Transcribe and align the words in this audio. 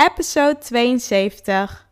episode 0.00 0.58
72. 0.60 1.88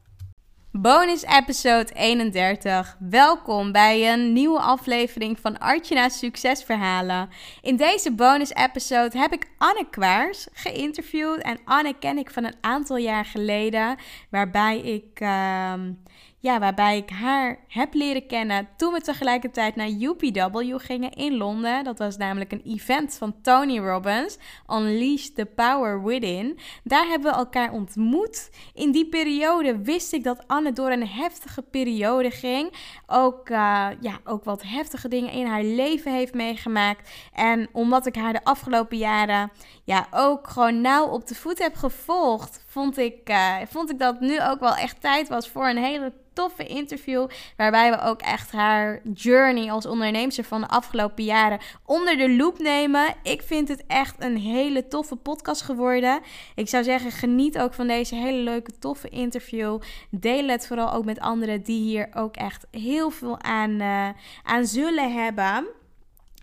Bonus 0.73 1.25
episode 1.25 1.93
31. 1.95 2.97
Welkom 2.99 3.73
bij 3.73 4.13
een 4.13 4.33
nieuwe 4.33 4.61
aflevering 4.61 5.39
van 5.41 5.59
Artjana's 5.59 6.19
Succesverhalen. 6.19 7.29
In 7.63 7.77
deze 7.77 8.13
bonus 8.13 8.55
episode 8.55 9.19
heb 9.19 9.33
ik 9.33 9.51
Anne 9.59 9.87
Kwaars 9.91 10.47
geïnterviewd. 10.53 11.43
En 11.43 11.59
Anne 11.65 11.95
ken 11.99 12.19
ik 12.19 12.31
van 12.31 12.45
een 12.45 12.57
aantal 12.61 12.97
jaar 12.97 13.25
geleden, 13.25 13.97
waarbij 14.31 14.79
ik... 14.79 15.21
ehm, 15.21 15.93
ja, 16.41 16.59
waarbij 16.59 16.97
ik 16.97 17.11
haar 17.11 17.59
heb 17.69 17.95
leren 17.95 18.27
kennen 18.27 18.69
toen 18.77 18.93
we 18.93 19.01
tegelijkertijd 19.01 19.77
naar 19.77 19.89
UPW 19.89 20.75
gingen 20.77 21.13
in 21.13 21.37
Londen. 21.37 21.85
Dat 21.85 21.99
was 21.99 22.17
namelijk 22.17 22.53
een 22.53 22.63
event 22.65 23.15
van 23.15 23.41
Tony 23.43 23.79
Robbins, 23.79 24.39
Unleash 24.71 25.27
the 25.27 25.47
Power 25.47 26.05
Within. 26.05 26.59
Daar 26.85 27.07
hebben 27.07 27.31
we 27.31 27.37
elkaar 27.37 27.73
ontmoet. 27.73 28.51
In 28.75 28.93
die 28.93 29.09
periode 29.09 29.79
wist 29.79 30.13
ik 30.13 30.25
dat 30.25 30.45
Anne 30.47 30.73
door 30.73 30.91
een 30.91 31.09
heftige 31.09 31.63
periode 31.63 32.31
ging. 32.31 32.73
Ook, 33.07 33.49
eh, 33.49 33.89
ja, 34.01 34.19
ook 34.25 34.45
wat 34.45 34.63
heftige 34.63 35.09
dingen 35.09 35.33
in 35.33 35.47
haar 35.47 35.65
leven 35.65 36.13
heeft 36.13 36.35
meegemaakt. 36.35 37.11
En 37.33 37.69
omdat 37.73 38.07
ik 38.07 38.15
haar 38.15 38.33
de 38.33 38.45
afgelopen 38.45 38.99
jaren 38.99 39.51
ja, 39.89 40.07
ook 40.11 40.49
gewoon 40.49 40.81
nauw 40.81 41.07
op 41.07 41.27
de 41.27 41.35
voet 41.35 41.59
heb 41.59 41.75
gevolgd, 41.75 42.65
vond 42.67 42.99
ik, 42.99 43.19
eh, 43.25 43.57
vond 43.69 43.91
ik 43.91 43.99
dat 43.99 44.21
nu 44.21 44.43
ook 44.43 44.61
wel 44.61 44.75
echt 44.75 45.01
tijd 45.01 45.29
was 45.29 45.49
voor 45.49 45.69
een 45.69 45.77
hele 45.77 46.13
toffe 46.33 46.67
interview. 46.67 47.27
Waarbij 47.57 47.91
we 47.91 48.01
ook 48.01 48.21
echt 48.21 48.53
haar 48.53 49.01
journey 49.15 49.71
als 49.71 49.87
onderneemster 49.87 50.45
van 50.45 50.61
de 50.61 50.69
afgelopen 50.69 51.25
jaren 51.25 51.59
onder 51.85 52.17
de 52.17 52.37
loep 52.37 52.59
nemen. 52.59 53.15
Ik 53.23 53.43
vind 53.43 53.69
het 53.69 53.85
echt 53.87 54.15
een 54.19 54.37
hele 54.37 54.89
toffe 54.89 55.17
podcast 55.17 55.63
geworden. 55.63 56.21
Ik 56.55 56.69
zou 56.69 56.85
zeggen, 56.85 57.11
geniet 57.11 57.59
ook 57.59 57.75
van 57.75 57.87
deze 57.87 58.15
hele 58.15 58.39
leuke, 58.39 58.79
toffe 58.79 59.09
interview. 59.09 59.79
Deel 60.11 60.49
het 60.49 60.67
vooral 60.67 60.93
ook 60.93 61.05
met 61.05 61.21
anderen 61.21 61.63
die 61.63 61.81
hier 61.81 62.09
ook 62.15 62.37
echt 62.37 62.67
heel 62.71 63.11
veel 63.11 63.43
aan, 63.43 63.81
eh, 63.81 64.09
aan 64.43 64.67
zullen 64.67 65.13
hebben. 65.13 65.78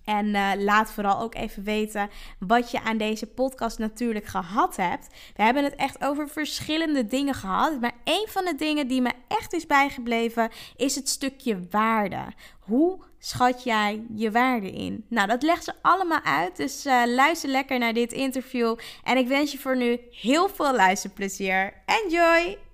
En 0.05 0.35
eh, 0.35 0.51
laat 0.57 0.91
vooral 0.91 1.19
ook 1.19 1.35
even 1.35 1.63
weten 1.63 2.09
wat 2.39 2.71
je 2.71 2.81
aan 2.81 2.97
deze 2.97 3.25
podcast 3.25 3.77
natuurlijk 3.77 4.25
gehad 4.25 4.75
hebt. 4.75 5.07
We 5.35 5.43
hebben 5.43 5.63
het 5.63 5.75
echt 5.75 6.03
over 6.03 6.29
verschillende 6.29 7.07
dingen 7.07 7.33
gehad. 7.33 7.81
Maar 7.81 7.93
een 8.03 8.27
van 8.29 8.45
de 8.45 8.55
dingen 8.55 8.87
die 8.87 9.01
me 9.01 9.11
echt 9.27 9.53
is 9.53 9.65
bijgebleven 9.65 10.49
is 10.75 10.95
het 10.95 11.09
stukje 11.09 11.59
waarde. 11.69 12.25
Hoe 12.59 13.03
schat 13.19 13.63
jij 13.63 14.03
je 14.15 14.31
waarde 14.31 14.71
in? 14.71 15.05
Nou, 15.09 15.27
dat 15.27 15.43
legt 15.43 15.63
ze 15.63 15.73
allemaal 15.81 16.23
uit. 16.23 16.55
Dus 16.55 16.85
eh, 16.85 17.01
luister 17.05 17.49
lekker 17.49 17.79
naar 17.79 17.93
dit 17.93 18.13
interview. 18.13 18.75
En 19.03 19.17
ik 19.17 19.27
wens 19.27 19.51
je 19.51 19.57
voor 19.57 19.77
nu 19.77 19.99
heel 20.11 20.49
veel 20.49 20.75
luisterplezier. 20.75 21.73
Enjoy! 21.85 22.64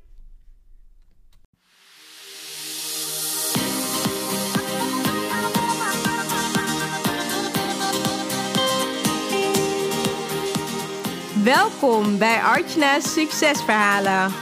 Welkom 11.55 12.17
bij 12.17 12.39
Artjana's 12.41 13.13
Succesverhalen. 13.13 14.33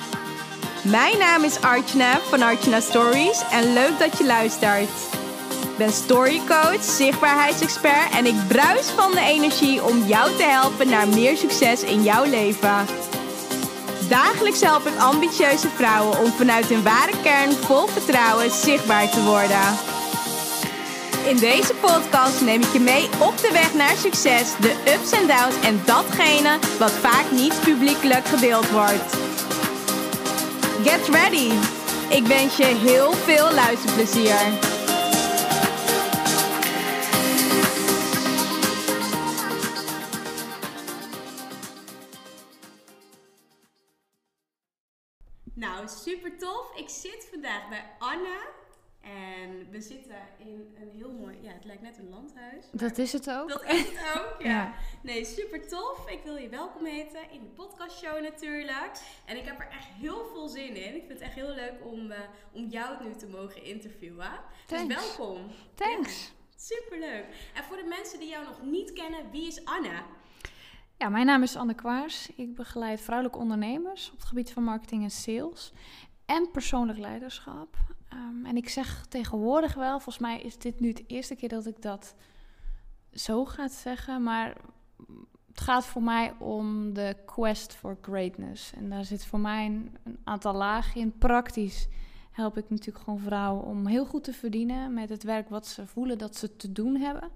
Mijn 0.84 1.18
naam 1.18 1.44
is 1.44 1.62
Artjana 1.62 2.20
van 2.20 2.42
Artjana 2.42 2.80
Stories 2.80 3.42
en 3.52 3.74
leuk 3.74 4.00
dat 4.00 4.18
je 4.18 4.26
luistert. 4.26 4.90
Ik 5.62 5.78
ben 5.78 5.92
storycoach, 5.92 6.84
zichtbaarheidsexpert 6.84 8.12
en 8.12 8.26
ik 8.26 8.48
bruis 8.48 8.90
van 8.90 9.12
de 9.12 9.20
energie 9.20 9.84
om 9.84 10.06
jou 10.06 10.36
te 10.36 10.44
helpen 10.44 10.90
naar 10.90 11.08
meer 11.08 11.38
succes 11.38 11.84
in 11.84 12.04
jouw 12.04 12.24
leven. 12.24 12.86
Dagelijks 14.10 14.62
help 14.62 14.86
ik 14.86 14.98
ambitieuze 14.98 15.70
vrouwen 15.70 16.20
om 16.20 16.32
vanuit 16.32 16.66
hun 16.66 16.84
ware 16.84 17.22
kern 17.24 17.52
vol 17.52 17.88
vertrouwen 17.88 18.52
zichtbaar 18.52 19.10
te 19.10 19.24
worden. 19.24 19.89
In 21.26 21.38
deze 21.38 21.74
podcast 21.74 22.42
neem 22.42 22.62
ik 22.62 22.74
je 22.74 22.80
mee 22.80 23.06
op 23.06 23.38
de 23.38 23.50
weg 23.52 23.74
naar 23.74 23.96
succes, 23.96 24.58
de 24.60 24.94
ups 24.96 25.12
en 25.12 25.28
downs 25.28 25.62
en 25.64 25.82
datgene 25.86 26.60
wat 26.80 26.92
vaak 26.92 27.32
niet 27.32 27.60
publiekelijk 27.64 28.26
gedeeld 28.26 28.70
wordt. 28.70 29.16
Get 30.84 31.08
ready! 31.08 31.52
Ik 32.10 32.28
wens 32.28 32.58
je 32.58 32.66
heel 32.66 33.12
veel 33.12 33.54
luisterplezier. 33.54 34.38
Nou, 45.54 45.88
super 45.88 46.38
tof. 46.38 46.76
Ik 46.76 46.90
zit 46.90 47.28
vandaag 47.32 47.70
bij 47.70 47.84
Anne. 48.00 48.59
En 49.16 49.70
we 49.70 49.82
zitten 49.82 50.16
in 50.38 50.76
een 50.82 50.90
heel 50.98 51.12
mooi, 51.12 51.38
ja, 51.42 51.52
het 51.52 51.66
lijkt 51.66 51.82
net 51.82 51.98
een 51.98 52.10
landhuis. 52.10 52.66
Dat 52.72 52.98
is 52.98 53.14
het 53.14 53.30
ook. 53.30 53.50
Dat 53.50 53.64
is 53.64 53.80
het 53.80 54.22
ook, 54.22 54.42
ja. 54.44 54.50
Ja. 54.50 54.74
Nee, 55.04 55.26
super 55.26 55.68
tof. 55.68 56.10
Ik 56.10 56.20
wil 56.24 56.36
je 56.36 56.50
welkom 56.50 56.86
heten 56.86 57.32
in 57.32 57.40
de 57.40 57.48
podcastshow 57.48 58.22
natuurlijk. 58.22 59.02
En 59.26 59.38
ik 59.38 59.46
heb 59.46 59.60
er 59.60 59.68
echt 59.68 59.88
heel 59.88 60.26
veel 60.26 60.48
zin 60.48 60.76
in. 60.76 60.96
Ik 60.96 61.06
vind 61.06 61.20
het 61.20 61.22
echt 61.22 61.34
heel 61.34 61.54
leuk 61.54 61.74
om, 61.84 62.12
eh, 62.12 62.20
om 62.52 62.68
jou 62.68 63.04
nu 63.04 63.16
te 63.16 63.28
mogen 63.28 63.64
interviewen. 63.64 64.32
Dus 64.68 64.78
Thanks. 64.78 64.96
welkom. 64.96 65.52
Thanks. 65.76 66.32
Super 66.56 67.00
leuk. 67.00 67.26
En 67.54 67.64
voor 67.64 67.78
de 67.78 67.88
mensen 67.88 68.20
die 68.20 68.30
jou 68.30 68.46
nog 68.46 68.62
niet 68.62 68.94
kennen, 68.94 69.32
wie 69.32 69.48
is 69.48 69.66
Anne? 69.66 70.02
Ja, 70.98 71.10
mijn 71.10 71.26
naam 71.26 71.44
is 71.44 71.56
Anne 71.56 71.74
Kwaars. 71.74 72.30
Ik 72.36 72.56
begeleid 72.56 73.02
vrouwelijke 73.02 73.40
ondernemers 73.40 74.12
op 74.12 74.18
het 74.18 74.28
gebied 74.28 74.52
van 74.52 74.64
marketing 74.64 75.04
en 75.04 75.12
sales 75.12 75.74
en 76.26 76.52
persoonlijk 76.52 77.00
leiderschap. 77.00 77.78
Ehm, 78.10 78.46
en 78.46 78.58
ik 78.58 78.70
zeg 78.70 79.06
tegenwoordig 79.06 79.74
wel, 79.74 80.00
volgens 80.00 80.18
mij 80.18 80.42
is 80.42 80.58
dit 80.58 80.80
nu 80.80 80.94
de 80.94 81.04
eerste 81.08 81.36
keer 81.36 81.50
dat 81.50 81.66
ik 81.66 81.82
dat 81.82 82.16
zo 83.14 83.46
ga 83.46 83.68
zeggen, 83.68 84.24
maar 84.24 84.58
het 85.48 85.60
gaat 85.60 85.86
voor 85.86 86.04
mij 86.04 86.34
om 86.40 86.94
de 86.94 87.16
quest 87.26 87.74
for 87.74 87.98
greatness. 88.02 88.74
En 88.74 88.90
daar 88.90 89.06
zit 89.06 89.26
voor 89.26 89.40
mij 89.40 89.66
een, 89.66 89.98
een 90.04 90.18
aantal 90.24 90.54
lagen 90.54 91.02
in. 91.02 91.18
Praktisch 91.18 91.88
help 92.32 92.58
ik 92.58 92.70
natuurlijk 92.70 93.04
gewoon 93.04 93.20
vrouwen 93.20 93.64
om 93.64 93.88
heel 93.88 94.06
goed 94.06 94.24
te 94.24 94.34
verdienen 94.34 94.94
met 94.94 95.10
het 95.10 95.24
werk 95.24 95.50
wat 95.50 95.68
ze 95.68 95.88
voelen 95.88 96.18
dat 96.18 96.36
ze 96.36 96.56
te 96.56 96.72
doen 96.72 96.96
hebben. 96.96 97.30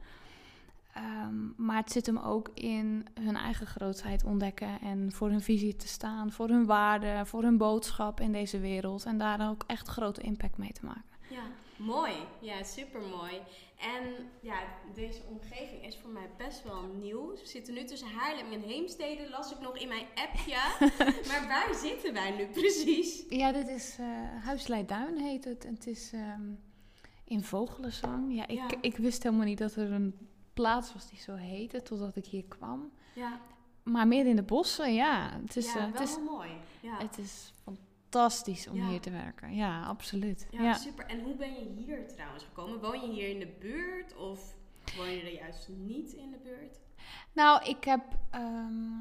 Ehm, 0.94 1.66
maar 1.66 1.78
het 1.78 1.92
zit 1.92 2.06
hem 2.06 2.18
ook 2.18 2.50
in 2.54 3.06
hun 3.22 3.36
eigen 3.36 3.68
grootheid 3.68 4.24
ontdekken 4.24 4.80
en 4.82 5.12
voor 5.12 5.30
hun 5.30 5.42
visie 5.42 5.76
te 5.76 5.88
staan, 5.88 6.32
voor 6.32 6.48
hun 6.50 6.66
waarde, 6.66 7.22
voor 7.26 7.44
hun 7.44 7.58
boodschap 7.58 8.20
in 8.20 8.32
deze 8.32 8.60
wereld 8.60 9.06
en 9.06 9.18
daar 9.18 9.50
ook 9.50 9.64
echt 9.68 9.88
grote 9.88 10.22
impact 10.22 10.58
mee 10.58 10.72
te 10.72 10.86
maken. 10.86 11.04
Ja, 11.30 11.44
mooi. 11.78 12.12
Ja, 12.40 12.64
super 12.64 13.02
mooi. 13.02 13.34
En 13.80 14.30
ja, 14.42 14.60
deze 14.94 15.22
omgeving 15.30 15.86
is 15.86 15.98
voor 15.98 16.10
mij 16.12 16.30
best 16.38 16.64
wel 16.64 16.84
nieuw. 17.02 17.32
We 17.32 17.40
zitten 17.48 17.74
nu 17.74 17.84
tussen 17.84 18.08
Haarlem 18.08 18.52
en 18.52 18.62
Heemstede, 18.62 19.30
las 19.30 19.52
ik 19.52 19.60
nog 19.60 19.78
in 19.78 19.88
mijn 19.88 20.06
appje. 20.16 20.56
maar 21.30 21.46
waar 21.48 21.76
zitten 21.76 22.14
wij 22.14 22.32
nu 22.38 22.46
precies? 22.46 23.24
Ja, 23.30 23.52
dit 23.52 23.68
is 23.68 23.96
eh 24.00 24.06
Huis 24.44 24.68
Leidduin 24.68 25.18
heet 25.18 25.44
het. 25.44 25.66
En 25.66 25.74
het 25.74 25.88
is 25.88 26.12
ehm, 26.14 26.42
in 27.24 27.44
Vogelenzang. 27.44 28.36
Ja 28.36 28.48
ik, 28.48 28.58
Ja. 28.58 28.68
ik 28.82 28.98
wist 28.98 29.24
helemaal 29.24 29.46
niet 29.46 29.58
dat 29.58 29.76
er 29.76 29.92
een 29.92 30.16
plaats 30.54 30.94
was 30.94 31.10
die 31.10 31.20
zo 31.20 31.36
heette 31.36 31.82
totdat 31.82 32.16
ik 32.16 32.26
hier 32.26 32.44
kwam. 32.48 32.92
Ja, 33.16 33.40
Maar 33.84 34.08
meer 34.08 34.26
in 34.26 34.36
de 34.36 34.44
bossen, 34.44 34.94
ja. 34.94 35.40
Het 35.42 35.56
is, 35.56 35.74
ja 35.74 35.80
eh, 35.80 35.86
het 35.86 35.94
wel 35.94 36.04
is, 36.04 36.18
mooi. 36.26 36.50
Ja. 36.82 36.98
het 36.98 37.18
is 37.18 37.54
fantastisch 37.64 38.68
om 38.68 38.76
Ja. 38.76 38.88
hier 38.90 39.00
te 39.02 39.12
werken. 39.12 39.56
Ja, 39.56 39.84
absoluut. 39.84 40.48
Ja, 40.52 40.62
ja. 40.64 40.74
super. 40.74 41.06
En 41.06 41.22
hoe 41.24 41.36
ben 41.36 41.54
je 41.54 41.74
hier 41.86 42.08
trouwens 42.08 42.44
gekomen? 42.44 42.80
Woon 42.82 43.02
je 43.02 43.12
hier 43.14 43.30
in 43.30 43.40
de 43.40 43.56
buurt 43.60 44.16
of 44.16 44.56
woon 44.98 45.10
je 45.10 45.22
er 45.22 45.34
juist 45.34 45.70
niet 45.78 46.12
in 46.14 46.32
de 46.32 46.38
buurt? 46.44 46.80
Nou, 47.34 47.64
ik 47.70 47.84
heb. 47.84 48.02
ehm, 48.32 49.00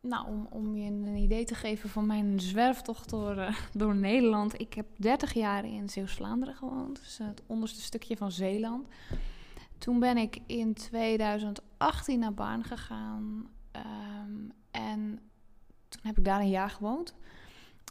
nou, 0.00 0.26
om, 0.28 0.46
om 0.50 0.76
je 0.76 0.90
een 0.90 1.16
idee 1.16 1.44
te 1.44 1.54
geven 1.54 1.88
van 1.88 2.06
mijn 2.06 2.40
zwerftocht 2.40 3.10
door, 3.10 3.36
eh, 3.36 3.56
door 3.72 3.94
Nederland. 3.96 4.60
Ik 4.60 4.74
heb 4.74 4.86
30 4.96 5.32
jaar 5.32 5.64
in 5.64 5.88
Zeeuws-Vlaanderen 5.88 6.54
gewoond. 6.54 6.98
Dus 6.98 7.18
het 7.18 7.42
onderste 7.46 7.80
stukje 7.80 8.16
van 8.16 8.32
Zeeland. 8.32 8.86
Toen 9.78 9.98
ben 9.98 10.16
ik 10.16 10.38
in 10.46 10.74
2018 10.74 12.18
naar 12.18 12.34
Baarn 12.34 12.64
gegaan. 12.64 13.46
ehm, 13.70 14.48
en 14.70 15.20
toen 15.88 16.00
heb 16.02 16.18
ik 16.18 16.24
daar 16.24 16.40
een 16.40 16.48
jaar 16.48 16.70
gewoond. 16.70 17.14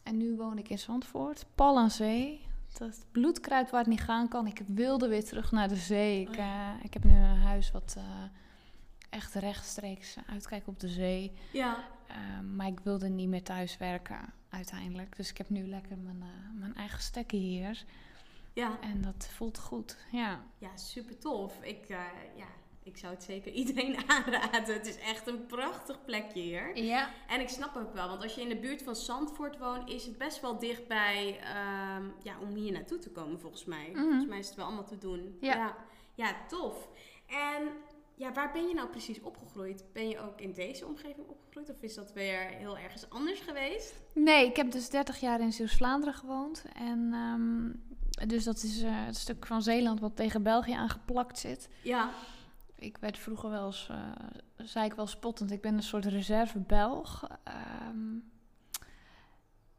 En 0.04 0.18
nu 0.18 0.36
woon 0.36 0.58
ik 0.58 0.70
in 0.70 0.80
Zandvoort, 0.80 1.46
pal 1.56 1.78
aan 1.78 1.92
zee. 1.92 2.46
Dat 2.78 3.06
bloedkruid 3.12 3.70
waar 3.70 3.80
het 3.80 3.90
niet 3.90 4.02
gaan 4.02 4.28
kan. 4.28 4.48
Ik 4.48 4.62
wilde 4.68 5.08
weer 5.08 5.26
terug 5.26 5.52
naar 5.52 5.68
de 5.68 5.76
zee. 5.76 6.22
Ik, 6.22 6.28
Oh 6.30 6.38
eh, 6.38 6.70
ik 6.84 6.94
heb 6.94 7.04
nu 7.04 7.12
een 7.12 7.38
huis 7.38 7.72
wat 7.72 7.94
eh, 7.98 8.04
echt 9.10 9.34
rechtstreeks 9.34 10.16
uitkijkt 10.28 10.68
op 10.68 10.80
de 10.80 10.88
zee. 10.88 11.32
Ja. 11.52 11.84
Ehm, 12.08 12.56
maar 12.56 12.68
ik 12.68 12.80
wilde 12.80 13.08
niet 13.10 13.28
meer 13.28 13.44
thuis 13.44 13.78
werken 13.78 14.34
uiteindelijk. 14.50 15.16
Dus 15.16 15.30
ik 15.30 15.38
heb 15.38 15.50
nu 15.50 15.68
lekker 15.68 15.98
mijn, 15.98 16.22
eh, 16.22 16.60
mijn 16.60 16.76
eigen 16.76 17.02
stekken 17.02 17.38
hier. 17.38 17.86
Ja. 18.58 18.78
En 18.82 19.02
dat 19.02 19.30
voelt 19.36 19.60
goed. 19.60 19.98
Ja. 20.12 20.44
Ja, 20.58 20.78
super 20.78 21.18
tof. 21.18 21.62
Ik, 21.62 21.90
eh, 21.90 22.04
ja, 22.36 22.48
ik 22.84 22.98
zou 22.98 23.14
het 23.14 23.24
zeker 23.24 23.52
iedereen 23.62 23.98
aanraden. 24.10 24.74
Het 24.74 24.88
is 24.88 24.98
echt 25.00 25.28
een 25.28 25.46
prachtig 25.46 26.06
plekje 26.06 26.42
hier. 26.42 26.78
Ja. 26.78 27.10
En 27.28 27.40
ik 27.40 27.50
snap 27.50 27.76
ook 27.76 27.94
wel, 27.94 28.08
want 28.08 28.24
als 28.24 28.36
je 28.36 28.42
in 28.42 28.50
de 28.50 28.60
buurt 28.60 28.84
van 28.84 28.96
Zandvoort 28.96 29.58
woont, 29.58 29.90
is 29.90 30.06
het 30.06 30.18
best 30.18 30.42
wel 30.42 30.60
dichtbij 30.60 31.40
ehm, 31.40 32.04
ja, 32.24 32.40
om 32.42 32.56
hier 32.56 32.72
naartoe 32.72 33.00
te 33.00 33.12
komen, 33.12 33.40
volgens 33.40 33.66
mij. 33.66 33.90
Mhm. 33.94 34.02
Volgens 34.02 34.26
mij 34.26 34.40
is 34.40 34.48
het 34.48 34.56
wel 34.56 34.66
allemaal 34.66 34.86
te 34.86 34.98
doen. 34.98 35.38
Ja. 35.42 35.56
ja. 35.56 35.76
Ja, 36.14 36.36
tof. 36.48 36.90
En 37.26 37.68
ja, 38.16 38.34
waar 38.34 38.52
ben 38.52 38.68
je 38.68 38.74
nou 38.74 38.90
precies 38.90 39.22
opgegroeid? 39.22 39.84
Ben 39.94 40.10
je 40.10 40.20
ook 40.20 40.42
in 40.42 40.54
deze 40.54 40.86
omgeving 40.86 41.28
opgegroeid? 41.28 41.70
Of 41.70 41.82
is 41.82 41.96
dat 41.96 42.14
weer 42.14 42.40
heel 42.40 42.78
ergens 42.78 43.10
anders 43.10 43.40
geweest? 43.40 43.94
Nee, 44.14 44.48
ik 44.48 44.56
heb 44.56 44.72
dus 44.72 44.90
30 44.90 45.20
jaar 45.20 45.40
in 45.40 45.54
Zeeuws-Vlaanderen 45.54 46.14
gewoond. 46.14 46.66
En 46.74 47.10
ehm, 47.14 47.70
dus 48.26 48.44
dat 48.44 48.64
is 48.64 48.82
eh, 48.82 48.92
het 48.92 49.18
stuk 49.18 49.46
van 49.46 49.62
Zeeland 49.62 50.00
wat 50.00 50.16
tegen 50.16 50.44
België 50.44 50.74
aangeplakt 50.74 51.40
zit. 51.40 51.70
Ja. 51.82 52.10
Ik 52.76 52.98
werd 52.98 53.18
vroeger 53.18 53.50
wel 53.50 53.66
eens, 53.66 53.88
eh, 53.90 54.66
zei 54.66 54.86
ik 54.86 54.94
wel 54.94 55.08
spottend, 55.08 55.52
ik 55.52 55.62
ben 55.62 55.74
een 55.74 55.84
soort 55.84 56.06
reserve 56.06 56.60
Belg. 56.60 57.28
Ehm, 57.44 58.16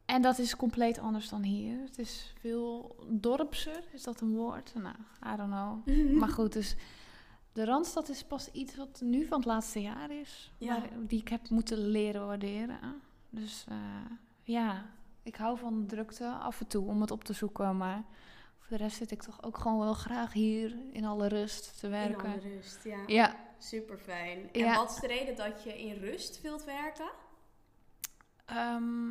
en 0.04 0.22
dat 0.22 0.38
is 0.38 0.56
compleet 0.56 0.98
anders 0.98 1.28
dan 1.28 1.42
hier. 1.42 1.80
Het 1.80 1.98
is 1.98 2.34
veel 2.38 2.96
dorpser, 3.08 3.84
is 3.92 4.02
dat 4.02 4.20
een 4.20 4.34
woord? 4.34 4.72
Nou, 4.74 4.96
I 5.34 5.36
don't 5.36 5.50
know. 5.52 5.96
Maar 6.20 6.28
goed, 6.28 6.52
dus 6.52 6.76
de 7.52 7.64
Randstad 7.64 8.08
is 8.08 8.24
pas 8.24 8.50
iets 8.52 8.76
wat 8.76 9.00
nu 9.04 9.26
van 9.26 9.38
het 9.38 9.46
laatste 9.46 9.80
jaar 9.80 10.10
is. 10.10 10.52
Ja. 10.58 10.80
Waar, 10.80 10.88
die 11.06 11.20
ik 11.20 11.28
heb 11.28 11.48
moeten 11.48 11.78
leren 11.78 12.26
waarderen. 12.26 13.00
Dus 13.30 13.64
eh, 13.68 13.76
ja, 14.42 14.86
ik 15.22 15.36
hou 15.36 15.58
van 15.58 15.86
drukte 15.86 16.28
af 16.28 16.60
en 16.60 16.66
toe 16.66 16.86
om 16.86 17.00
het 17.00 17.10
op 17.10 17.24
te 17.24 17.32
zoeken. 17.32 17.76
Maar 17.76 18.04
voor 18.68 18.76
de 18.76 18.82
rest 18.82 18.96
zit 18.96 19.10
ik 19.10 19.22
toch 19.22 19.42
ook 19.42 19.58
gewoon 19.58 19.78
wel 19.78 19.94
graag 19.94 20.32
hier 20.32 20.76
in 20.92 21.04
alle 21.04 21.26
rust 21.28 21.78
te 21.80 21.86
In 21.86 21.92
werken. 21.92 22.30
alle 22.30 22.40
rust, 22.40 22.84
ja. 22.84 22.98
Ja, 23.06 23.36
Super 23.58 23.98
fijn. 23.98 24.52
En 24.52 24.60
Ja. 24.60 24.74
wat 24.76 24.90
is 24.90 24.96
de 25.00 25.06
reden 25.06 25.36
dat 25.36 25.62
je 25.62 25.78
in 25.82 25.94
rust 26.00 26.40
wilt 26.40 26.64
werken? 26.64 27.10
ehm, 28.44 29.10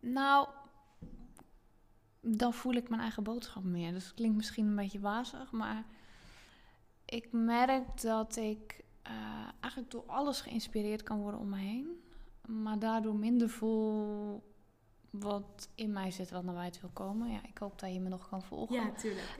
nou, 0.00 0.48
dan 2.20 2.52
voel 2.52 2.72
ik 2.72 2.88
mijn 2.88 3.00
eigen 3.00 3.22
boodschap 3.22 3.64
meer. 3.64 3.92
Dus 3.92 4.04
het 4.04 4.14
klinkt 4.14 4.36
misschien 4.36 4.66
een 4.66 4.76
beetje 4.76 5.00
wazig, 5.00 5.52
maar 5.52 5.84
ik 7.04 7.28
merk 7.32 8.00
dat 8.02 8.36
ik 8.36 8.84
eh, 9.02 9.12
eigenlijk 9.60 9.92
door 9.92 10.04
alles 10.06 10.40
geïnspireerd 10.40 11.02
kan 11.02 11.18
worden 11.20 11.40
om 11.40 11.48
me 11.48 11.58
heen. 11.58 12.02
Maar 12.46 12.78
daardoor 12.78 13.14
minder 13.14 13.48
voel 13.50 14.42
wat 15.20 15.68
in 15.74 15.92
mij 15.92 16.10
zit, 16.10 16.30
wat 16.30 16.44
naar 16.44 16.54
buiten 16.54 16.80
wil 16.80 16.90
komen. 16.92 17.30
Ja, 17.32 17.38
ik 17.48 17.58
hoop 17.58 17.78
dat 17.78 17.92
je 17.92 18.00
me 18.00 18.08
nog 18.08 18.28
kan 18.28 18.42
volgen. 18.42 18.74
Ja, 18.74 18.90
tuurlijk. 18.90 19.38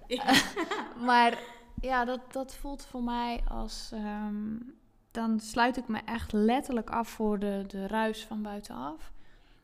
Maar 1.07 1.39
ja, 1.81 2.05
dat, 2.05 2.33
dat 2.33 2.55
voelt 2.55 2.85
voor 2.85 3.03
mij 3.03 3.41
als. 3.49 3.91
ehm, 3.93 4.57
dan 5.11 5.41
sluit 5.41 5.77
ik 5.77 5.89
me 5.89 5.99
echt 6.05 6.33
letterlijk 6.33 6.91
af 6.91 7.09
voor 7.09 7.39
de, 7.39 7.65
de 7.67 7.87
ruis 7.87 8.25
van 8.25 8.43
buitenaf. 8.43 9.13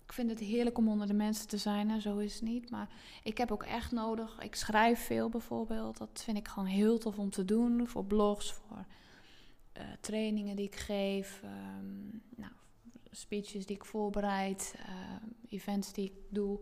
Ik 0.04 0.12
vind 0.12 0.30
het 0.30 0.38
heerlijk 0.38 0.78
om 0.78 0.88
onder 0.88 1.06
de 1.06 1.12
mensen 1.14 1.48
te 1.48 1.56
zijn, 1.56 1.90
en 1.90 2.00
zo 2.00 2.18
is 2.18 2.34
het 2.34 2.42
niet. 2.42 2.70
Maar 2.70 2.88
ik 3.22 3.38
heb 3.38 3.50
ook 3.52 3.62
echt 3.62 3.92
nodig. 3.92 4.38
Ik 4.40 4.54
schrijf 4.54 5.00
veel 5.06 5.28
bijvoorbeeld. 5.28 5.98
Dat 5.98 6.20
vind 6.24 6.36
ik 6.36 6.48
gewoon 6.48 6.68
heel 6.68 6.98
tof 6.98 7.18
om 7.18 7.30
te 7.30 7.44
doen. 7.44 7.86
Voor 7.88 8.04
blogs, 8.04 8.52
voor 8.52 8.84
eh, 9.72 9.82
trainingen 10.00 10.56
die 10.56 10.66
ik 10.66 10.76
geef. 10.76 11.40
ehm, 11.42 12.08
nou, 12.36 12.52
speeches 13.10 13.66
die 13.66 13.76
ik 13.76 13.84
voorbereid. 13.84 14.74
eh, 14.86 14.94
events 15.48 15.92
die 15.92 16.04
ik 16.04 16.12
doe. 16.28 16.58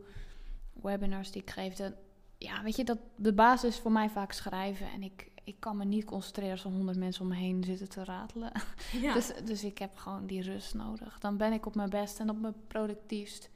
Webinars 0.83 1.31
die 1.31 1.43
ik 1.43 1.51
geef. 1.51 1.75
Dat, 1.75 1.93
ja, 2.39 2.63
weet 2.63 2.77
je, 2.77 2.85
dat, 2.85 2.99
de 3.17 3.33
basis 3.33 3.71
is 3.75 3.81
voor 3.81 3.93
mij 3.93 4.11
vaak 4.11 4.33
schrijven. 4.33 4.91
En 4.91 5.03
ik, 5.03 5.31
ik 5.45 5.57
kan 5.59 5.77
me 5.77 5.85
niet 5.85 6.05
concentreren 6.05 6.53
als 6.53 6.65
er 6.65 6.71
honderd 6.71 6.99
mensen 6.99 7.23
om 7.23 7.29
me 7.29 7.37
heen 7.37 7.65
zitten 7.65 7.89
te 7.89 8.05
ratelen. 8.05 8.53
ja. 9.03 9.15
Dus, 9.15 9.33
dus 9.45 9.65
ik 9.65 9.79
heb 9.79 9.97
gewoon 9.97 10.27
die 10.27 10.43
rust 10.43 10.75
nodig. 10.75 11.19
Dan 11.19 11.37
ben 11.37 11.53
ik 11.53 11.67
op 11.67 11.75
mijn 11.75 11.91
best 11.91 12.21
en 12.21 12.31
op 12.31 12.41
mijn 12.41 12.67
productiefst. 12.67 13.51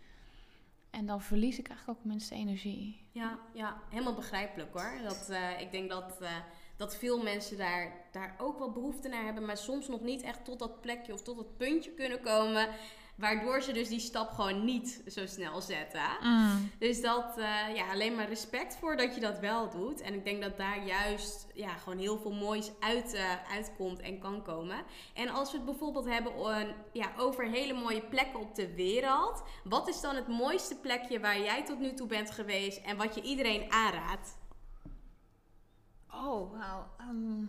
En 0.90 1.06
dan 1.06 1.22
verlies 1.22 1.58
ik 1.58 1.68
eigenlijk 1.68 1.98
ook 1.98 2.04
minste 2.04 2.34
energie. 2.34 3.04
Ja, 3.10 3.38
ja, 3.52 3.76
helemaal 3.88 4.14
begrijpelijk 4.14 4.72
hoor. 4.72 5.00
Dat, 5.02 5.28
eh, 5.28 5.60
ik 5.60 5.70
denk 5.70 5.90
dat, 5.90 6.20
eh, 6.20 6.36
dat 6.82 6.96
veel 6.96 7.22
mensen 7.22 7.56
daar, 7.56 7.92
daar 8.12 8.34
ook 8.38 8.58
wel 8.58 8.70
behoefte 8.70 9.08
naar 9.08 9.24
hebben, 9.24 9.44
maar 9.44 9.56
soms 9.56 9.88
nog 9.88 10.00
niet 10.00 10.22
echt 10.22 10.44
tot 10.44 10.58
dat 10.58 10.80
plekje 10.80 11.12
of 11.12 11.22
tot 11.22 11.36
dat 11.36 11.56
puntje 11.56 11.90
kunnen 11.90 12.20
komen. 12.20 12.68
Waardoor 13.14 13.62
ze 13.62 13.72
dus 13.72 13.88
die 13.88 14.00
stap 14.00 14.30
gewoon 14.30 14.64
niet 14.64 15.02
zo 15.06 15.26
snel 15.26 15.60
zetten. 15.60 16.00
Dus 16.78 17.00
dat, 17.00 17.38
eh, 17.38 17.74
ja, 17.74 17.90
alleen 17.90 18.14
maar 18.14 18.28
respect 18.28 18.76
voor 18.76 18.96
dat 18.96 19.14
je 19.14 19.20
dat 19.20 19.38
wel 19.38 19.70
doet. 19.70 20.00
En 20.00 20.14
ik 20.14 20.24
denk 20.24 20.42
dat 20.42 20.56
daar 20.56 20.86
juist 20.86 21.46
ja, 21.54 21.68
gewoon 21.68 21.98
heel 21.98 22.18
veel 22.18 22.32
moois 22.32 22.70
uit, 22.80 23.14
eh, 23.14 23.52
uitkomt 23.52 24.00
en 24.00 24.18
kan 24.18 24.42
komen. 24.42 24.76
En 25.14 25.28
als 25.28 25.50
we 25.50 25.56
het 25.56 25.66
bijvoorbeeld 25.66 26.06
hebben 26.06 26.32
eh, 26.32 26.68
ja, 26.92 27.12
over 27.18 27.44
hele 27.44 27.72
mooie 27.72 28.02
plekken 28.02 28.40
op 28.40 28.54
de 28.54 28.74
wereld. 28.74 29.42
Wat 29.64 29.88
is 29.88 30.00
dan 30.00 30.16
het 30.16 30.28
mooiste 30.28 30.76
plekje 30.76 31.20
waar 31.20 31.40
jij 31.40 31.64
tot 31.64 31.78
nu 31.78 31.94
toe 31.94 32.06
bent 32.06 32.30
geweest 32.30 32.84
en 32.84 32.96
wat 32.96 33.14
je 33.14 33.22
iedereen 33.22 33.72
aanraadt? 33.72 34.40
Oh, 36.12 36.50
wauw. 36.52 36.86
ehm. 36.98 37.44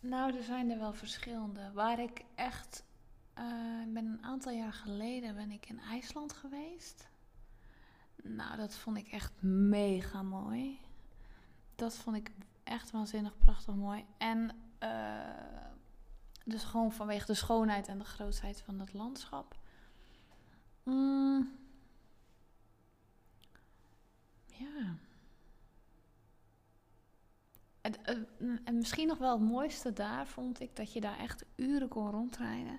Nou, 0.00 0.36
er 0.36 0.42
zijn 0.42 0.70
er 0.70 0.78
wel 0.78 0.92
verschillende. 0.92 1.72
Waar 1.72 1.98
ik 1.98 2.24
echt... 2.34 2.84
eh, 3.34 3.80
ik 3.86 3.92
ben 3.92 4.06
een 4.06 4.22
aantal 4.24 4.52
jaar 4.52 4.72
geleden 4.72 5.34
ben 5.34 5.50
ik 5.50 5.68
in 5.68 5.80
IJsland 5.80 6.32
geweest. 6.32 7.08
Nou, 8.22 8.56
dat 8.56 8.74
vond 8.74 8.96
ik 8.96 9.08
echt 9.08 9.42
mega 9.42 10.22
mooi. 10.22 10.78
Dat 11.74 11.96
vond 11.96 12.16
ik 12.16 12.30
echt 12.64 12.90
waanzinnig 12.90 13.38
prachtig 13.38 13.74
mooi. 13.74 14.04
En 14.18 14.50
eh, 14.78 15.20
dus 16.44 16.64
gewoon 16.64 16.92
vanwege 16.92 17.26
de 17.26 17.34
schoonheid 17.34 17.88
en 17.88 17.98
de 17.98 18.04
grootheid 18.04 18.60
van 18.60 18.80
het 18.80 18.92
landschap. 18.92 19.56
Mm. 20.82 21.56
Ja. 24.46 24.96
En, 27.86 28.04
eh, 28.04 28.48
en 28.64 28.74
misschien 28.74 29.06
nog 29.06 29.18
wel 29.18 29.38
het 29.38 29.48
mooiste 29.48 29.92
daar 29.92 30.26
vond 30.26 30.60
ik 30.60 30.76
dat 30.76 30.92
je 30.92 31.00
daar 31.00 31.18
echt 31.18 31.44
uren 31.56 31.88
kon 31.88 32.10
rondrijden. 32.10 32.78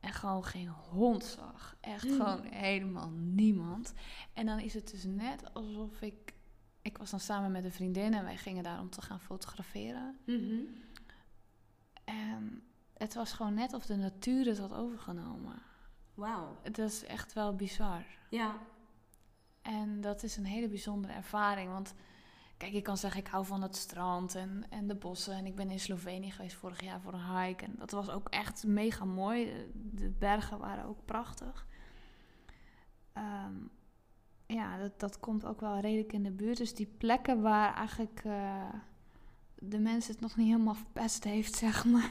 En 0.00 0.12
gewoon 0.12 0.44
geen 0.44 0.68
hond 0.68 1.24
zag. 1.24 1.76
Echt 1.80 2.04
Mm. 2.08 2.10
gewoon 2.16 2.42
helemaal 2.44 3.10
niemand. 3.10 3.92
En 4.32 4.46
dan 4.46 4.58
is 4.58 4.74
het 4.74 4.90
dus 4.90 5.04
net 5.04 5.54
alsof 5.54 6.00
ik. 6.00 6.34
Ik 6.82 6.98
was 6.98 7.10
dan 7.10 7.20
samen 7.20 7.52
met 7.52 7.64
een 7.64 7.72
vriendin 7.72 8.14
en 8.14 8.24
wij 8.24 8.36
gingen 8.36 8.62
daar 8.62 8.80
om 8.80 8.90
te 8.90 9.02
gaan 9.02 9.20
fotograferen. 9.20 10.18
En 12.04 12.62
het 12.96 13.14
was 13.14 13.32
gewoon 13.32 13.54
net 13.54 13.72
of 13.74 13.86
de 13.86 13.96
natuur 13.96 14.46
het 14.46 14.58
had 14.58 14.72
overgenomen. 14.72 15.62
Wauw. 16.14 16.56
Het 16.62 16.78
is 16.78 17.04
echt 17.04 17.32
wel 17.32 17.54
bizar. 17.54 18.04
Ja. 18.30 18.58
En 19.62 20.00
dat 20.00 20.22
is 20.22 20.36
een 20.36 20.44
hele 20.44 20.68
bijzondere 20.68 21.12
ervaring. 21.12 21.70
Want 21.70 21.94
kijk, 22.60 22.72
ik 22.72 22.82
kan 22.82 22.96
zeggen, 22.96 23.20
ik 23.20 23.26
hou 23.26 23.46
van 23.46 23.62
het 23.62 23.76
strand 23.76 24.34
en, 24.34 24.64
en 24.68 24.86
de 24.86 24.94
bossen. 24.94 25.34
En 25.34 25.46
ik 25.46 25.54
ben 25.54 25.70
in 25.70 25.80
Slovenië 25.80 26.30
geweest 26.30 26.56
vorig 26.56 26.82
jaar 26.82 27.00
voor 27.00 27.12
een 27.12 27.38
hike. 27.38 27.64
En 27.64 27.74
dat 27.78 27.90
was 27.90 28.10
ook 28.10 28.28
echt 28.28 28.66
mega 28.66 29.04
mooi. 29.04 29.52
De, 29.74 30.10
bergen 30.10 30.58
waren 30.58 30.84
ook 30.84 31.04
prachtig. 31.04 31.66
Ehm, 33.12 33.54
ja, 34.46 34.78
dat, 34.78 35.00
dat 35.00 35.20
komt 35.20 35.44
ook 35.44 35.60
wel 35.60 35.78
redelijk 35.78 36.12
in 36.12 36.22
de 36.22 36.30
buurt. 36.30 36.56
Dus 36.56 36.74
die 36.74 36.94
plekken 36.98 37.40
waar 37.40 37.74
eigenlijk 37.74 38.20
eh, 38.24 38.74
de 39.54 39.78
mens 39.78 40.06
het 40.08 40.20
nog 40.20 40.36
niet 40.36 40.46
helemaal 40.46 40.74
verpest 40.74 41.24
heeft, 41.24 41.54
zeg 41.64 41.84
maar. 41.84 42.10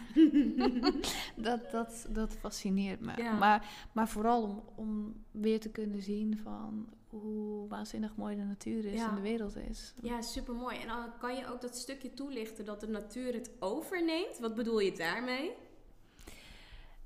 dat, 1.35 1.71
dat, 1.71 2.07
dat 2.09 2.37
fascineert 2.37 2.99
me. 2.99 3.21
Ja. 3.21 3.33
Maar, 3.33 3.87
maar 3.91 4.07
vooral 4.07 4.43
om, 4.43 4.63
om 4.75 5.23
weer 5.31 5.59
te 5.59 5.69
kunnen 5.69 6.01
zien 6.01 6.37
van 6.37 6.89
hoe 7.09 7.67
waanzinnig 7.67 8.15
mooi 8.15 8.35
de 8.35 8.43
natuur 8.43 8.85
is 8.85 8.99
Ja. 8.99 9.09
en 9.09 9.15
de 9.15 9.21
wereld 9.21 9.55
is. 9.55 9.93
Ja, 10.01 10.21
super 10.21 10.53
mooi. 10.53 10.77
En 10.79 10.87
dan 10.87 11.17
kan 11.19 11.35
je 11.35 11.47
ook 11.47 11.61
dat 11.61 11.75
stukje 11.77 12.13
toelichten 12.13 12.65
dat 12.65 12.79
de 12.79 12.87
natuur 12.87 13.33
het 13.33 13.51
overneemt. 13.59 14.39
Wat 14.39 14.55
bedoel 14.55 14.79
je 14.79 14.91
daarmee? 14.91 15.51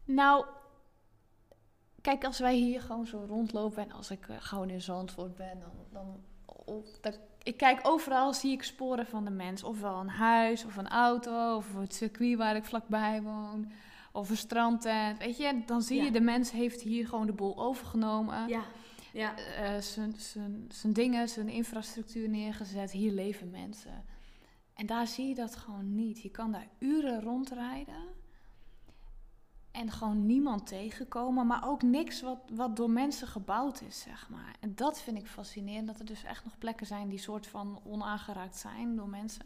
Nou, 0.06 0.46
kijk, 2.02 2.24
als 2.26 2.40
wij 2.40 2.56
hier 2.56 2.82
gewoon 2.82 3.06
zo 3.08 3.26
rondlopen 3.28 3.84
en 3.84 3.92
als 3.92 4.12
ik 4.12 4.28
eh, 4.28 4.36
gewoon 4.40 4.70
in 4.70 4.82
Zandvoort 4.82 5.36
ben, 5.36 5.60
dan, 5.60 5.72
dan, 5.92 6.24
op, 6.66 6.86
ik 7.44 7.58
kijk 7.58 7.80
overal 7.88 8.34
zie 8.34 8.52
ik 8.52 8.64
sporen 8.64 9.06
van 9.06 9.24
de 9.24 9.32
mens. 9.32 9.64
Ofwel 9.64 10.00
een 10.00 10.10
huis, 10.10 10.66
of 10.66 10.78
een 10.78 10.88
auto, 10.90 11.56
of 11.56 11.76
het 11.76 11.94
circuit 11.96 12.38
waar 12.38 12.56
ik 12.56 12.66
vlakbij 12.66 13.22
woon, 13.22 13.72
of 14.12 14.30
een 14.30 14.38
strandtent. 14.38 15.18
Weet 15.18 15.38
je, 15.38 15.62
dan 15.66 15.82
zie 15.82 15.98
Ja. 15.98 16.04
je 16.04 16.12
de 16.12 16.22
mens 16.22 16.52
heeft 16.52 16.82
hier 16.82 17.08
gewoon 17.08 17.26
de 17.26 17.34
boel 17.34 17.58
overgenomen. 17.58 18.48
Ja. 18.48 18.64
Ja. 19.13 19.38
eh, 19.38 19.77
zijn- 19.82 20.15
zijn 20.70 20.93
dingen, 20.93 21.29
zijn 21.29 21.50
infrastructuur 21.50 22.29
neergezet. 22.29 22.91
Hier 22.91 23.12
leven 23.12 23.50
mensen. 23.50 24.05
En 24.74 24.86
daar 24.86 25.08
zie 25.08 25.27
je 25.27 25.36
dat 25.36 25.55
gewoon 25.55 25.96
niet. 25.96 26.22
Je 26.22 26.29
kan 26.29 26.51
daar 26.51 26.67
uren 26.79 27.22
rondrijden 27.22 28.03
en 29.72 29.91
gewoon 29.91 30.25
niemand 30.25 30.67
tegenkomen, 30.67 31.48
maar 31.48 31.67
ook 31.67 31.82
niks 31.82 32.22
wat, 32.22 32.39
wat 32.51 32.75
door 32.75 32.89
mensen 32.89 33.27
gebouwd 33.27 33.82
is, 33.82 34.00
zeg 34.01 34.29
maar. 34.29 34.55
En 34.60 34.75
dat 34.75 35.01
vind 35.01 35.17
ik 35.17 35.27
fascinerend, 35.27 35.88
dat 35.88 36.00
er 36.00 36.05
dus 36.05 36.24
echt 36.24 36.43
nog 36.43 36.58
plekken 36.58 36.86
zijn 36.88 37.10
die 37.10 37.20
soort 37.20 37.48
van 37.48 37.79
onaangeraakt 37.84 38.58
zijn 38.58 38.96
door 38.96 39.10
mensen. 39.10 39.46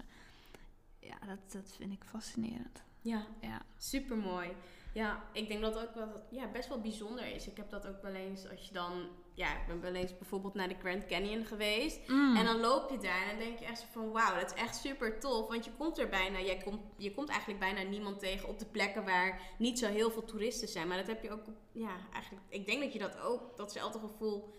ja, 1.00 1.16
dat, 1.28 1.52
dat 1.52 1.74
vind 1.78 1.92
ik 1.94 2.04
fascinerend. 2.04 2.84
Ja, 3.02 3.26
Ja. 3.42 3.62
super 3.78 4.18
mooi. 4.18 4.50
Ja, 4.94 5.24
ik 5.34 5.48
denk 5.48 5.62
dat 5.62 5.78
ook 5.78 5.94
wel, 5.96 6.24
ja, 6.30 6.48
best 6.52 6.70
wel 6.70 6.82
bijzonder 6.82 7.26
is. 7.36 7.48
Ik 7.48 7.58
heb 7.58 7.70
dat 7.70 7.88
ook 7.88 8.02
wel 8.02 8.14
eens 8.14 8.50
als 8.50 8.68
je 8.68 8.74
dan, 8.74 9.08
ja, 9.38 9.52
ik 9.52 9.68
ben 9.68 9.82
wel 9.82 9.94
eens 9.94 10.18
bijvoorbeeld 10.18 10.54
naar 10.54 10.68
de 10.68 10.76
Grand 10.80 11.06
Canyon 11.06 11.46
geweest. 11.46 12.08
Mm. 12.08 12.36
En 12.36 12.46
dan 12.46 12.60
loop 12.60 12.90
je 12.90 12.98
daar 12.98 13.22
en 13.22 13.30
dan 13.30 13.40
denk 13.40 13.60
je 13.60 13.66
echt 13.66 13.80
zo 13.80 13.86
van 13.92 14.12
wauw, 14.12 14.40
dat 14.40 14.54
is 14.54 14.62
echt 14.62 14.76
super 14.76 15.20
tof. 15.20 15.48
Want 15.48 15.66
je 15.66 15.72
komt 15.78 15.98
er 15.98 16.10
bijna, 16.10 16.40
jij 16.40 16.58
komt, 16.58 16.82
je 16.98 17.14
komt 17.14 17.30
eigenlijk 17.30 17.60
bijna 17.60 17.82
niemand 17.82 18.20
tegen 18.20 18.50
op 18.50 18.60
de 18.60 18.66
plekken 18.66 19.06
waar 19.06 19.42
niet 19.58 19.80
zo 19.80 19.88
heel 19.88 20.12
veel 20.12 20.24
toeristen 20.24 20.68
zijn. 20.68 20.88
Maar 20.88 20.98
dat 20.98 21.08
heb 21.08 21.24
je 21.24 21.32
ook, 21.32 21.44
ja, 21.72 21.96
eigenlijk, 22.14 22.46
ik 22.50 22.66
denk 22.66 22.82
dat 22.82 22.94
je 22.94 23.00
dat 23.00 23.20
ook, 23.20 23.58
datzelfde 23.58 24.00
gevoel, 24.00 24.54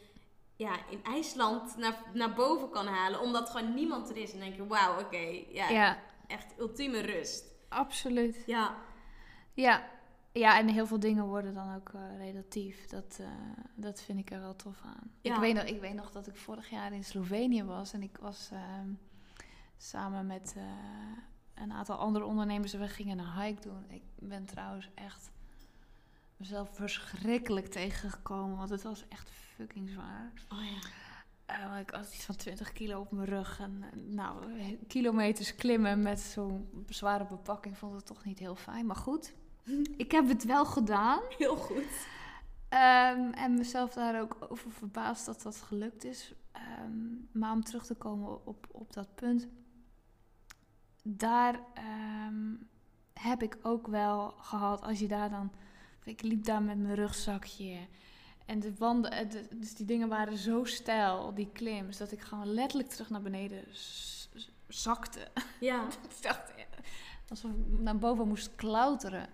ja, 0.56 0.88
in 0.90 1.04
IJsland 1.04 1.76
naar, 1.76 2.02
naar 2.12 2.34
boven 2.34 2.70
kan 2.70 2.86
halen. 2.86 3.20
Omdat 3.20 3.50
gewoon 3.50 3.74
niemand 3.74 4.10
er 4.10 4.16
is. 4.16 4.32
En 4.32 4.38
dan 4.38 4.48
denk 4.48 4.60
je 4.60 4.66
wauw, 4.66 5.00
oké, 5.00 5.42
ja, 5.48 5.68
ja, 5.68 6.02
echt 6.26 6.54
ultieme 6.58 7.00
rust. 7.00 7.44
absoluut. 7.68 8.42
Ja, 8.46 8.76
Ja. 9.54 9.96
Ja, 10.38 10.58
en 10.58 10.68
heel 10.68 10.86
veel 10.86 11.00
dingen 11.00 11.24
worden 11.24 11.54
dan 11.54 11.74
ook 11.74 11.88
eh, 11.94 12.16
relatief. 12.18 12.86
Dat, 12.86 13.18
eh, 13.20 13.26
dat 13.74 14.02
vind 14.02 14.18
ik 14.18 14.30
er 14.30 14.40
wel 14.40 14.56
tof 14.56 14.80
aan. 14.84 15.10
Ja. 15.20 15.34
Ik, 15.34 15.40
weet 15.40 15.54
nog, 15.54 15.64
ik 15.64 15.80
weet 15.80 15.94
nog 15.94 16.10
dat 16.10 16.26
ik 16.26 16.36
vorig 16.36 16.70
jaar 16.70 16.92
in 16.92 17.04
Slovenië 17.04 17.64
was. 17.64 17.92
En 17.92 18.02
ik 18.02 18.16
was 18.20 18.48
ehm, 18.52 18.88
samen 19.76 20.26
met 20.26 20.54
eh, 20.56 20.62
een 21.54 21.72
aantal 21.72 21.96
andere 21.96 22.24
ondernemers. 22.24 22.72
We 22.72 22.88
gingen 22.88 23.18
een 23.18 23.42
hike 23.42 23.60
doen. 23.60 23.84
Ik 23.88 24.02
ben 24.14 24.44
trouwens 24.44 24.90
echt 24.94 25.30
mezelf 26.36 26.74
verschrikkelijk 26.74 27.66
tegengekomen. 27.66 28.56
Want 28.56 28.70
het 28.70 28.82
was 28.82 29.08
echt 29.08 29.30
fucking 29.30 29.90
zwaar. 29.90 30.32
oh 30.48 30.64
ja. 30.64 30.88
Ik 31.78 31.90
had 31.90 32.14
iets 32.14 32.24
van 32.24 32.36
20 32.36 32.72
kilo 32.72 33.00
op 33.00 33.12
mijn 33.12 33.28
rug. 33.28 33.60
En 33.60 33.84
nou, 34.06 34.54
kilometers 34.86 35.54
klimmen 35.54 36.02
met 36.02 36.20
zo'n 36.20 36.84
zware 36.88 37.26
bepakking 37.26 37.78
vond 37.78 38.00
ik 38.00 38.06
toch 38.06 38.24
niet 38.24 38.38
heel 38.38 38.56
fijn. 38.56 38.86
Maar 38.86 38.96
goed, 38.96 39.34
ik 39.96 40.12
heb 40.12 40.28
het 40.28 40.44
wel 40.44 40.64
gedaan. 40.66 41.20
Heel 41.38 41.56
goed. 41.56 42.06
Ehm, 42.68 43.30
en 43.32 43.54
mezelf 43.54 43.92
daar 43.92 44.20
ook 44.20 44.36
over 44.48 44.70
verbaasd 44.70 45.26
dat 45.26 45.42
dat 45.42 45.56
gelukt 45.56 46.04
is. 46.04 46.32
Ehm, 46.52 46.92
maar 47.32 47.52
om 47.52 47.64
terug 47.64 47.86
te 47.86 47.94
komen 47.94 48.46
op, 48.46 48.66
op 48.70 48.92
dat 48.92 49.14
punt. 49.14 49.48
Daar 51.02 51.60
ehm, 51.74 52.54
heb 53.12 53.42
ik 53.42 53.58
ook 53.62 53.86
wel 53.86 54.30
gehad, 54.30 54.82
als 54.82 54.98
je 54.98 55.08
daar 55.08 55.30
dan... 55.30 55.52
Ik 56.04 56.22
liep 56.22 56.44
daar 56.44 56.62
met 56.62 56.78
mijn 56.78 56.94
rugzakje. 56.94 57.78
En 58.46 58.60
de 58.60 58.74
wanden, 58.78 59.10
eh, 59.10 59.30
de- 59.30 59.48
dus 59.54 59.74
die 59.74 59.86
dingen 59.86 60.08
waren 60.08 60.36
zo 60.36 60.64
steil, 60.64 61.34
die 61.34 61.48
klims, 61.52 61.96
dat 61.96 62.12
ik 62.12 62.20
gewoon 62.20 62.46
letterlijk 62.52 62.88
terug 62.90 63.10
naar 63.10 63.22
beneden 63.22 63.64
zakte. 64.68 65.28
Ja. 65.60 65.86
Dacht, 66.20 66.52
ja, 66.56 66.64
alsof 67.28 67.50
ik 67.50 67.78
naar 67.80 67.98
boven 67.98 68.28
moest 68.28 68.54
klauteren. 68.54 69.28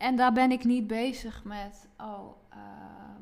En 0.00 0.16
daar 0.16 0.32
ben 0.32 0.50
ik 0.50 0.64
niet 0.64 0.86
bezig 0.86 1.44
met, 1.44 1.88
oh, 1.98 2.36
eh, 2.48 2.58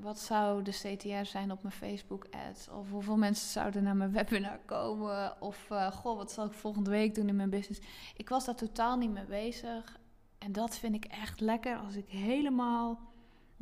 wat 0.00 0.18
zou 0.18 0.62
de 0.62 0.70
CTR 0.70 1.24
zijn 1.24 1.52
op 1.52 1.62
mijn 1.62 1.74
Facebook-ads? 1.74 2.68
Of 2.68 2.90
hoeveel 2.90 3.16
mensen 3.16 3.48
zouden 3.48 3.82
naar 3.82 3.96
mijn 3.96 4.12
webinar 4.12 4.58
komen? 4.64 5.42
Of, 5.42 5.70
eh, 5.70 5.92
goh, 5.92 6.16
wat 6.16 6.32
zal 6.32 6.46
ik 6.46 6.52
volgende 6.52 6.90
week 6.90 7.14
doen 7.14 7.28
in 7.28 7.36
mijn 7.36 7.50
business? 7.50 7.80
Ik 8.16 8.28
was 8.28 8.44
daar 8.44 8.54
totaal 8.54 8.96
niet 8.96 9.10
mee 9.10 9.24
bezig. 9.24 9.98
En 10.38 10.52
dat 10.52 10.78
vind 10.78 10.94
ik 10.94 11.04
echt 11.04 11.40
lekker 11.40 11.76
als 11.76 11.94
ik 11.94 12.08
helemaal 12.08 13.00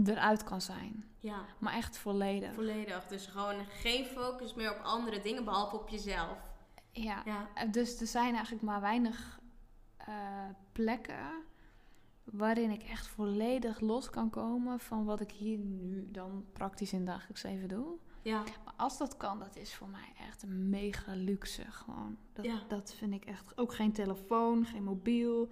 eruit 0.05 0.45
kan 0.45 0.61
zijn. 0.61 1.05
Ja, 1.21 1.45
Maar 1.59 1.73
echt 1.75 1.99
volledig. 1.99 2.55
volledig. 2.55 3.07
Dus 3.07 3.27
gewoon 3.27 3.67
geen 3.71 4.05
focus 4.05 4.55
meer 4.55 4.71
op 4.71 4.81
andere 4.83 5.21
dingen 5.21 5.45
behalve 5.45 5.77
op 5.77 5.89
jezelf. 5.89 6.39
Ja. 6.91 7.23
Ja. 7.25 7.49
Eh, 7.55 7.73
Dus 7.73 8.01
er 8.01 8.07
zijn 8.07 8.33
eigenlijk 8.35 8.65
maar 8.65 8.81
weinig 8.81 9.39
plekken 10.73 11.45
waarin 12.33 12.71
ik 12.71 12.83
echt 12.83 13.07
volledig 13.07 13.81
los 13.81 14.11
kan 14.11 14.31
komen 14.31 14.81
van 14.81 15.05
wat 15.05 15.21
ik 15.21 15.31
hier 15.31 15.59
nu 15.59 16.09
dan 16.11 16.45
praktisch 16.53 16.93
in 16.93 17.05
dagelijks 17.05 17.43
leven 17.43 17.69
doe. 17.69 17.87
Ja. 18.23 18.39
Maar 18.65 18.75
als 18.77 18.99
dat 18.99 19.17
kan, 19.17 19.39
dat 19.39 19.57
is 19.57 19.75
voor 19.75 19.89
mij 19.89 20.13
echt 20.29 20.43
een 20.43 20.69
mega 20.69 21.13
luxe 21.15 21.65
gewoon. 21.71 22.17
Dat, 22.33 22.45
Ja. 22.45 22.63
dat 22.69 22.95
vind 22.99 23.13
ik 23.15 23.25
echt. 23.25 23.59
Ook 23.59 23.75
geen 23.75 23.93
telefoon, 23.93 24.65
geen 24.67 24.83
mobiel. 24.85 25.49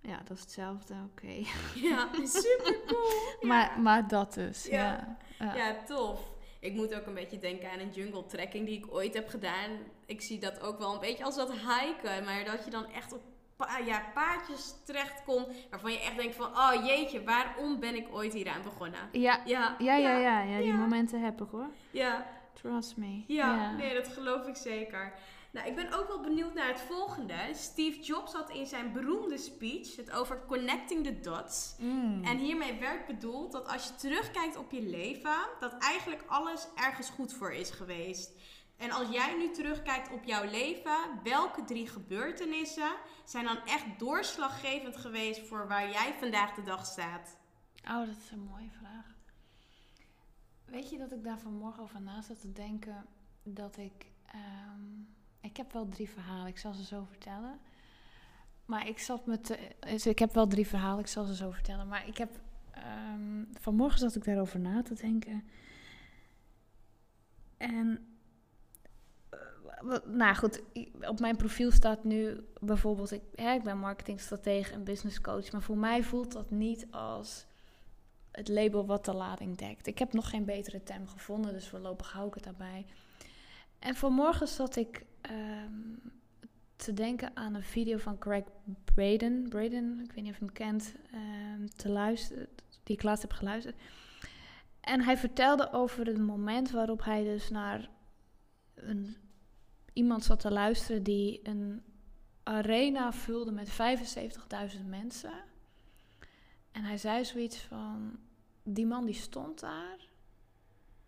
Ja, 0.00 0.16
dat 0.24 0.36
is 0.36 0.40
hetzelfde, 0.42 0.94
oké. 1.10 1.26
Ja, 1.88 2.08
super 2.24 2.76
cool. 2.86 3.10
Maar, 3.50 3.80
maar 3.80 4.08
dat 4.08 4.34
dus, 4.34 4.64
Ja. 4.66 5.16
ja. 5.38 5.44
Ja. 5.46 5.54
Ja, 5.54 5.82
tof. 5.86 6.38
Ik 6.60 6.74
moet 6.74 6.94
ook 6.94 7.06
een 7.06 7.14
beetje 7.14 7.38
denken 7.38 7.70
aan 7.70 7.78
een 7.78 7.90
jungle 7.90 8.26
trekking 8.26 8.66
die 8.66 8.78
ik 8.78 8.92
ooit 8.94 9.14
heb 9.14 9.28
gedaan. 9.28 9.70
Ik 10.06 10.20
zie 10.20 10.38
dat 10.38 10.60
ook 10.60 10.78
wel 10.78 10.92
een 10.94 11.00
beetje 11.00 11.24
als 11.24 11.36
dat 11.36 11.52
hiken. 11.52 12.24
Maar 12.24 12.44
dat 12.44 12.64
je 12.64 12.70
dan 12.70 12.86
echt 12.86 13.12
op 13.12 13.22
pa 13.66 13.78
ja, 13.78 14.02
paadjes 14.14 14.74
terechtkomt 14.84 15.46
waarvan 15.70 15.92
je 15.92 16.00
echt 16.00 16.16
denkt 16.16 16.36
van... 16.36 16.46
Oh 16.46 16.86
jeetje, 16.86 17.24
waarom 17.24 17.80
ben 17.80 17.94
ik 17.94 18.06
ooit 18.12 18.32
hieraan 18.32 18.62
begonnen? 18.62 19.00
Ja. 19.12 19.40
Ja, 19.44 19.76
Ja, 19.78 19.96
ja, 19.96 20.16
ja, 20.16 20.42
ja, 20.42 20.58
die 20.58 20.72
momenten 20.72 21.20
heb 21.20 21.40
ik 21.40 21.48
hoor. 21.50 21.70
Ja, 21.90 22.26
Trust 22.52 22.96
me. 22.96 23.24
ja, 23.26 23.72
nee, 23.72 23.94
dat 23.94 24.08
geloof 24.08 24.46
ik 24.46 24.56
zeker. 24.56 25.12
Nou, 25.52 25.66
ik 25.68 25.74
ben 25.74 25.92
ook 25.92 26.08
wel 26.08 26.20
benieuwd 26.20 26.54
naar 26.54 26.68
het 26.68 26.80
volgende. 26.80 27.34
Steve 27.52 28.00
Jobs 28.00 28.32
had 28.32 28.50
in 28.50 28.66
zijn 28.66 28.92
beroemde 28.92 29.38
speech 29.38 29.96
het 29.96 30.10
over 30.10 30.40
connecting 30.46 31.04
the 31.04 31.20
dots. 31.20 31.74
Mm. 31.78 32.24
En 32.24 32.38
hiermee 32.38 32.78
werd 32.80 33.06
bedoeld 33.06 33.52
dat 33.52 33.68
als 33.68 33.84
je 33.84 33.94
terugkijkt 33.94 34.56
op 34.56 34.70
je 34.70 34.82
leven, 34.82 35.36
dat 35.60 35.76
eigenlijk 35.78 36.24
alles 36.26 36.66
ergens 36.74 37.10
goed 37.10 37.32
voor 37.32 37.52
is 37.52 37.70
geweest. 37.70 38.32
En 38.80 38.90
als 38.90 39.08
jij 39.08 39.36
nu 39.36 39.50
terugkijkt 39.50 40.12
op 40.12 40.24
jouw 40.24 40.50
leven, 40.50 41.20
welke 41.22 41.64
drie 41.64 41.88
gebeurtenissen 41.88 42.92
zijn 43.24 43.44
dan 43.44 43.58
echt 43.64 43.98
doorslaggevend 43.98 44.96
geweest 44.96 45.46
voor 45.46 45.68
waar 45.68 45.90
jij 45.90 46.14
vandaag 46.18 46.54
de 46.54 46.62
dag 46.62 46.86
staat? 46.86 47.38
Oh, 47.84 48.06
dat 48.06 48.16
is 48.16 48.30
een 48.30 48.44
mooie 48.50 48.70
vraag. 48.70 49.14
Weet 50.64 50.90
je 50.90 50.98
dat 50.98 51.12
ik 51.12 51.24
daar 51.24 51.38
vanmorgen 51.38 51.82
over 51.82 52.00
na 52.00 52.22
zat 52.22 52.40
te 52.40 52.52
denken 52.52 53.06
dat 53.42 53.76
ik. 53.76 54.06
ehm, 54.26 55.00
ik 55.40 55.56
heb 55.56 55.72
wel 55.72 55.88
drie 55.88 56.08
verhalen, 56.08 56.46
ik 56.46 56.58
zal 56.58 56.72
ze 56.72 56.84
zo 56.84 57.04
vertellen. 57.04 57.60
Maar 58.64 58.88
ik 58.88 58.98
zat 58.98 59.26
met. 59.26 59.58
dus 59.80 60.06
ik 60.06 60.18
heb 60.18 60.32
wel 60.34 60.46
drie 60.46 60.66
verhalen, 60.66 61.00
ik 61.00 61.06
zal 61.06 61.24
ze 61.24 61.34
zo 61.34 61.50
vertellen. 61.50 61.88
Maar 61.88 62.08
ik 62.08 62.16
heb. 62.18 62.40
ehm, 62.70 63.44
vanmorgen 63.52 63.98
zat 63.98 64.14
ik 64.14 64.24
daarover 64.24 64.60
na 64.60 64.82
te 64.82 64.94
denken. 64.94 65.44
En. 67.56 68.09
Nou 70.04 70.34
goed, 70.34 70.62
op 71.00 71.20
mijn 71.20 71.36
profiel 71.36 71.70
staat 71.70 72.04
nu 72.04 72.44
bijvoorbeeld, 72.60 73.12
ik, 73.12 73.22
hè, 73.34 73.52
ik 73.52 73.62
ben 73.62 73.78
marketingstratege 73.78 74.72
en 74.72 74.84
business 74.84 75.20
coach. 75.20 75.52
Maar 75.52 75.62
voor 75.62 75.78
mij 75.78 76.02
voelt 76.02 76.32
dat 76.32 76.50
niet 76.50 76.86
als 76.90 77.46
het 78.30 78.48
label 78.48 78.86
wat 78.86 79.04
de 79.04 79.14
lading 79.14 79.56
dekt. 79.56 79.86
Ik 79.86 79.98
heb 79.98 80.12
nog 80.12 80.30
geen 80.30 80.44
betere 80.44 80.82
term 80.82 81.06
gevonden, 81.06 81.52
dus 81.52 81.68
voorlopig 81.68 82.12
hou 82.12 82.28
ik 82.28 82.34
het 82.34 82.44
daarbij. 82.44 82.86
En 83.78 83.94
vanmorgen 83.94 84.48
zat 84.48 84.76
ik 84.76 85.04
ehm, 85.20 85.72
te 86.76 86.92
denken 86.92 87.36
aan 87.36 87.54
een 87.54 87.62
video 87.62 87.98
van 87.98 88.16
Greg 88.18 88.44
Braden. 88.84 89.48
Braden, 89.48 90.00
ik 90.04 90.12
weet 90.12 90.24
niet 90.24 90.32
of 90.32 90.38
je 90.38 90.44
hem 90.44 90.52
kent, 90.52 90.94
ehm, 91.12 91.66
te 91.76 91.88
luisteren, 91.88 92.48
die 92.82 92.96
ik 92.96 93.02
laatst 93.02 93.22
heb 93.22 93.32
geluisterd. 93.32 93.76
En 94.80 95.02
hij 95.02 95.16
vertelde 95.16 95.72
over 95.72 96.06
het 96.06 96.18
moment 96.18 96.70
waarop 96.70 97.04
hij 97.04 97.24
dus 97.24 97.50
naar 97.50 97.90
een, 98.74 99.16
iemand 100.00 100.24
zat 100.24 100.40
te 100.40 100.50
luisteren 100.50 101.02
die 101.02 101.40
een 101.42 101.82
arena 102.42 103.12
vulde 103.12 103.52
met 103.52 103.68
75.000 103.68 104.86
mensen. 104.86 105.32
En 106.72 106.84
hij 106.84 106.98
zei 106.98 107.24
zoiets 107.24 107.58
van: 107.58 108.18
die 108.62 108.86
man 108.86 109.04
die 109.06 109.14
stond 109.14 109.60
daar. 109.60 110.08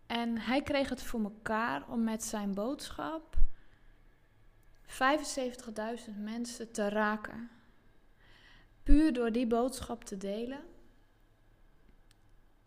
En 0.05 0.37
hij 0.37 0.61
kreeg 0.61 0.89
het 0.89 1.03
voor 1.03 1.23
elkaar 1.23 1.89
om 1.89 2.03
met 2.03 2.23
zijn 2.23 2.53
boodschap 2.53 3.37
75.000 4.87 6.17
mensen 6.17 6.71
te 6.71 6.89
raken. 6.89 7.49
Puur 8.83 9.13
door 9.13 9.31
die 9.31 9.47
boodschap 9.47 10.03
te 10.03 10.17
delen. 10.17 10.61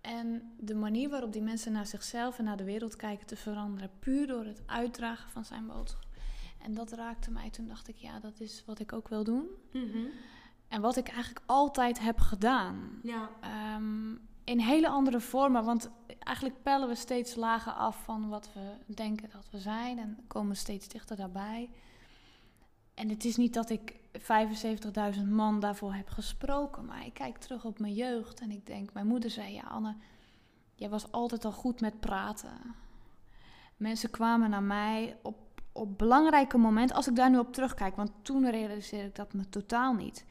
En 0.01 0.55
de 0.59 0.75
manier 0.75 1.09
waarop 1.09 1.33
die 1.33 1.43
mensen 1.43 1.73
naar 1.73 1.87
zichzelf 1.87 2.39
en 2.39 2.45
naar 2.45 2.57
de 2.57 2.65
wereld 2.65 2.97
kijken 2.97 3.27
te 3.27 3.37
veranderen. 3.37 3.91
Puur 3.99 4.27
door 4.27 4.45
het 4.45 4.63
uitdragen 4.67 5.31
van 5.31 5.45
zijn 5.45 5.67
boodschap. 5.67 6.06
En 6.67 6.75
dat 6.75 6.93
raakte 6.93 7.31
mij. 7.31 7.51
Toen 7.51 7.67
dacht 7.67 7.89
ik, 7.89 7.97
ja, 7.97 8.21
dat 8.21 8.41
is 8.41 8.63
wat 8.67 8.79
ik 8.79 8.93
ook 8.93 9.09
wil 9.09 9.25
doen. 9.25 9.47
En 10.69 10.81
wat 10.81 10.97
ik 10.97 11.09
eigenlijk 11.09 11.45
altijd 11.47 11.99
heb 11.99 12.19
gedaan. 12.19 13.01
Ja, 13.03 13.31
Ehm, 13.41 14.15
in 14.45 14.59
hele 14.59 14.89
andere 14.89 15.21
vormen. 15.21 15.65
Want 15.65 15.91
eigenlijk 16.19 16.63
pellen 16.63 16.89
we 16.89 16.95
steeds 16.95 17.35
lager 17.35 17.73
af 17.73 18.05
van 18.05 18.29
wat 18.29 18.51
we 18.55 18.95
denken 18.95 19.31
dat 19.31 19.49
we 19.51 19.59
zijn. 19.59 19.99
En 19.99 20.19
komen 20.27 20.57
steeds 20.57 20.89
dichter 20.89 21.17
daarbij. 21.17 21.71
En 22.95 23.09
het 23.09 23.25
is 23.25 23.37
niet 23.37 23.55
dat 23.55 23.71
ik 23.71 24.01
75.000 24.13 25.29
man 25.29 25.61
daarvoor 25.61 25.95
heb 25.95 26.09
gesproken. 26.09 26.85
Maar 26.85 27.07
ik 27.07 27.15
kijk 27.15 27.39
terug 27.39 27.65
op 27.65 27.79
mijn 27.79 27.95
jeugd. 27.95 28.41
En 28.41 28.51
ik 28.51 28.67
denk, 28.67 28.93
mijn 28.93 29.07
moeder 29.07 29.31
zei, 29.31 29.53
ja 29.53 29.63
Anne, 29.63 29.95
jij 30.75 30.89
was 30.89 31.13
altijd 31.13 31.45
al 31.45 31.53
goed 31.53 31.81
met 31.81 32.01
praten. 32.01 32.75
Mensen 33.77 34.11
kwamen 34.11 34.51
naar 34.51 34.63
mij 34.63 35.17
op 35.23 35.46
op 35.77 35.99
belangrijke 35.99 36.59
momenten, 36.59 36.97
als 36.97 37.09
ik 37.09 37.17
daar 37.17 37.31
nu 37.31 37.39
op 37.39 37.53
terugkijk, 37.53 37.97
want 37.97 38.13
toen 38.23 38.51
realiseerde 38.51 39.07
ik 39.07 39.15
dat 39.15 39.33
me 39.33 39.49
totaal 39.49 39.95
niet. 39.95 40.25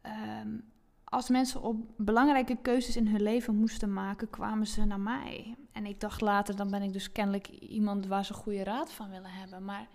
Ehm, 0.00 0.58
als 1.04 1.28
mensen 1.28 1.62
op 1.62 1.76
belangrijke 1.96 2.56
keuzes 2.62 2.96
in 2.96 3.06
hun 3.06 3.22
leven 3.22 3.54
moesten 3.54 3.92
maken, 3.92 4.30
kwamen 4.30 4.66
ze 4.66 4.84
naar 4.84 5.00
mij. 5.00 5.56
En 5.72 5.86
ik 5.86 6.00
dacht 6.00 6.20
later, 6.20 6.56
dan 6.56 6.70
ben 6.70 6.82
ik 6.82 6.92
dus 6.92 7.12
kennelijk 7.12 7.48
iemand 7.48 8.06
waar 8.06 8.24
ze 8.24 8.34
goede 8.34 8.64
raad 8.64 8.92
van 8.92 9.10
willen 9.10 9.30
hebben. 9.30 9.64
Maar 9.64 9.88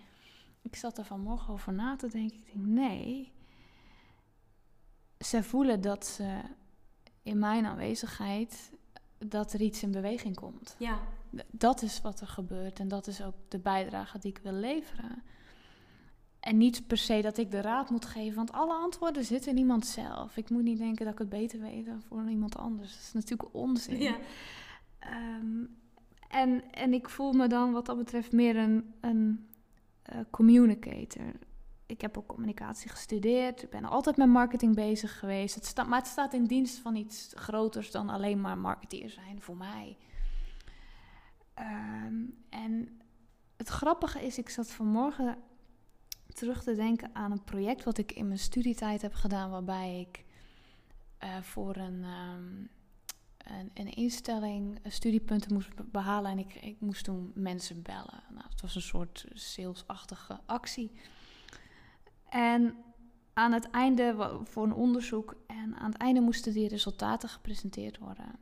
ik 0.62 0.76
zat 0.76 0.98
er 0.98 1.04
vanmorgen 1.04 1.52
over 1.52 1.72
na 1.72 1.96
te 1.96 2.08
denken. 2.08 2.36
Ik 2.36 2.52
denk, 2.52 2.66
nee. 2.66 3.32
Ze 5.18 5.42
voelen 5.42 5.80
dat 5.80 6.06
ze 6.06 6.40
in 7.22 7.38
mijn 7.38 7.66
aanwezigheid 7.66 8.72
dat 9.18 9.52
er 9.52 9.60
iets 9.60 9.82
in 9.82 9.90
beweging 9.90 10.36
komt. 10.36 10.76
Ja. 10.78 10.98
Dat 11.50 11.82
is 11.82 12.00
wat 12.00 12.20
er 12.20 12.26
gebeurt 12.26 12.78
en 12.78 12.88
dat 12.88 13.06
is 13.06 13.22
ook 13.22 13.34
de 13.48 13.58
bijdrage 13.58 14.18
die 14.18 14.30
ik 14.30 14.40
wil 14.42 14.52
leveren. 14.52 15.22
En 16.40 16.56
niet 16.56 16.86
per 16.86 16.96
se 16.96 17.20
dat 17.20 17.38
ik 17.38 17.50
de 17.50 17.60
raad 17.60 17.90
moet 17.90 18.04
geven, 18.04 18.36
want 18.36 18.52
alle 18.52 18.74
antwoorden 18.74 19.24
zitten 19.24 19.50
in 19.50 19.58
iemand 19.58 19.86
zelf. 19.86 20.36
Ik 20.36 20.50
moet 20.50 20.62
niet 20.62 20.78
denken 20.78 21.04
dat 21.04 21.12
ik 21.12 21.18
het 21.18 21.28
beter 21.28 21.60
weet 21.60 21.86
dan 21.86 22.02
voor 22.02 22.28
iemand 22.28 22.56
anders. 22.56 22.92
Dat 22.92 23.00
is 23.00 23.12
natuurlijk 23.12 23.54
onzin. 23.54 23.98
Ja. 23.98 24.16
Ehm, 24.98 25.64
en, 26.28 26.72
en 26.72 26.92
ik 26.92 27.08
voel 27.08 27.32
me 27.32 27.46
dan 27.46 27.72
wat 27.72 27.86
dat 27.86 27.96
betreft 27.96 28.32
meer 28.32 28.56
een, 28.56 28.94
een 29.00 29.48
uh, 30.12 30.20
communicator. 30.30 31.32
Ik 31.86 32.00
heb 32.00 32.18
ook 32.18 32.26
communicatie 32.26 32.90
gestudeerd. 32.90 33.62
Ik 33.62 33.70
ben 33.70 33.84
altijd 33.84 34.16
met 34.16 34.28
marketing 34.28 34.74
bezig 34.74 35.18
geweest. 35.18 35.54
Het 35.54 35.66
staat, 35.66 35.86
maar 35.86 35.98
het 35.98 36.08
staat 36.08 36.34
in 36.34 36.44
dienst 36.44 36.78
van 36.78 36.96
iets 36.96 37.32
groters 37.34 37.90
dan 37.90 38.08
alleen 38.08 38.40
maar 38.40 38.58
marketeer 38.58 39.10
zijn 39.10 39.40
voor 39.40 39.56
mij. 39.56 39.96
Ehm, 41.60 42.14
en 42.48 43.00
het 43.56 43.68
grappige 43.68 44.26
is, 44.26 44.38
ik 44.38 44.48
zat 44.48 44.70
vanmorgen 44.70 45.38
terug 46.34 46.62
te 46.62 46.74
denken 46.74 47.14
aan 47.14 47.32
een 47.32 47.44
project 47.44 47.84
wat 47.84 47.98
ik 47.98 48.12
in 48.12 48.26
mijn 48.26 48.38
studietijd 48.38 49.02
heb 49.02 49.14
gedaan, 49.14 49.50
waarbij 49.50 50.00
ik 50.00 50.24
uh, 51.24 51.40
voor 51.40 51.76
een, 51.76 52.04
um, 52.04 52.70
een, 53.38 53.70
een, 53.74 53.94
instelling 53.94 54.78
studiepunten 54.84 55.52
moest 55.52 55.90
behalen 55.90 56.30
en 56.30 56.38
ik, 56.38 56.54
ik 56.54 56.80
moest 56.80 57.04
toen 57.04 57.32
mensen 57.34 57.82
bellen. 57.82 58.22
Nou, 58.30 58.44
het 58.50 58.60
was 58.60 58.74
een 58.74 58.82
soort 58.82 59.26
salesachtige 59.32 60.40
actie. 60.46 60.92
En 62.28 62.76
aan 63.32 63.52
het 63.52 63.70
einde, 63.70 64.38
voor 64.44 64.64
een 64.64 64.74
onderzoek, 64.74 65.36
en 65.46 65.76
aan 65.76 65.90
het 65.90 66.00
einde 66.00 66.20
moesten 66.20 66.52
die 66.52 66.68
resultaten 66.68 67.28
gepresenteerd 67.28 67.98
worden. 67.98 68.38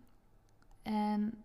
En 0.82 1.44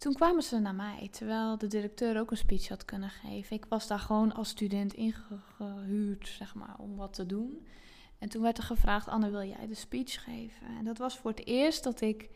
toen 0.00 0.14
kwamen 0.14 0.42
ze 0.42 0.58
naar 0.58 0.74
mij, 0.74 1.08
terwijl 1.10 1.58
de 1.58 1.66
directeur 1.66 2.20
ook 2.20 2.30
een 2.30 2.36
speech 2.36 2.68
had 2.68 2.84
kunnen 2.84 3.10
geven. 3.10 3.56
Ik 3.56 3.64
was 3.68 3.86
daar 3.86 3.98
gewoon 3.98 4.32
als 4.32 4.48
student 4.48 4.94
ingehuurd, 4.94 6.28
zeg 6.28 6.54
maar, 6.54 6.74
om 6.78 6.96
wat 6.96 7.14
te 7.14 7.26
doen. 7.26 7.66
En 8.18 8.28
toen 8.28 8.42
werd 8.42 8.58
er 8.58 8.64
gevraagd, 8.64 9.08
Anne, 9.08 9.30
wil 9.30 9.42
jij 9.42 9.66
de 9.66 9.74
speech 9.74 10.24
geven? 10.24 10.66
En 10.66 10.84
dat 10.84 10.98
was 10.98 11.18
voor 11.18 11.30
het 11.30 11.46
eerst 11.46 11.84
dat 11.84 12.00
ik 12.00 12.30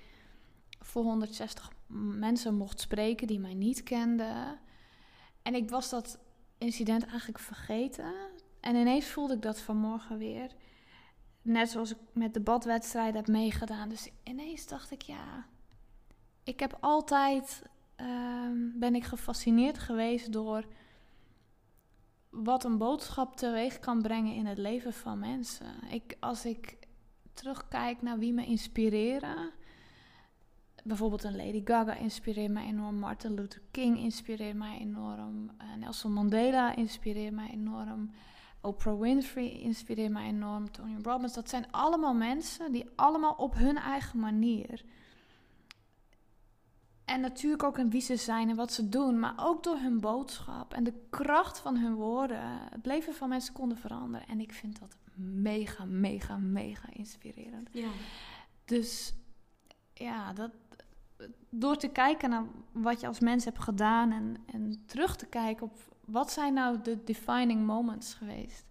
voor 0.78 1.02
160 1.02 1.72
mensen 2.18 2.54
mocht 2.54 2.80
spreken 2.80 3.26
die 3.26 3.38
mij 3.40 3.54
niet 3.54 3.82
kenden. 3.82 4.58
En 5.42 5.54
ik 5.54 5.70
was 5.70 5.90
dat 5.90 6.18
incident 6.58 7.06
eigenlijk 7.06 7.38
vergeten. 7.38 8.14
En 8.60 8.76
ineens 8.76 9.06
voelde 9.06 9.34
ik 9.34 9.42
dat 9.42 9.60
vanmorgen 9.60 10.18
weer. 10.18 10.50
Net 11.42 11.70
zoals 11.70 11.90
ik 11.90 11.98
met 12.12 12.34
debatwedstrijden 12.34 13.16
heb 13.16 13.28
meegedaan. 13.28 13.88
Dus 13.88 14.08
ineens 14.22 14.66
dacht 14.66 14.90
ik, 14.90 15.02
ja, 15.02 15.46
ik 16.44 16.60
heb 16.60 16.76
altijd 16.80 17.62
um, 17.96 18.72
ben 18.78 18.94
ik 18.94 19.04
gefascineerd 19.04 19.78
geweest 19.78 20.32
door 20.32 20.64
wat 22.30 22.64
een 22.64 22.78
boodschap 22.78 23.36
teweeg 23.36 23.78
kan 23.78 24.02
brengen 24.02 24.34
in 24.34 24.46
het 24.46 24.58
leven 24.58 24.92
van 24.92 25.18
mensen. 25.18 25.66
Ik, 25.90 26.16
als 26.20 26.44
ik 26.44 26.76
terugkijk 27.32 28.02
naar 28.02 28.18
wie 28.18 28.32
me 28.32 28.46
inspireren, 28.46 29.50
bijvoorbeeld 30.84 31.24
een 31.24 31.36
Lady 31.36 31.62
Gaga 31.64 31.94
inspireert 31.94 32.52
mij 32.52 32.66
enorm, 32.66 32.98
Martin 32.98 33.34
Luther 33.34 33.62
King 33.70 33.98
inspireert 33.98 34.56
mij 34.56 34.78
enorm, 34.78 35.44
uh, 35.44 35.74
Nelson 35.78 36.12
Mandela 36.12 36.76
inspireert 36.76 37.34
mij 37.34 37.50
enorm, 37.50 38.10
Oprah 38.60 39.00
Winfrey 39.00 39.50
inspireert 39.50 40.12
mij 40.12 40.26
enorm, 40.26 40.70
Tony 40.70 40.96
Robbins. 41.02 41.34
Dat 41.34 41.48
zijn 41.48 41.70
allemaal 41.70 42.14
mensen 42.14 42.72
die 42.72 42.90
allemaal 42.96 43.32
op 43.32 43.54
hun 43.54 43.76
eigen 43.76 44.18
manier 44.18 44.84
en 47.04 47.20
natuurlijk 47.20 47.62
ook 47.62 47.78
in 47.78 47.90
wie 47.90 48.00
ze 48.00 48.16
zijn 48.16 48.48
en 48.48 48.56
wat 48.56 48.72
ze 48.72 48.88
doen, 48.88 49.18
maar 49.18 49.34
ook 49.36 49.62
door 49.62 49.76
hun 49.76 50.00
boodschap 50.00 50.74
en 50.74 50.84
de 50.84 51.06
kracht 51.10 51.58
van 51.58 51.76
hun 51.76 51.94
woorden 51.94 52.40
het 52.70 52.86
leven 52.86 53.14
van 53.14 53.28
mensen 53.28 53.54
konden 53.54 53.78
veranderen. 53.78 54.26
En 54.26 54.40
ik 54.40 54.52
vind 54.52 54.80
dat 54.80 54.96
mega, 55.14 55.84
mega, 55.84 56.36
mega 56.36 56.88
inspirerend. 56.92 57.68
Ja. 57.72 57.88
Dus 58.64 59.14
ja, 59.94 60.32
dat, 60.32 60.50
door 61.48 61.76
te 61.76 61.88
kijken 61.88 62.30
naar 62.30 62.44
wat 62.72 63.00
je 63.00 63.06
als 63.06 63.20
mens 63.20 63.44
hebt 63.44 63.60
gedaan 63.60 64.12
en, 64.12 64.36
en 64.46 64.82
terug 64.86 65.16
te 65.16 65.26
kijken 65.26 65.66
op 65.66 65.78
wat 66.04 66.32
zijn 66.32 66.54
nou 66.54 66.80
de 66.82 67.04
defining 67.04 67.66
moments 67.66 68.14
geweest, 68.14 68.64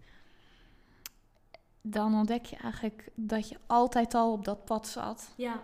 dan 1.82 2.16
ontdek 2.16 2.46
je 2.46 2.56
eigenlijk 2.56 3.10
dat 3.16 3.50
je 3.50 3.58
altijd 3.68 4.14
al 4.14 4.32
op 4.32 4.46
dat 4.46 4.66
pad 4.66 4.88
zat. 4.88 5.34
Ja. 5.36 5.62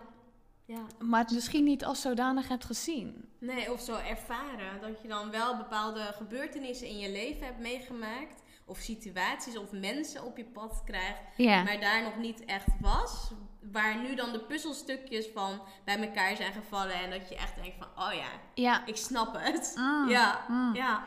Ja. 0.70 0.86
Maar 0.98 1.20
het 1.20 1.30
misschien 1.32 1.64
niet 1.64 1.84
als 1.84 2.00
zodanig 2.00 2.48
hebt 2.48 2.64
gezien. 2.64 3.24
Nee, 3.38 3.72
of 3.72 3.80
zo 3.80 3.96
ervaren. 3.96 4.80
Dat 4.80 5.02
je 5.02 5.08
dan 5.08 5.30
wel 5.30 5.56
bepaalde 5.56 6.00
gebeurtenissen 6.00 6.86
in 6.86 6.98
je 6.98 7.10
leven 7.10 7.46
hebt 7.46 7.58
meegemaakt. 7.58 8.42
Of 8.64 8.78
situaties 8.78 9.58
of 9.58 9.72
mensen 9.72 10.24
op 10.24 10.36
je 10.36 10.44
pad 10.44 10.82
krijgt. 10.84 11.20
Ja. 11.36 11.62
Maar 11.62 11.80
daar 11.80 12.02
nog 12.02 12.16
niet 12.16 12.44
echt 12.44 12.66
was. 12.80 13.30
Waar 13.72 14.02
nu 14.02 14.14
dan 14.14 14.32
de 14.32 14.40
puzzelstukjes 14.40 15.26
van 15.34 15.60
bij 15.84 15.98
elkaar 16.06 16.36
zijn 16.36 16.52
gevallen. 16.52 16.94
En 16.94 17.10
dat 17.10 17.28
je 17.28 17.36
echt 17.36 17.54
denkt 17.54 17.76
van, 17.78 18.04
oh 18.06 18.12
ja, 18.12 18.28
Ja. 18.54 18.86
ik 18.86 18.96
snap 18.96 19.36
het. 19.38 19.74
Ah, 19.76 20.10
Ja, 20.16 20.44
ah. 20.48 20.74
ja. 20.74 21.04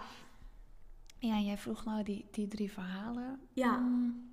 Ja, 1.20 1.38
jij 1.40 1.58
vroeg 1.58 1.86
nou 1.86 2.04
die, 2.04 2.28
die 2.32 2.48
drie 2.48 2.72
verhalen. 2.72 3.40
Ja. 3.54 3.78
Mm. 3.78 4.33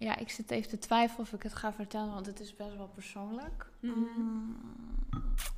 Ja, 0.00 0.16
ik 0.16 0.30
zit 0.30 0.50
even 0.50 0.68
te 0.68 0.78
twijfelen 0.78 1.20
of 1.20 1.32
ik 1.32 1.42
het 1.42 1.54
ga 1.54 1.72
vertellen, 1.72 2.12
want 2.12 2.26
het 2.26 2.40
is 2.40 2.56
best 2.56 2.76
wel 2.76 2.88
persoonlijk. 2.88 3.70
Mhm. 3.80 3.98
Mm, 3.98 4.56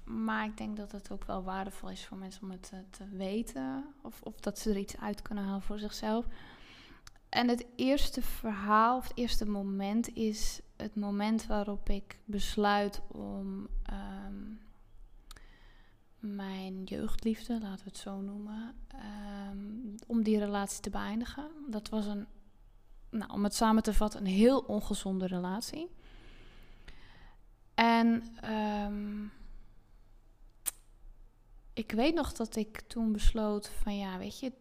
Maar 0.05 0.45
ik 0.45 0.57
denk 0.57 0.77
dat 0.77 0.93
het 0.93 1.11
ook 1.11 1.25
wel 1.25 1.43
waardevol 1.43 1.91
is 1.91 2.07
voor 2.07 2.17
mensen 2.17 2.43
om 2.43 2.51
het 2.51 2.63
te, 2.63 2.85
te 2.91 3.09
weten. 3.09 3.85
Of, 4.03 4.23
of 4.23 4.41
dat 4.41 4.59
ze 4.59 4.71
er 4.71 4.77
iets 4.77 4.97
uit 4.99 5.23
kunnen 5.23 5.45
halen 5.45 5.63
voor 5.63 5.79
zichzelf. 5.79 6.27
En 7.29 7.49
het 7.49 7.67
eerste 7.77 8.23
verhaal, 8.23 8.97
of 8.97 9.09
het 9.09 9.17
eerste 9.17 9.47
moment, 9.47 10.15
is 10.15 10.61
het 10.77 10.95
moment 10.97 11.47
waarop 11.47 11.89
ik 11.89 12.19
besluit 12.25 13.01
om 13.09 13.69
ehm, 13.83 14.45
mijn 16.19 16.85
jeugdliefde, 16.85 17.53
laten 17.61 17.85
we 17.85 17.91
het 17.91 17.99
zo 17.99 18.21
noemen, 18.21 18.75
ehm, 18.89 19.97
om 20.07 20.23
die 20.23 20.39
relatie 20.39 20.81
te 20.81 20.91
beëindigen. 20.91 21.51
Dat 21.69 21.89
was 21.89 22.07
een, 22.07 22.27
nou, 23.13 23.33
om 23.33 23.45
het 23.45 23.55
samen 23.55 23.83
te 23.83 23.95
vatten, 23.95 24.21
een 24.21 24.27
heel 24.27 24.59
ongezonde 24.59 25.27
relatie. 25.27 25.91
En 27.75 28.23
ehm, 28.41 29.25
ik 31.73 31.93
weet 31.93 32.15
nog 32.15 32.33
dat 32.33 32.57
ik 32.57 32.81
toen 32.81 33.13
besloot 33.13 33.69
van 33.69 33.97
ja, 33.97 34.19
weet 34.19 34.41
je, 34.41 34.53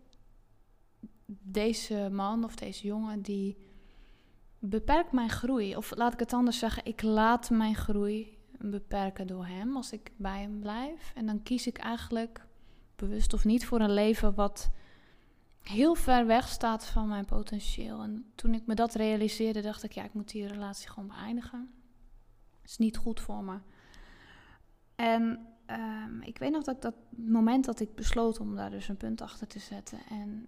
deze 1.26 2.10
man 2.12 2.44
of 2.44 2.56
deze 2.56 2.88
jongen 2.88 3.22
die 3.22 3.58
beperkt 4.60 5.12
mijn 5.12 5.30
groei. 5.30 5.76
Of 5.76 5.96
laat 5.96 6.14
ik 6.14 6.20
het 6.20 6.34
anders 6.34 6.60
zeggen, 6.60 6.86
ik 6.86 7.02
laat 7.02 7.50
mijn 7.50 7.76
groei 7.76 8.38
beperken 8.58 9.28
door 9.28 9.46
hem 9.46 9.76
als 9.76 9.92
ik 9.92 10.12
bij 10.16 10.42
hem 10.42 10.60
blijf. 10.60 11.12
En 11.16 11.26
dan 11.26 11.44
kies 11.44 11.68
ik 11.68 11.78
eigenlijk, 11.78 12.46
bewust 12.96 13.34
of 13.34 13.46
niet, 13.46 13.66
voor 13.66 13.80
een 13.80 13.94
leven 13.94 14.36
wat 14.36 14.70
heel 15.62 15.96
ver 15.96 16.26
weg 16.26 16.48
staat 16.48 16.86
van 16.86 17.08
mijn 17.08 17.26
potentieel. 17.26 18.02
En 18.02 18.32
toen 18.36 18.54
ik 18.54 18.66
me 18.66 18.76
dat 18.76 18.94
realiseerde, 18.94 19.62
dacht 19.62 19.84
ik, 19.84 19.92
ja, 19.92 20.04
ik 20.04 20.14
moet 20.14 20.32
die 20.32 20.48
relatie 20.48 20.90
gewoon 20.90 21.08
beëindigen. 21.08 21.72
Is 22.64 22.78
niet 22.78 22.98
goed 22.98 23.20
voor 23.20 23.44
me. 23.44 23.58
En 24.96 25.48
ehm, 25.66 26.22
ik 26.22 26.38
weet 26.38 26.52
nog 26.52 26.64
dat 26.64 26.76
ik 26.76 26.82
dat 26.82 26.96
moment 27.10 27.66
dat 27.66 27.80
ik 27.80 27.96
besloot 27.96 28.40
om 28.40 28.56
daar 28.56 28.70
dus 28.70 28.88
een 28.88 28.98
punt 28.98 29.22
achter 29.22 29.48
te 29.48 29.60
zetten. 29.60 30.00
En 30.10 30.48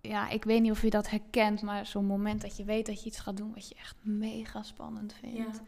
ja, 0.00 0.28
ik 0.28 0.44
weet 0.44 0.62
niet 0.62 0.70
of 0.70 0.82
je 0.82 0.90
dat 0.90 1.10
herkent, 1.10 1.62
maar 1.62 1.86
zo'n 1.86 2.06
moment 2.06 2.40
dat 2.40 2.56
je 2.56 2.64
weet 2.64 2.86
dat 2.86 3.02
je 3.02 3.06
iets 3.06 3.18
gaat 3.18 3.36
doen 3.36 3.54
wat 3.54 3.68
je 3.68 3.74
echt 3.74 3.96
mega 4.02 4.62
spannend 4.62 5.12
vindt. 5.12 5.60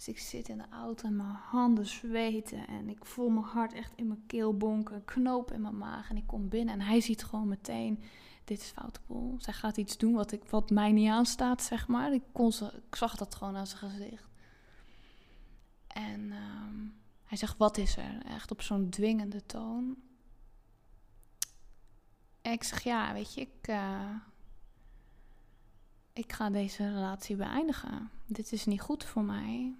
Dus 0.00 0.08
ik 0.08 0.18
zit 0.18 0.48
in 0.48 0.58
de 0.58 0.68
auto 0.70 1.06
en 1.06 1.16
mijn 1.16 1.28
handen 1.28 1.86
zweten 1.86 2.66
en 2.66 2.88
ik 2.88 3.04
voel 3.04 3.28
mijn 3.28 3.46
hart 3.46 3.72
echt 3.72 3.92
in 3.94 4.06
mijn 4.06 4.26
keel 4.26 4.56
bonken, 4.56 5.04
knoop 5.04 5.52
in 5.52 5.60
mijn 5.60 5.78
maag 5.78 6.10
en 6.10 6.16
ik 6.16 6.26
kom 6.26 6.48
binnen 6.48 6.74
en 6.74 6.80
hij 6.80 7.00
ziet 7.00 7.24
gewoon 7.24 7.48
meteen, 7.48 8.02
dit 8.44 8.60
is 8.60 8.66
foute 8.66 9.00
boel. 9.06 9.36
Zij 9.38 9.52
gaat 9.52 9.76
iets 9.76 9.96
doen 9.98 10.12
wat, 10.12 10.32
ik, 10.32 10.44
wat 10.44 10.70
mij 10.70 10.92
niet 10.92 11.08
aanstaat, 11.08 11.62
zeg 11.62 11.88
maar. 11.88 12.12
Ik, 12.12 12.22
kon 12.32 12.52
ze, 12.52 12.82
ik 12.88 12.96
zag 12.96 13.16
dat 13.16 13.34
gewoon 13.34 13.56
aan 13.56 13.66
zijn 13.66 13.90
gezicht. 13.90 14.28
En 15.86 16.32
ehm, 16.32 16.86
hij 17.24 17.38
zegt, 17.38 17.56
wat 17.56 17.78
is 17.78 17.96
er? 17.96 18.22
Echt 18.26 18.50
op 18.50 18.62
zo'n 18.62 18.90
dwingende 18.90 19.46
toon. 19.46 19.96
En 22.42 22.52
ik 22.52 22.62
zeg, 22.62 22.82
ja, 22.82 23.12
weet 23.12 23.34
je, 23.34 23.40
ik, 23.40 23.68
eh, 23.68 24.14
ik 26.12 26.32
ga 26.32 26.50
deze 26.50 26.92
relatie 26.92 27.36
beëindigen. 27.36 28.10
Dit 28.26 28.52
is 28.52 28.66
niet 28.66 28.80
goed 28.80 29.04
voor 29.04 29.24
mij. 29.24 29.74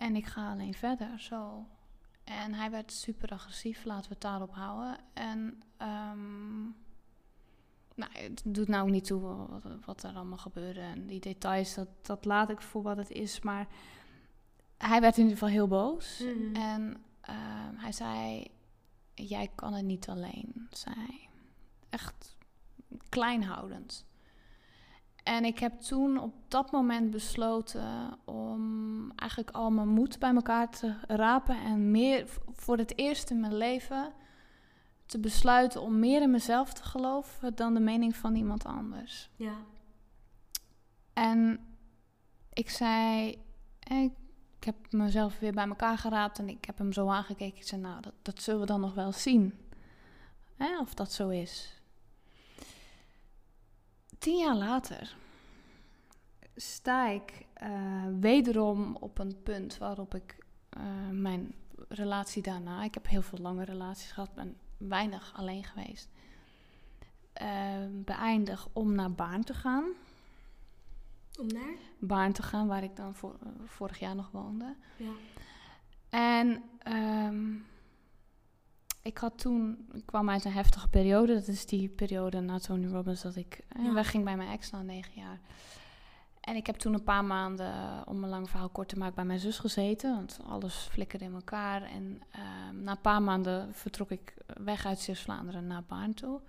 En 0.00 0.16
ik 0.16 0.26
ga 0.26 0.50
alleen 0.50 0.74
verder, 0.74 1.20
zo. 1.20 1.66
En 2.24 2.54
hij 2.54 2.70
werd 2.70 2.92
super 2.92 3.28
agressief, 3.28 3.84
laten 3.84 4.08
we 4.08 4.12
het 4.12 4.22
daarop 4.22 4.54
houden. 4.54 4.98
En 5.12 5.62
ehm, 5.76 6.62
nou, 7.94 8.10
het 8.12 8.42
doet 8.44 8.68
nou 8.68 8.90
niet 8.90 9.04
toe 9.04 9.20
wat, 9.20 9.62
wat, 9.84 10.02
er 10.02 10.14
allemaal 10.14 10.38
gebeurde. 10.38 10.80
En 10.80 11.06
die 11.06 11.20
details, 11.20 11.74
dat, 11.74 11.88
dat 12.02 12.24
laat 12.24 12.50
ik 12.50 12.60
voor 12.60 12.82
wat 12.82 12.96
het 12.96 13.10
is. 13.10 13.40
Maar 13.40 13.66
hij 14.78 15.00
werd 15.00 15.16
in 15.16 15.22
ieder 15.22 15.38
geval 15.38 15.54
heel 15.54 15.68
boos. 15.68 16.22
Mhm. 16.24 16.56
En 16.56 17.04
ehm, 17.20 17.76
hij 17.76 17.92
zei, 17.92 18.46
jij 19.14 19.50
kan 19.54 19.72
het 19.72 19.84
niet 19.84 20.08
alleen, 20.08 20.68
zei. 20.70 21.28
Echt 21.90 22.36
kleinhoudend. 23.08 24.04
En 25.30 25.44
ik 25.44 25.58
heb 25.58 25.80
toen 25.80 26.18
op 26.18 26.34
dat 26.48 26.70
moment 26.70 27.10
besloten 27.10 28.18
om 28.24 29.12
eigenlijk 29.16 29.50
al 29.50 29.70
mijn 29.70 29.88
moed 29.88 30.18
bij 30.18 30.34
elkaar 30.34 30.70
te 30.70 30.94
rapen 31.06 31.56
en 31.56 31.90
meer 31.90 32.28
voor 32.52 32.76
het 32.76 32.98
eerst 32.98 33.30
in 33.30 33.40
mijn 33.40 33.56
leven 33.56 34.12
te 35.06 35.18
besluiten 35.18 35.80
om 35.82 35.98
meer 35.98 36.22
in 36.22 36.30
mezelf 36.30 36.72
te 36.72 36.82
geloven 36.82 37.54
dan 37.54 37.74
de 37.74 37.80
mening 37.80 38.16
van 38.16 38.34
iemand 38.34 38.64
anders. 38.64 39.30
Ja. 39.36 39.54
En 41.12 41.60
ik 42.52 42.70
zei, 42.70 43.34
eh, 43.78 44.02
ik 44.58 44.64
heb 44.64 44.92
mezelf 44.92 45.38
weer 45.38 45.52
bij 45.52 45.66
elkaar 45.68 45.98
geraapt 45.98 46.38
en 46.38 46.48
ik 46.48 46.64
heb 46.64 46.78
hem 46.78 46.92
zo 46.92 47.08
aangekeken. 47.08 47.58
Ik 47.58 47.66
zei, 47.66 47.80
nou, 47.80 48.00
dat, 48.00 48.14
dat 48.22 48.42
zullen 48.42 48.60
we 48.60 48.66
dan 48.66 48.80
nog 48.80 48.94
wel 48.94 49.12
zien. 49.12 49.58
Hè, 50.56 50.80
of 50.80 50.94
dat 50.94 51.12
zo 51.12 51.28
is. 51.28 51.79
Tien 54.20 54.38
jaar 54.38 54.56
later 54.56 55.16
sta 56.56 57.08
ik 57.08 57.46
eh, 57.54 58.04
wederom 58.20 58.96
op 58.96 59.18
een 59.18 59.42
punt 59.42 59.78
waarop 59.78 60.14
ik 60.14 60.36
eh, 60.68 60.82
mijn 61.10 61.54
relatie 61.88 62.42
daarna... 62.42 62.82
Ik 62.84 62.94
heb 62.94 63.08
heel 63.08 63.22
veel 63.22 63.38
lange 63.38 63.64
relaties 63.64 64.12
gehad, 64.12 64.34
ben 64.34 64.56
weinig 64.76 65.32
alleen 65.36 65.64
geweest. 65.64 66.08
eh, 67.32 67.86
beëindig 67.90 68.68
om 68.72 68.94
naar 68.94 69.12
Baarn 69.12 69.44
te 69.44 69.54
gaan. 69.54 69.84
Om 71.40 71.46
naar? 71.46 71.74
Baarn 71.98 72.32
te 72.32 72.42
gaan, 72.42 72.66
waar 72.66 72.82
ik 72.82 72.96
dan 72.96 73.14
voor, 73.14 73.36
vorig 73.64 73.98
jaar 73.98 74.14
nog 74.14 74.30
woonde. 74.30 74.76
Ja. 74.96 75.12
En 76.08 76.62
ehm, 76.78 77.54
ik 79.10 79.18
had 79.18 79.38
toen, 79.38 79.88
ik 79.92 80.06
kwam 80.06 80.30
uit 80.30 80.44
een 80.44 80.52
heftige 80.52 80.88
periode. 80.88 81.34
Dat 81.34 81.46
is 81.48 81.66
die 81.66 81.88
periode 81.88 82.40
na 82.40 82.58
Tony 82.58 82.86
Robbins 82.86 83.22
dat 83.22 83.36
ik 83.36 83.60
eh, 83.68 83.84
Ja. 83.84 83.92
wegging 83.92 84.24
bij 84.24 84.36
mijn 84.36 84.50
ex 84.50 84.70
na 84.70 84.82
negen 84.82 85.12
jaar. 85.20 85.40
En 86.40 86.56
ik 86.56 86.66
heb 86.66 86.76
toen 86.76 86.94
een 86.94 87.02
paar 87.02 87.24
maanden, 87.24 87.66
eh, 87.72 88.00
om 88.04 88.22
een 88.24 88.28
lang 88.30 88.50
verhaal 88.50 88.68
kort 88.68 88.88
te 88.88 88.98
maken, 88.98 89.14
bij 89.14 89.24
mijn 89.24 89.38
zus 89.40 89.58
gezeten. 89.58 90.14
Want 90.14 90.38
alles 90.46 90.74
flikkerde 90.74 91.24
in 91.24 91.34
elkaar. 91.34 91.82
En 91.82 92.22
ehm, 92.30 92.82
na 92.82 92.90
een 92.90 93.00
paar 93.00 93.22
maanden 93.22 93.74
vertrok 93.74 94.10
ik 94.10 94.34
weg 94.46 94.86
uit 94.86 94.98
Zeeuws-Vlaanderen 94.98 95.66
naar 95.66 95.84
Baarn 95.84 96.14
toe. 96.14 96.40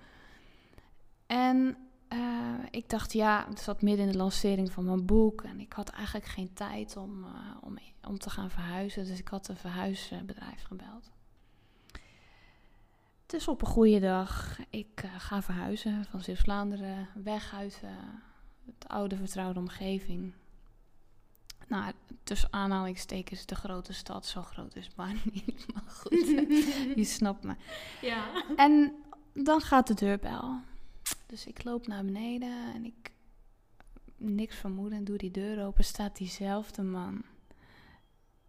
En 1.28 1.78
eh, 2.08 2.20
ik 2.72 2.90
dacht, 2.90 3.14
ja, 3.14 3.46
het 3.50 3.60
zat 3.60 3.82
midden 3.82 4.06
in 4.06 4.12
de 4.12 4.18
lancering 4.18 4.72
van 4.72 4.86
mijn 4.86 5.06
boek. 5.06 5.42
En 5.42 5.60
ik 5.60 5.74
had 5.74 5.90
eigenlijk 5.90 6.26
geen 6.26 6.54
tijd 6.54 6.98
om, 6.98 7.26
om, 7.62 7.78
om 8.08 8.18
te 8.20 8.30
gaan 8.30 8.50
verhuizen. 8.50 9.06
Dus 9.06 9.20
ik 9.20 9.28
had 9.28 9.48
een 9.48 9.58
verhuisbedrijf 9.58 10.64
gebeld. 10.64 11.12
Dus 13.32 13.48
op 13.48 13.62
een 13.62 13.68
goede 13.68 14.00
dag, 14.00 14.60
ik 14.70 15.02
eh, 15.04 15.10
ga 15.18 15.42
verhuizen 15.42 16.06
van 16.06 16.22
Zeeuws-Vlaanderen. 16.22 17.08
Weg 17.24 17.54
uit 17.54 17.80
eh, 17.84 17.90
het 18.66 18.88
oude 18.88 19.16
vertrouwde 19.16 19.60
omgeving. 19.60 20.34
Nou, 21.68 21.94
tussen 22.24 22.54
aanhalingstekens 22.54 23.46
de 23.46 23.56
grote 23.56 23.94
stad. 23.94 24.26
Zo 24.26 24.42
groot 24.42 24.76
is 24.76 24.90
maar 24.96 25.16
niet, 25.34 25.74
maar 25.74 25.84
goed. 25.88 26.26
Je 27.02 27.04
snapt 27.04 27.44
me. 27.44 27.56
Ja. 28.02 28.44
En 28.56 28.96
dan 29.34 29.62
gaat 29.62 29.88
de 29.88 29.94
deurbel. 29.94 30.60
Dus 31.26 31.46
ik 31.46 31.64
loop 31.64 31.88
naar 31.88 32.06
beneden 32.06 32.74
en 32.74 32.86
ik, 32.86 33.12
niks 34.18 34.56
vermoeden, 34.56 35.04
doe 35.04 35.18
die 35.18 35.32
deur 35.32 35.66
open. 35.66 35.84
Staat 35.84 36.18
diezelfde 36.18 36.82
man, 36.82 37.24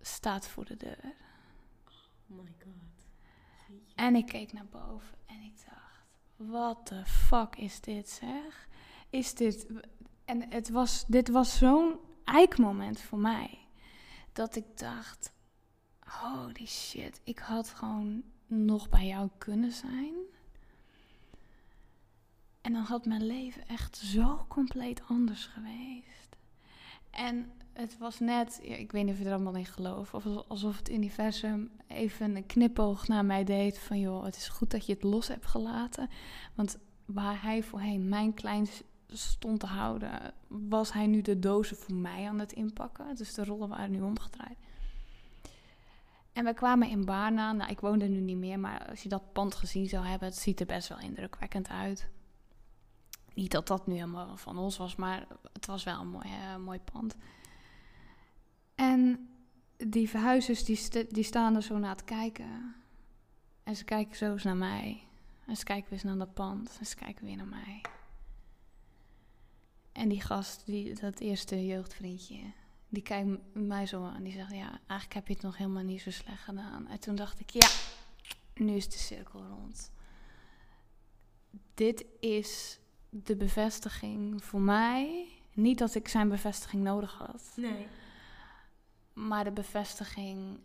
staat 0.01 0.49
voor 0.49 0.65
de 0.65 0.77
deur. 0.77 1.15
Oh 2.29 2.43
my 2.43 2.55
god. 2.65 2.92
En 4.03 4.17
ik 4.17 4.27
keek 4.27 4.53
naar 4.53 4.67
boven 4.71 5.19
en 5.27 5.43
ik 5.43 5.55
dacht, 5.65 6.07
wat 6.37 6.89
de 6.89 7.05
fuck 7.05 7.57
is 7.57 7.81
dit 7.81 8.09
zeg? 8.09 8.69
Is 9.11 9.35
dit... 9.35 9.67
En 10.25 10.51
het 10.51 10.71
was, 10.71 11.05
dit 11.07 11.29
was 11.29 11.59
zo'n 11.59 11.99
eikmoment 12.25 13.01
voor 13.01 13.19
mij. 13.19 13.59
Dat 14.33 14.57
ik 14.57 14.79
dacht, 14.79 15.33
holy 15.99 16.67
shit, 16.67 17.21
ik 17.25 17.39
had 17.39 17.69
gewoon 17.69 18.23
nog 18.47 18.89
bij 18.89 19.07
jou 19.07 19.29
kunnen 19.39 19.73
zijn. 19.73 20.15
En 22.61 22.73
dan 22.73 22.83
had 22.83 23.07
mijn 23.07 23.27
leven 23.27 23.67
echt 23.67 23.97
zo 23.97 24.45
compleet 24.49 25.03
anders 25.09 25.47
geweest. 25.47 26.37
En 27.11 27.53
het 27.73 27.99
was 27.99 28.21
net, 28.21 28.59
ik 28.63 28.93
weet 28.93 29.05
niet 29.05 29.13
of 29.13 29.19
je 29.19 29.25
er 29.25 29.33
allemaal 29.33 29.55
in 29.55 29.67
gelooft, 29.67 30.15
of 30.15 30.27
alsof 30.49 30.77
het 30.77 30.91
universum 30.91 31.71
even 31.87 32.37
een 32.37 32.47
knipoog 32.47 33.09
naar 33.09 33.25
mij 33.25 33.45
deed 33.45 33.79
van 33.79 34.01
joh, 34.01 34.25
het 34.25 34.37
is 34.37 34.49
goed 34.49 34.71
dat 34.71 34.87
je 34.87 34.93
het 34.93 35.03
los 35.03 35.29
hebt 35.29 35.47
gelaten. 35.47 36.09
Want 36.55 36.79
waar 37.05 37.43
hij 37.43 37.63
voorheen 37.63 38.09
mijn 38.09 38.35
klein 38.35 38.67
stond 39.07 39.61
te 39.61 39.67
houden, 39.67 40.35
was 40.49 40.93
hij 40.93 41.07
nu 41.07 41.21
de 41.21 41.39
dozen 41.39 41.77
voor 41.77 41.95
mij 41.95 42.29
aan 42.29 42.39
het 42.39 42.53
inpakken. 42.53 43.17
Dus 43.17 43.35
de 43.35 43.45
rollen 43.45 43.69
waren 43.69 43.91
nu 43.91 44.01
omgedraaid. 44.01 44.59
En 46.33 46.45
we 46.45 46.55
kwamen 46.55 46.89
in 46.89 47.05
Baarna. 47.05 47.53
Nou, 47.53 47.71
ik 47.71 47.81
woonde 47.81 48.09
nu 48.09 48.21
niet 48.21 48.37
meer, 48.37 48.59
maar 48.59 48.89
als 48.89 49.03
je 49.03 49.09
dat 49.09 49.33
pand 49.33 49.55
gezien 49.55 49.89
zou 49.89 50.07
hebben, 50.07 50.29
het 50.29 50.39
ziet 50.39 50.61
er 50.61 50.67
best 50.67 50.89
wel 50.89 50.99
indrukwekkend 50.99 51.69
uit. 51.69 52.09
Niet 53.35 53.51
dat 53.51 53.67
dat 53.67 53.87
nu 53.87 53.95
helemaal 53.95 54.37
van 54.37 54.59
ons 54.59 54.77
was, 54.77 54.97
maar 54.97 55.27
het 55.53 55.67
was 55.67 55.85
wel 55.85 56.01
een 56.01 56.09
mooi, 56.09 56.29
eh, 56.29 56.57
mooi 56.57 56.81
pand. 56.93 57.17
En 58.75 59.29
die 59.77 60.09
verhuizers 60.09 60.65
die, 60.65 61.07
die 61.09 61.25
staan 61.25 61.57
er 61.57 61.63
zo 61.63 61.79
naar 61.79 61.97
te 61.97 62.05
kijken. 62.05 62.75
En 63.63 63.77
ze 63.77 63.85
kijken 63.85 64.17
zo 64.17 64.33
eens 64.33 64.43
naar 64.43 64.57
mij. 64.57 65.03
En 65.47 65.57
ze 65.57 65.65
kijken 65.65 65.85
weer 65.85 65.99
eens 65.99 66.03
naar 66.03 66.19
dat 66.19 66.35
pand. 66.35 66.77
En 66.79 66.87
ze 66.87 66.97
kijken 66.97 67.25
weer 67.25 67.37
naar 67.37 67.47
mij. 67.47 67.81
En 69.93 70.09
die 70.09 70.21
gast, 70.21 70.67
die, 70.67 70.95
dat 70.95 71.21
eerste 71.21 71.67
jeugdvriendje, 71.67 72.53
die 72.89 73.03
kijkt 73.03 73.29
mij 73.53 73.87
zo 73.87 74.05
aan. 74.05 74.23
Die 74.23 74.33
zegt, 74.33 74.51
ja, 74.51 74.81
eigenlijk 74.87 75.13
heb 75.13 75.27
je 75.27 75.33
het 75.33 75.43
nog 75.43 75.57
helemaal 75.57 75.83
niet 75.83 76.01
zo 76.01 76.11
slecht 76.11 76.43
gedaan. 76.43 76.89
En 76.89 77.01
toen 77.01 77.15
dacht 77.15 77.41
ik, 77.41 77.51
ja, 77.51 77.69
nu 78.55 78.73
is 78.73 78.89
de 78.89 78.99
cirkel 78.99 79.45
rond. 79.45 79.91
Dit 81.75 82.05
is 82.21 82.79
de 83.09 83.37
bevestiging 83.37 84.45
voor 84.45 84.61
mij. 84.61 85.29
Niet 85.53 85.79
dat 85.79 85.95
ik 85.95 86.09
zijn 86.09 86.29
bevestiging 86.29 86.83
nodig 86.83 87.13
had. 87.13 87.53
Nee. 87.57 87.87
Maar 89.13 89.45
de 89.45 89.53
bevestiging, 89.53 90.59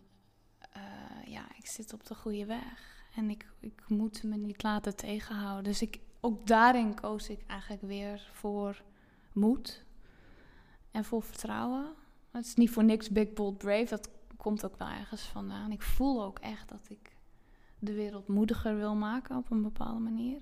eh, 0.72 0.82
ja, 1.24 1.44
ik 1.56 1.66
zit 1.66 1.92
op 1.92 2.06
de 2.06 2.14
goede 2.14 2.46
weg. 2.46 3.04
En 3.14 3.30
ik, 3.30 3.46
ik 3.60 3.82
moet 3.88 4.22
me 4.22 4.36
niet 4.36 4.62
laten 4.62 4.96
tegenhouden. 4.96 5.64
Dus 5.64 5.82
ik, 5.82 6.00
ook 6.20 6.46
daarin 6.46 6.94
koos 6.94 7.28
ik 7.28 7.44
eigenlijk 7.46 7.82
weer 7.82 8.30
voor 8.32 8.82
moed 9.32 9.84
en 10.90 11.04
voor 11.04 11.22
vertrouwen. 11.22 11.86
Het 12.30 12.46
is 12.46 12.54
niet 12.54 12.70
voor 12.70 12.84
niks 12.84 13.08
big, 13.10 13.32
bold, 13.32 13.58
brave. 13.58 13.86
Dat 13.88 14.10
komt 14.36 14.64
ook 14.64 14.76
wel 14.78 14.88
ergens 14.88 15.22
vandaan. 15.22 15.72
Ik 15.72 15.82
voel 15.82 16.24
ook 16.24 16.38
echt 16.38 16.68
dat 16.68 16.86
ik 16.88 17.16
de 17.78 17.92
wereld 17.92 18.28
moediger 18.28 18.76
wil 18.76 18.94
maken 18.94 19.36
op 19.36 19.50
een 19.50 19.62
bepaalde 19.62 20.00
manier. 20.00 20.40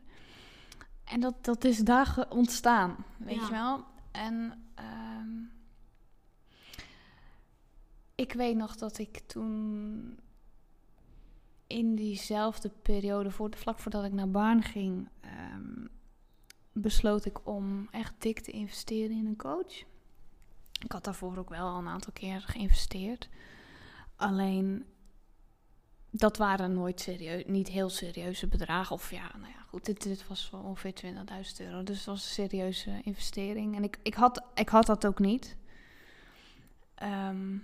En 1.05 1.21
dat, 1.21 1.45
dat 1.45 1.65
is 1.65 1.79
daar 1.79 2.27
ontstaan, 2.29 2.97
weet 3.17 3.35
Ja. 3.35 3.45
je 3.45 3.51
wel. 3.51 3.85
En 4.13 4.63
ehm, 4.75 5.29
ik 8.17 8.33
weet 8.33 8.57
nog 8.57 8.77
dat 8.77 8.99
ik 8.99 9.19
toen 9.19 10.19
in 11.67 11.95
diezelfde 11.95 12.71
periode, 12.83 13.31
voor, 13.31 13.51
vlak 13.57 13.79
voordat 13.79 14.05
ik 14.05 14.13
naar 14.13 14.31
Baarn 14.31 14.63
ging, 14.63 15.09
ehm, 15.21 15.87
besloot 16.73 17.25
ik 17.25 17.47
om 17.47 17.89
echt 17.91 18.15
dik 18.19 18.41
te 18.41 18.51
investeren 18.51 19.17
in 19.17 19.27
een 19.27 19.37
coach. 19.37 19.85
Ik 20.83 20.93
had 20.93 21.05
daarvoor 21.05 21.37
ook 21.37 21.49
wel 21.49 21.77
een 21.77 21.89
aantal 21.89 22.13
keer 22.13 22.41
geïnvesteerd. 22.41 23.29
Alleen 24.17 24.85
dat 26.11 26.37
waren 26.37 26.73
nooit 26.73 27.01
serieus, 27.01 27.45
niet 27.47 27.69
heel 27.69 27.89
serieuze 27.89 28.47
bedragen. 28.47 28.95
Of 28.95 29.11
ja, 29.11 29.31
nou 29.39 29.53
ja, 29.53 29.61
goed, 29.69 29.85
dit, 29.85 30.03
dit 30.03 30.29
was 30.29 30.51
ongeveer 30.51 30.93
20.000 30.93 31.61
euro. 31.61 31.83
Dus 31.83 31.97
het 31.97 32.07
was 32.07 32.25
een 32.25 32.47
serieuze 32.49 33.01
investering. 33.03 33.77
En 33.77 33.85
ik, 33.85 33.99
ik, 34.03 34.15
had, 34.15 34.43
ik 34.55 34.69
had 34.69 34.87
dat 34.87 35.07
ook 35.07 35.19
niet. 35.19 35.57
Ehm, 36.95 37.59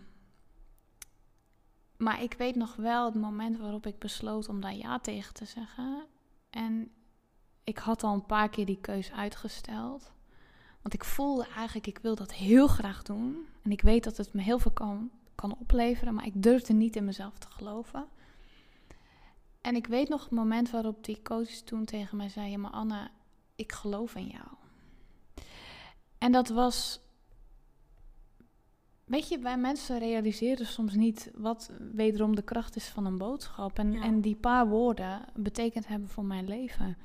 maar 2.02 2.22
ik 2.22 2.34
weet 2.34 2.54
nog 2.54 2.76
wel 2.76 3.04
het 3.04 3.14
moment 3.14 3.58
waarop 3.58 3.86
ik 3.86 3.98
besloot 3.98 4.48
om 4.48 4.60
daar 4.60 4.74
ja 4.74 4.98
tegen 4.98 5.34
te 5.34 5.44
zeggen. 5.44 6.06
En 6.50 6.90
ik 7.64 7.78
had 7.78 8.02
al 8.02 8.14
een 8.14 8.26
paar 8.26 8.48
keer 8.48 8.66
die 8.66 8.80
keus 8.80 9.12
uitgesteld. 9.12 10.12
Want 10.82 10.94
ik 10.94 11.04
voelde 11.04 11.46
eigenlijk, 11.56 11.86
ik 11.86 11.98
wil 11.98 12.14
dat 12.14 12.32
heel 12.32 12.66
graag 12.66 13.02
doen. 13.02 13.46
En 13.62 13.70
ik 13.70 13.80
weet 13.82 14.04
dat 14.04 14.16
het 14.16 14.32
me 14.32 14.42
heel 14.42 14.58
veel 14.58 14.70
kan, 14.70 15.10
kan 15.34 15.56
opleveren, 15.58 16.14
maar 16.14 16.26
ik 16.26 16.42
durfde 16.42 16.72
niet 16.72 16.96
in 16.96 17.04
mezelf 17.04 17.38
te 17.38 17.50
geloven. 17.50 18.06
En 19.60 19.74
ik 19.74 19.86
weet 19.86 20.08
nog 20.08 20.22
het 20.22 20.30
moment 20.30 20.70
waarop 20.70 21.04
die 21.04 21.22
coach 21.22 21.50
toen 21.50 21.84
tegen 21.84 22.16
mij 22.16 22.28
zei: 22.28 22.56
maar 22.56 22.70
Anna, 22.70 23.10
ik 23.54 23.72
geloof 23.72 24.14
in 24.14 24.26
jou. 24.26 24.48
En 26.18 26.32
dat 26.32 26.48
was. 26.48 27.00
Weet 29.04 29.28
je, 29.28 29.38
wij 29.38 29.58
mensen 29.58 29.98
realiseren 29.98 30.66
soms 30.66 30.94
niet 30.94 31.30
wat 31.34 31.70
wederom 31.92 32.34
de 32.36 32.42
kracht 32.42 32.76
is 32.76 32.88
van 32.88 33.06
een 33.06 33.18
boodschap. 33.18 33.78
En, 33.78 33.94
en 33.94 34.20
die 34.20 34.36
paar 34.36 34.68
woorden 34.68 35.24
betekend 35.34 35.86
hebben 35.88 36.08
voor 36.08 36.24
mijn 36.24 36.48
leven. 36.48 36.96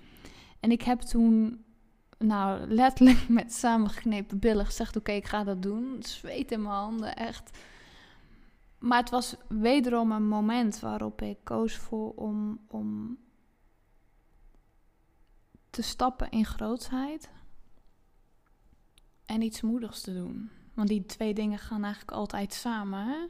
En 0.60 0.72
ik 0.72 0.82
heb 0.82 1.00
toen, 1.00 1.64
nou, 2.18 2.68
letterlijk 2.68 3.30
met 3.40 3.54
samengeknepen 3.54 4.40
billen 4.40 4.66
gezegd: 4.66 4.96
Oké, 4.96 5.12
ik 5.12 5.28
ga 5.28 5.44
dat 5.44 5.62
doen. 5.62 5.98
Zweet 6.00 6.52
in 6.52 6.62
mijn 6.62 6.74
handen, 6.74 7.16
echt. 7.16 7.58
Maar 8.80 9.00
het 9.00 9.10
was 9.10 9.36
wederom 9.48 10.12
een 10.12 10.28
moment 10.28 10.80
waarop 10.80 11.22
ik 11.22 11.38
koos 11.44 11.76
voor 11.76 12.14
om, 12.14 12.60
om 12.68 13.18
te 15.70 15.82
stappen 15.82 16.30
in 16.30 16.46
grootsheid 16.46 17.30
en 19.26 19.42
iets 19.42 19.62
moedigs 19.62 20.02
te 20.02 20.14
doen. 20.14 20.50
Want 20.78 20.90
die 20.90 21.06
twee 21.06 21.34
dingen 21.34 21.60
gaan 21.60 21.84
eigenlijk 21.84 22.18
altijd 22.18 22.54
samen. 22.54 23.06
Hè? 23.06 23.26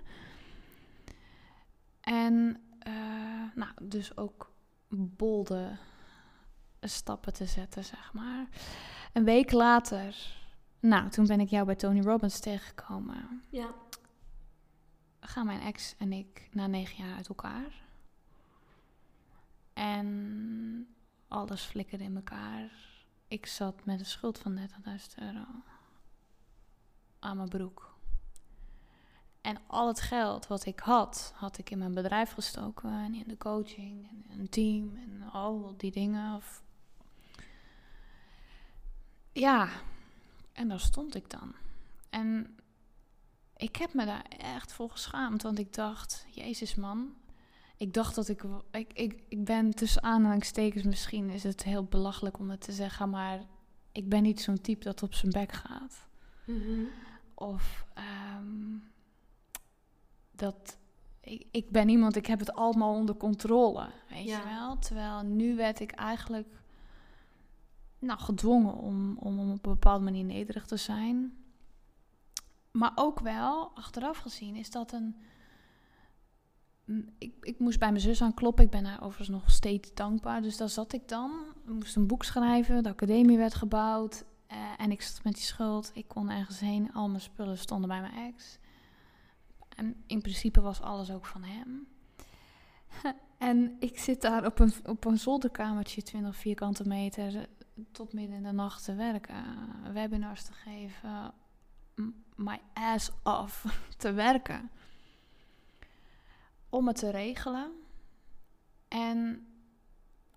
En 2.01 2.61
uh, 2.87 3.55
nou, 3.55 3.71
dus 3.81 4.17
ook 4.17 4.51
bolde 4.89 5.77
stappen 6.81 7.33
te 7.33 7.45
zetten, 7.45 7.85
zeg 7.85 8.13
maar. 8.13 8.47
Een 9.13 9.23
week 9.23 9.51
later, 9.51 10.35
nou, 10.79 11.09
toen 11.09 11.27
ben 11.27 11.39
ik 11.39 11.49
jou 11.49 11.65
bij 11.65 11.75
Tony 11.75 12.01
Robbins 12.01 12.39
tegengekomen. 12.39 13.43
Ja. 13.49 13.73
Gaan 15.19 15.45
mijn 15.45 15.61
ex 15.61 15.95
en 15.97 16.13
ik 16.13 16.49
na 16.51 16.67
negen 16.67 17.05
jaar 17.05 17.15
uit 17.15 17.27
elkaar. 17.27 17.83
En 19.73 20.95
alles 21.27 21.61
flikkerde 21.61 22.03
in 22.03 22.15
elkaar. 22.15 22.71
Ik 23.27 23.45
zat 23.45 23.85
met 23.85 23.99
een 23.99 24.05
schuld 24.05 24.37
van 24.37 24.57
30.000 24.57 24.63
euro 25.15 25.45
aan 27.19 27.37
mijn 27.37 27.49
broek. 27.49 27.95
En 29.41 29.57
al 29.67 29.87
het 29.87 30.01
geld 30.01 30.47
wat 30.47 30.65
ik 30.65 30.79
had, 30.79 31.33
had 31.35 31.57
ik 31.57 31.69
in 31.69 31.77
mijn 31.77 31.93
bedrijf 31.93 32.31
gestoken 32.31 32.89
en 32.89 33.13
in 33.13 33.27
de 33.27 33.37
coaching 33.37 34.09
en 34.29 34.39
een 34.39 34.49
team 34.49 34.95
en 34.95 35.29
al 35.31 35.73
die 35.77 35.91
dingen. 35.91 36.35
Of... 36.35 36.63
Ja, 39.31 39.69
en 40.53 40.67
daar 40.67 40.79
stond 40.79 41.15
ik 41.15 41.29
dan. 41.29 41.53
En 42.09 42.57
ik 43.57 43.75
heb 43.75 43.93
me 43.93 44.05
daar 44.05 44.25
echt 44.37 44.73
voor 44.73 44.89
geschaamd, 44.89 45.41
want 45.41 45.59
ik 45.59 45.73
dacht, 45.73 46.25
Jezus 46.29 46.75
man, 46.75 47.13
ik 47.77 47.93
dacht 47.93 48.15
dat 48.15 48.27
ik, 48.27 48.43
ik, 48.71 48.93
ik, 48.93 49.23
ik 49.27 49.45
ben 49.45 49.71
tussen 49.71 50.03
aanhalingstekens, 50.03 50.83
misschien 50.83 51.29
is 51.29 51.43
het 51.43 51.63
heel 51.63 51.83
belachelijk 51.83 52.39
om 52.39 52.49
het 52.49 52.61
te 52.61 52.71
zeggen, 52.71 53.09
maar 53.09 53.45
ik 53.91 54.09
ben 54.09 54.23
niet 54.23 54.41
zo'n 54.41 54.61
type 54.61 54.83
dat 54.83 55.03
op 55.03 55.13
zijn 55.13 55.31
bek 55.31 55.51
gaat. 55.51 56.07
Mhm. 56.45 56.83
Of 57.39 57.85
ehm, 57.93 58.77
dat 60.31 60.77
ik, 61.21 61.47
ik 61.51 61.71
ben 61.71 61.89
iemand, 61.89 62.15
ik 62.15 62.25
heb 62.25 62.39
het 62.39 62.53
allemaal 62.53 62.93
onder 62.93 63.17
controle, 63.17 63.89
weet 64.09 64.27
je 64.27 64.43
wel. 64.43 64.79
Terwijl 64.79 65.23
nu 65.23 65.55
werd 65.55 65.79
ik 65.79 65.91
eigenlijk 65.91 66.61
nou, 67.99 68.19
gedwongen 68.19 68.73
om, 68.73 69.17
om 69.17 69.39
op 69.39 69.65
een 69.65 69.71
bepaalde 69.71 70.03
manier 70.03 70.23
nederig 70.23 70.65
te 70.65 70.77
zijn. 70.77 71.37
Maar 72.71 72.91
ook 72.95 73.19
wel, 73.19 73.71
achteraf 73.73 74.17
gezien, 74.17 74.55
is 74.55 74.71
dat 74.71 74.91
een 74.91 75.15
ik, 77.17 77.33
ik 77.41 77.59
moest 77.59 77.79
bij 77.79 77.89
mijn 77.89 78.01
zus 78.01 78.21
aan 78.21 78.33
kloppen. 78.33 78.63
Ik 78.63 78.71
ben 78.71 78.85
haar 78.85 79.01
overigens 79.01 79.29
nog 79.29 79.51
steeds 79.51 79.93
dankbaar. 79.93 80.41
Dus 80.41 80.57
daar 80.57 80.69
zat 80.69 80.93
ik 80.93 81.07
dan. 81.07 81.31
Ik 81.65 81.73
moest 81.73 81.95
een 81.95 82.07
boek 82.07 82.23
schrijven. 82.23 82.83
De 82.83 82.89
academie 82.89 83.37
werd 83.37 83.53
gebouwd. 83.53 84.25
Uh, 84.51 84.57
en 84.77 84.91
ik 84.91 85.01
zat 85.01 85.23
met 85.23 85.33
die 85.33 85.43
schuld. 85.43 85.91
Ik 85.93 86.07
kon 86.07 86.29
ergens 86.29 86.59
heen. 86.59 86.93
Al 86.93 87.09
mijn 87.09 87.21
spullen 87.21 87.57
stonden 87.57 87.89
bij 87.89 88.01
mijn 88.01 88.33
ex. 88.33 88.57
En 89.75 90.03
in 90.07 90.21
principe 90.21 90.61
was 90.61 90.81
alles 90.81 91.11
ook 91.11 91.25
van 91.25 91.43
hem. 91.43 91.87
en 93.37 93.75
ik 93.79 93.99
zit 93.99 94.21
daar 94.21 94.45
op 94.45 94.59
een, 94.59 94.73
op 94.85 95.05
een 95.05 95.17
zolderkamertje, 95.17 96.01
20 96.01 96.35
vierkante 96.35 96.87
meter, 96.87 97.47
tot 97.91 98.13
midden 98.13 98.35
in 98.35 98.43
de 98.43 98.51
nacht 98.51 98.83
te 98.83 98.95
werken. 98.95 99.43
Webinars 99.93 100.43
te 100.43 100.53
geven. 100.53 101.33
My 102.35 102.61
ass 102.73 103.11
off 103.23 103.65
te 103.97 104.11
werken 104.11 104.71
om 106.69 106.87
het 106.87 106.95
te 106.95 107.09
regelen. 107.09 107.71
En 108.87 109.46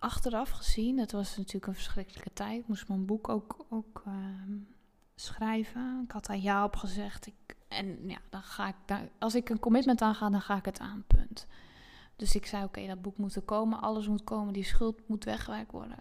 achteraf 0.01 0.51
gezien, 0.51 0.99
het 0.99 1.13
was 1.13 1.37
natuurlijk 1.37 1.67
een 1.67 1.75
verschrikkelijke 1.75 2.33
tijd. 2.33 2.61
Ik 2.61 2.69
moest 2.69 2.89
mijn 2.89 3.07
boek 3.07 3.29
ook, 3.29 3.67
ook 3.69 4.03
ehm, 4.07 4.57
schrijven. 5.15 6.01
Ik 6.05 6.11
had 6.11 6.27
daar 6.27 6.39
ja 6.39 6.65
op 6.65 6.77
gezegd. 6.77 7.27
Ik, 7.27 7.57
en 7.69 8.09
ja, 8.09 8.19
dan 8.31 8.43
ga 8.43 8.69
ik 8.69 8.75
daar, 8.85 9.09
als 9.19 9.35
ik 9.35 9.49
een 9.49 9.59
commitment 9.59 10.03
aanga, 10.03 10.31
dan 10.31 10.41
ga 10.41 10.57
ik 10.57 10.65
het 10.65 10.79
aan, 10.79 11.05
punt. 11.07 11.47
Dus 12.17 12.35
ik 12.35 12.47
zei, 12.47 12.65
oké, 12.65 12.87
dat 12.87 13.03
boek 13.03 13.17
moet 13.17 13.35
er 13.35 13.43
komen, 13.43 13.81
alles 13.81 14.09
moet 14.09 14.25
komen, 14.25 14.53
die 14.53 14.65
schuld 14.65 15.09
moet 15.09 15.25
weggewerkt 15.25 15.73
worden. 15.73 15.99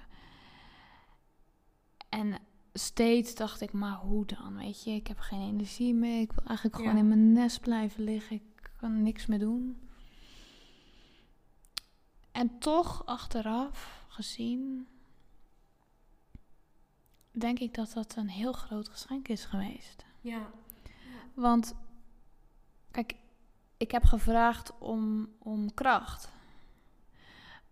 En 2.09 2.38
steeds 2.73 3.35
dacht 3.35 3.62
ik, 3.62 3.71
maar 3.71 3.95
hoe 3.95 4.25
dan? 4.25 4.57
Weet 4.57 4.83
je, 4.83 4.91
ik 4.91 5.07
heb 5.07 5.19
geen 5.19 5.41
energie 5.41 5.93
meer. 5.93 6.21
Ik 6.21 6.31
wil 6.31 6.45
eigenlijk 6.45 6.77
gewoon 6.77 6.97
in 6.97 7.07
mijn 7.07 7.31
nest 7.31 7.62
blijven 7.62 8.03
liggen. 8.03 8.35
Ik 8.35 8.71
kan 8.77 9.03
niks 9.03 9.25
meer 9.25 9.39
doen. 9.39 9.88
En 12.39 12.60
toch, 12.60 13.06
achteraf 13.06 14.06
gezien, 14.08 14.88
denk 17.32 17.60
ik 17.60 17.73
dat 17.73 17.91
dat 17.93 18.15
een 18.15 18.30
heel 18.30 18.52
groot 18.54 18.89
geschenk 18.89 19.28
is 19.28 19.45
geweest. 19.45 20.06
Ja. 20.21 20.49
Want, 21.34 21.75
kijk, 22.91 23.15
ik 23.78 23.91
heb 23.91 24.04
gevraagd 24.04 24.78
om, 24.78 25.30
om 25.39 25.73
kracht. 25.73 26.30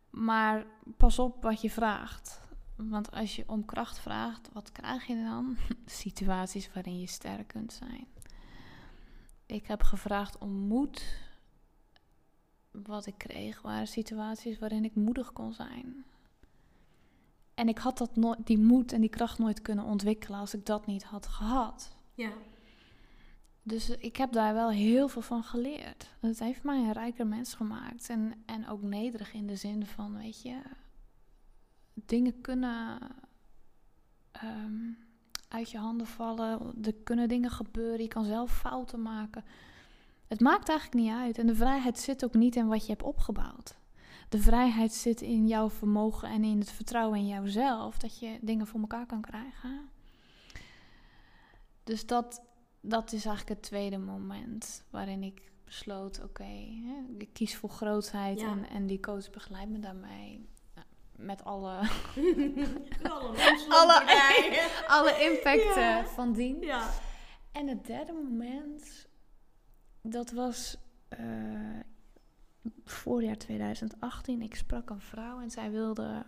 Maar 0.09 0.65
pas 0.97 1.19
op 1.19 1.43
wat 1.43 1.61
je 1.61 1.71
vraagt. 1.71 2.41
Want 2.75 3.11
als 3.11 3.35
je 3.35 3.43
om 3.47 3.65
kracht 3.65 3.99
vraagt, 3.99 4.49
wat 4.53 4.71
krijg 4.71 5.05
je 5.05 5.23
dan? 5.23 5.57
Situaties 5.85 6.73
waarin 6.73 6.99
je 6.99 7.07
sterk 7.07 7.47
kunt 7.47 7.73
zijn. 7.73 8.07
Ik 9.45 9.67
heb 9.67 9.83
gevraagd 9.83 10.37
om 10.37 10.51
moed 10.51 11.26
wat 12.85 13.05
ik 13.05 13.17
kreeg 13.17 13.61
waren 13.61 13.87
situaties 13.87 14.59
waarin 14.59 14.85
ik 14.85 14.95
moedig 14.95 15.33
kon 15.33 15.53
zijn. 15.53 16.05
En 17.53 17.67
ik 17.67 17.77
had 17.77 17.97
dat 17.97 18.37
die 18.43 18.57
moed 18.57 18.91
en 18.91 19.01
die 19.01 19.09
kracht 19.09 19.39
nooit 19.39 19.61
kunnen 19.61 19.85
ontwikkelen 19.85 20.39
als 20.39 20.53
ik 20.53 20.65
dat 20.65 20.85
niet 20.85 21.03
had 21.03 21.27
gehad. 21.27 21.95
Ja. 22.13 22.31
Dus 23.63 23.89
ik 23.89 24.17
heb 24.17 24.31
daar 24.31 24.53
wel 24.53 24.69
heel 24.69 25.07
veel 25.07 25.21
van 25.21 25.43
geleerd. 25.43 26.15
Het 26.19 26.39
heeft 26.39 26.63
mij 26.63 26.77
een 26.77 26.91
rijker 26.91 27.27
mens 27.27 27.53
gemaakt. 27.53 28.09
En, 28.09 28.33
en 28.45 28.67
ook 28.67 28.81
nederig 28.81 29.33
in 29.33 29.47
de 29.47 29.55
zin 29.55 29.85
van, 29.85 30.17
weet 30.17 30.41
je, 30.41 30.61
dingen 31.93 32.41
kunnen 32.41 32.99
ehm, 34.31 34.91
uit 35.47 35.71
je 35.71 35.77
handen 35.77 36.07
vallen. 36.07 36.73
Er 36.83 36.93
kunnen 37.03 37.27
dingen 37.27 37.51
gebeuren. 37.51 38.01
Je 38.01 38.07
kan 38.07 38.25
zelf 38.25 38.57
fouten 38.57 39.01
maken. 39.01 39.43
Het 40.27 40.39
maakt 40.39 40.69
eigenlijk 40.69 41.01
niet 41.01 41.13
uit. 41.13 41.37
En 41.37 41.47
de 41.47 41.55
vrijheid 41.55 41.99
zit 41.99 42.23
ook 42.23 42.33
niet 42.33 42.55
in 42.55 42.67
wat 42.67 42.85
je 42.85 42.91
hebt 42.91 43.03
opgebouwd. 43.03 43.77
De 44.29 44.39
vrijheid 44.39 44.93
zit 44.93 45.21
in 45.21 45.47
jouw 45.47 45.69
vermogen 45.69 46.29
en 46.29 46.43
in 46.43 46.59
het 46.59 46.71
vertrouwen 46.71 47.19
in 47.19 47.27
jouzelf 47.27 47.97
dat 47.97 48.19
je 48.19 48.37
dingen 48.41 48.67
voor 48.67 48.79
elkaar 48.79 49.05
kan 49.05 49.21
krijgen. 49.21 49.89
Dus 51.83 52.05
dat, 52.05 52.41
dat 52.81 53.11
is 53.11 53.25
eigenlijk 53.25 53.59
het 53.59 53.69
tweede 53.69 53.97
moment 53.97 54.83
waarin 54.89 55.23
ik 55.23 55.51
besloot: 55.65 56.23
oké, 56.23 56.67
ik 57.17 57.29
kies 57.33 57.55
voor 57.55 57.69
grootheid 57.69 58.39
en, 58.41 58.69
en 58.69 58.87
die 58.87 58.99
coach 58.99 59.29
begeleidt 59.29 59.71
me 59.71 59.79
daarmee. 59.79 60.49
Nou, 60.75 60.87
met 61.15 61.43
alle, 61.43 61.79
alle, 63.69 64.03
alle 64.97 65.17
impacten 65.19 66.07
van 66.07 66.33
dien. 66.33 66.61
Ja. 66.61 66.89
En 67.51 67.67
het 67.67 67.85
derde 67.85 68.13
moment 68.13 69.06
dat 70.09 70.31
was 70.31 70.77
uh, 71.19 71.79
voorjaar 72.83 73.37
2018. 73.37 74.41
Ik 74.41 74.55
sprak 74.55 74.89
een 74.89 75.01
vrouw 75.01 75.41
en 75.41 75.51
zij 75.51 75.71
wilde. 75.71 76.25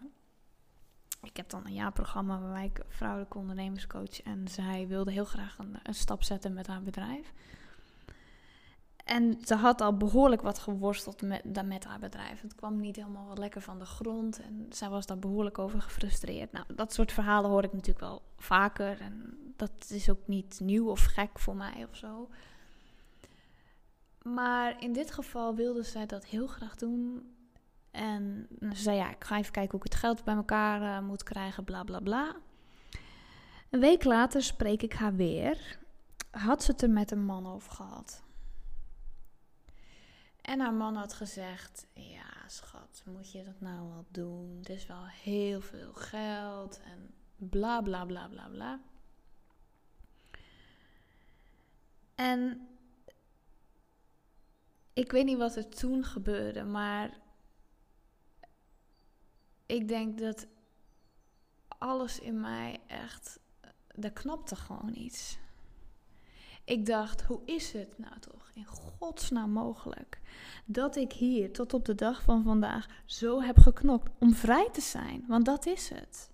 Ik 1.22 1.38
heb 1.38 1.50
dan 1.50 1.66
een 1.66 1.74
jaarprogramma 1.74 2.40
waarbij 2.40 2.66
ik 2.66 2.82
vrouwelijke 2.88 3.38
ondernemerscoach. 3.38 4.22
En 4.22 4.48
zij 4.48 4.88
wilde 4.88 5.12
heel 5.12 5.26
graag 5.26 5.58
een, 5.58 5.94
stap 5.94 6.24
zetten 6.24 6.54
met 6.54 6.68
haar 6.68 6.82
bedrijf. 6.82 7.34
En 9.04 9.38
En 9.38 9.38
ze 9.44 9.56
had 9.56 9.82
al 9.82 9.98
behoorlijk 9.98 10.42
wat 10.42 10.60
geworsteld 10.60 11.22
met, 11.22 11.66
met 11.66 11.84
haar 11.84 12.00
bedrijf. 12.00 12.42
Het 12.42 12.56
kwam 12.56 12.80
niet 12.80 12.96
helemaal 12.96 13.28
wat 13.28 13.38
lekker 13.38 13.62
van 13.62 13.80
de 13.80 13.86
grond. 13.86 14.42
En 14.42 14.66
zij 14.70 14.90
was 14.90 15.06
daar 15.06 15.20
behoorlijk 15.20 15.58
over 15.60 15.82
gefrustreerd. 15.82 16.52
Nou, 16.52 16.66
dat 16.76 16.94
soort 16.94 17.12
verhalen 17.12 17.50
hoor 17.50 17.64
ik 17.64 17.74
natuurlijk 17.74 18.00
wel 18.00 18.22
vaker. 18.38 19.02
En 19.02 19.38
dat 19.56 19.72
is 19.90 20.10
ook 20.10 20.28
niet 20.28 20.60
nieuw 20.60 20.90
of 20.90 21.04
gek 21.04 21.40
voor 21.40 21.56
mij 21.56 21.86
of 21.90 21.96
zo. 21.96 22.30
Maar 24.22 24.82
in 24.82 24.94
dit 24.94 25.12
geval 25.12 25.56
wilde 25.56 25.84
zij 25.84 26.06
dat 26.06 26.26
heel 26.26 26.48
graag 26.48 26.76
doen. 26.76 27.34
En 27.92 28.48
ze 28.60 28.82
zei, 28.82 28.98
ja, 28.98 29.10
ik 29.10 29.24
ga 29.24 29.38
even 29.38 29.52
kijken 29.52 29.72
hoe 29.72 29.86
ik 29.86 29.92
het 29.92 30.02
geld 30.02 30.24
bij 30.24 30.36
elkaar 30.36 30.82
uh, 30.82 31.08
moet 31.08 31.24
krijgen, 31.24 31.64
bla 31.64 31.84
bla 31.84 32.00
bla. 32.00 32.36
Een 33.70 33.80
week 33.80 34.04
later 34.04 34.44
spreek 34.44 34.82
ik 34.82 34.94
haar 34.94 35.16
weer. 35.16 35.78
Had 36.32 36.64
ze 36.64 36.72
het 36.72 36.82
er 36.82 36.90
met 36.90 37.12
een 37.12 37.26
man 37.26 37.48
over 37.48 37.72
gehad. 37.72 38.24
En 40.42 40.60
haar 40.60 40.74
man 40.74 40.96
had 40.96 41.14
gezegd: 41.14 41.88
Ja, 41.94 42.48
schat, 42.48 43.04
moet 43.06 43.32
je 43.32 43.44
dat 43.44 43.60
nou 43.60 43.90
wel 43.90 44.06
doen? 44.12 44.58
Het 44.58 44.70
is 44.70 44.86
wel 44.86 45.06
heel 45.06 45.62
veel 45.62 45.94
geld 45.94 46.82
en 46.84 47.14
bla 47.50 47.82
bla 47.82 48.06
bla 48.06 48.28
bla 48.28 48.48
bla. 48.48 48.80
En 52.16 52.68
ik 55.00 55.12
weet 55.12 55.26
niet 55.26 55.38
wat 55.38 55.56
er 55.56 55.70
toen 55.70 56.04
gebeurde, 56.04 56.64
maar 56.64 57.18
ik 59.66 59.88
denk 59.88 60.20
dat 60.20 60.48
alles 61.68 62.20
in 62.20 62.40
mij 62.40 62.80
echt, 62.88 63.40
er 64.02 64.12
knapte 64.12 64.56
gewoon 64.56 64.96
iets. 64.96 65.38
Ik 66.64 66.86
dacht, 66.86 67.22
hoe 67.22 67.42
is 67.46 67.72
het 67.72 67.98
nou 67.98 68.20
toch 68.20 68.52
in 68.54 68.66
godsnaam 68.66 69.52
mogelijk 69.52 70.20
dat 70.66 70.96
ik 70.96 71.12
hier 71.12 71.52
tot 71.54 71.74
op 71.74 71.86
de 71.86 71.96
dag 71.96 72.22
van 72.22 72.44
vandaag 72.44 72.88
zo 73.06 73.42
heb 73.42 73.58
geknokt 73.58 74.10
om 74.20 74.34
vrij 74.34 74.70
te 74.72 74.82
zijn? 74.82 75.26
Want 75.28 75.46
dat 75.46 75.66
is 75.66 75.90
het. 75.90 76.32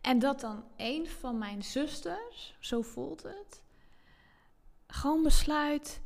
En 0.00 0.18
dat 0.18 0.40
dan 0.40 0.64
een 0.76 1.06
van 1.06 1.38
mijn 1.38 1.64
zusters, 1.64 2.56
zo 2.60 2.82
voelt 2.82 3.22
het, 3.22 3.62
gewoon 4.86 5.22
besluit: 5.22 6.00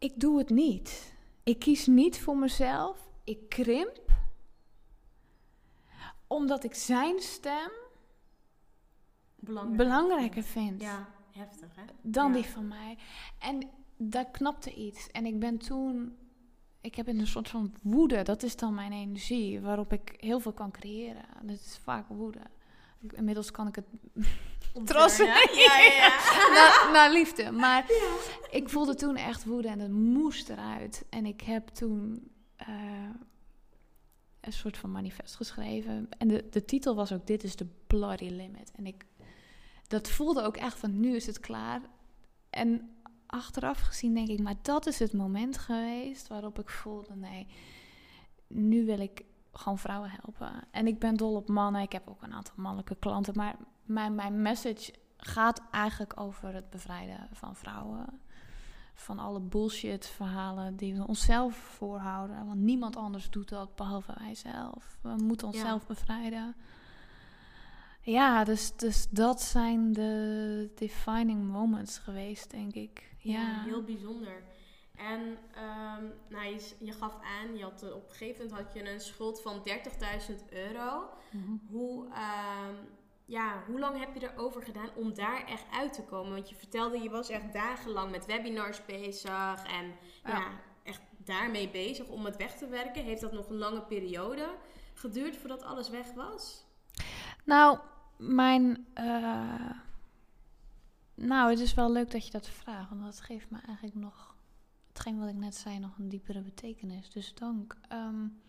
ik 0.00 0.20
doe 0.20 0.38
het 0.38 0.50
niet. 0.50 1.14
Ik 1.42 1.58
kies 1.58 1.86
niet 1.86 2.20
voor 2.20 2.36
mezelf. 2.36 3.08
Ik 3.24 3.48
krimp. 3.48 4.00
Omdat 6.26 6.64
ik 6.64 6.74
zijn 6.74 7.20
stem 7.20 7.70
belangrijker 9.76 10.42
vind. 10.42 10.80
Ja 10.80 11.08
heftig, 11.40 11.76
hè? 11.76 11.82
Dan 12.02 12.32
die 12.32 12.44
van 12.44 12.68
mij. 12.68 12.98
En 13.38 13.70
daar 13.96 14.30
knapte 14.30 14.74
iets. 14.74 15.10
En 15.10 15.26
ik 15.26 15.38
ben 15.38 15.58
toen... 15.58 16.16
Ik 16.80 16.94
heb 16.94 17.08
in 17.08 17.18
een 17.20 17.26
soort 17.26 17.48
van 17.48 17.74
woede, 17.82 18.22
dat 18.22 18.42
is 18.42 18.56
dan 18.56 18.74
mijn 18.74 18.92
energie, 18.92 19.60
waarop 19.60 19.92
ik 19.92 20.14
heel 20.16 20.40
veel 20.40 20.52
kan 20.52 20.70
creëren. 20.70 21.24
Dat 21.42 21.56
is 21.56 21.78
vaak 21.82 22.08
woede. 22.08 22.40
Inmiddels 23.08 23.50
kan 23.50 23.66
ik 23.66 23.74
het 23.74 23.86
trossen. 24.90 25.26
Ja, 25.26 25.48
ja, 25.52 25.76
ja. 25.78 26.08
naar, 26.54 26.90
naar, 26.92 27.12
liefde. 27.12 27.50
Maar 27.50 27.84
ik 28.50 28.68
voelde 28.68 28.94
toen 28.94 29.16
echt 29.16 29.44
woede 29.44 29.68
en 29.68 29.78
het 29.78 29.92
moest 29.92 30.48
eruit. 30.48 31.04
En 31.10 31.26
ik 31.26 31.40
heb 31.40 31.68
toen 31.68 32.30
uh, 32.68 33.10
een 34.40 34.52
soort 34.52 34.76
van 34.76 34.90
manifest 34.90 35.34
geschreven. 35.34 36.08
En 36.18 36.28
de, 36.28 36.46
de 36.50 36.64
titel 36.64 36.94
was 36.94 37.12
ook 37.12 37.26
Dit 37.26 37.44
is 37.44 37.56
de 37.56 37.66
bloody 37.86 38.28
limit. 38.28 38.70
En 38.74 38.86
ik 38.86 39.04
dat 39.90 40.08
voelde 40.08 40.42
ook 40.42 40.56
echt 40.56 40.78
van 40.78 41.00
nu 41.00 41.14
is 41.14 41.26
het 41.26 41.40
klaar. 41.40 41.80
En 42.50 42.90
achteraf 43.26 43.80
gezien 43.80 44.14
denk 44.14 44.28
ik, 44.28 44.40
maar 44.40 44.54
dat 44.62 44.86
is 44.86 44.98
het 44.98 45.12
moment 45.12 45.58
geweest 45.58 46.28
waarop 46.28 46.58
ik 46.58 46.68
voelde, 46.68 47.16
nee, 47.16 47.46
nu 48.46 48.84
wil 48.84 48.98
ik 48.98 49.24
gewoon 49.52 49.78
vrouwen 49.78 50.10
helpen. 50.10 50.64
En 50.70 50.86
ik 50.86 50.98
ben 50.98 51.16
dol 51.16 51.34
op 51.34 51.48
mannen, 51.48 51.82
ik 51.82 51.92
heb 51.92 52.08
ook 52.08 52.22
een 52.22 52.32
aantal 52.32 52.54
mannelijke 52.56 52.94
klanten, 52.94 53.34
maar 53.36 53.56
mijn, 53.84 54.14
mijn 54.14 54.42
message 54.42 54.94
gaat 55.16 55.62
eigenlijk 55.70 56.20
over 56.20 56.54
het 56.54 56.70
bevrijden 56.70 57.28
van 57.32 57.56
vrouwen. 57.56 58.20
Van 58.94 59.18
alle 59.18 59.40
bullshit 59.40 60.06
verhalen 60.06 60.76
die 60.76 60.94
we 60.94 61.06
onszelf 61.06 61.56
voorhouden. 61.56 62.46
Want 62.46 62.60
niemand 62.60 62.96
anders 62.96 63.30
doet 63.30 63.48
dat 63.48 63.74
behalve 63.74 64.14
wij 64.18 64.34
zelf. 64.34 64.98
We 65.02 65.14
moeten 65.22 65.46
onszelf 65.46 65.86
bevrijden. 65.86 66.54
Ja, 68.02 68.44
dus, 68.44 68.76
dus 68.76 69.08
dat 69.10 69.42
zijn 69.42 69.92
de 69.92 70.72
defining 70.74 71.48
moments 71.48 71.98
geweest, 71.98 72.50
denk 72.50 72.74
ik. 72.74 73.14
Ja, 73.18 73.62
heel 73.62 73.82
bijzonder. 73.82 74.42
En 75.08 75.20
um, 75.20 76.12
nou, 76.28 76.44
je, 76.44 76.74
je, 76.78 76.92
gaf 76.92 77.14
aan, 77.22 77.56
je 77.56 77.62
had, 77.62 77.92
op 77.92 78.08
een 78.08 78.16
gegeven 78.16 78.46
moment 78.46 78.62
had 78.62 78.74
je 78.74 78.90
een 78.90 79.00
schuld 79.00 79.42
van 79.42 79.62
30.000 79.68 80.34
euro. 80.50 81.08
Mhm. 81.30 81.56
Hoe, 81.70 82.04
um, 82.04 82.88
ja, 83.24 83.62
hoe 83.66 83.78
lang 83.78 83.98
heb 83.98 84.14
je 84.14 84.32
erover 84.32 84.62
gedaan 84.62 84.88
om 84.94 85.14
daar 85.14 85.46
echt 85.46 85.64
uit 85.72 85.92
te 85.92 86.02
komen? 86.02 86.32
Want 86.32 86.48
je 86.48 86.54
vertelde, 86.54 86.98
je 86.98 87.10
was 87.10 87.28
echt 87.28 87.52
dagenlang 87.52 88.10
met 88.10 88.26
webinars 88.26 88.84
bezig 88.84 89.64
en 89.66 89.86
ja. 90.24 90.38
ja 90.38 90.50
echt 90.82 91.00
daarmee 91.16 91.68
bezig 91.68 92.06
om 92.06 92.24
het 92.24 92.36
weg 92.36 92.56
te 92.56 92.68
werken. 92.68 93.04
Heeft 93.04 93.20
dat 93.20 93.32
nog 93.32 93.48
een 93.48 93.58
lange 93.58 93.82
periode 93.82 94.48
geduurd 94.94 95.36
voordat 95.36 95.62
alles 95.62 95.90
weg 95.90 96.12
was? 96.12 96.64
Nou, 97.44 97.78
mijn. 98.16 98.86
Uh, 98.94 99.70
nou, 101.14 101.50
het 101.50 101.58
is 101.58 101.74
wel 101.74 101.92
leuk 101.92 102.10
dat 102.10 102.24
je 102.24 102.30
dat 102.30 102.48
vraagt, 102.48 102.88
want 102.88 103.02
dat 103.02 103.20
geeft 103.20 103.50
me 103.50 103.58
eigenlijk 103.66 103.96
nog. 103.96 104.29
Hetgeen 104.92 105.18
wat 105.18 105.28
ik 105.28 105.36
net 105.36 105.54
zei, 105.54 105.78
nog 105.78 105.98
een 105.98 106.08
diepere 106.08 106.40
betekenis. 106.40 107.10
Dus 107.10 107.34
dank. 107.34 107.76
Um, 107.92 108.40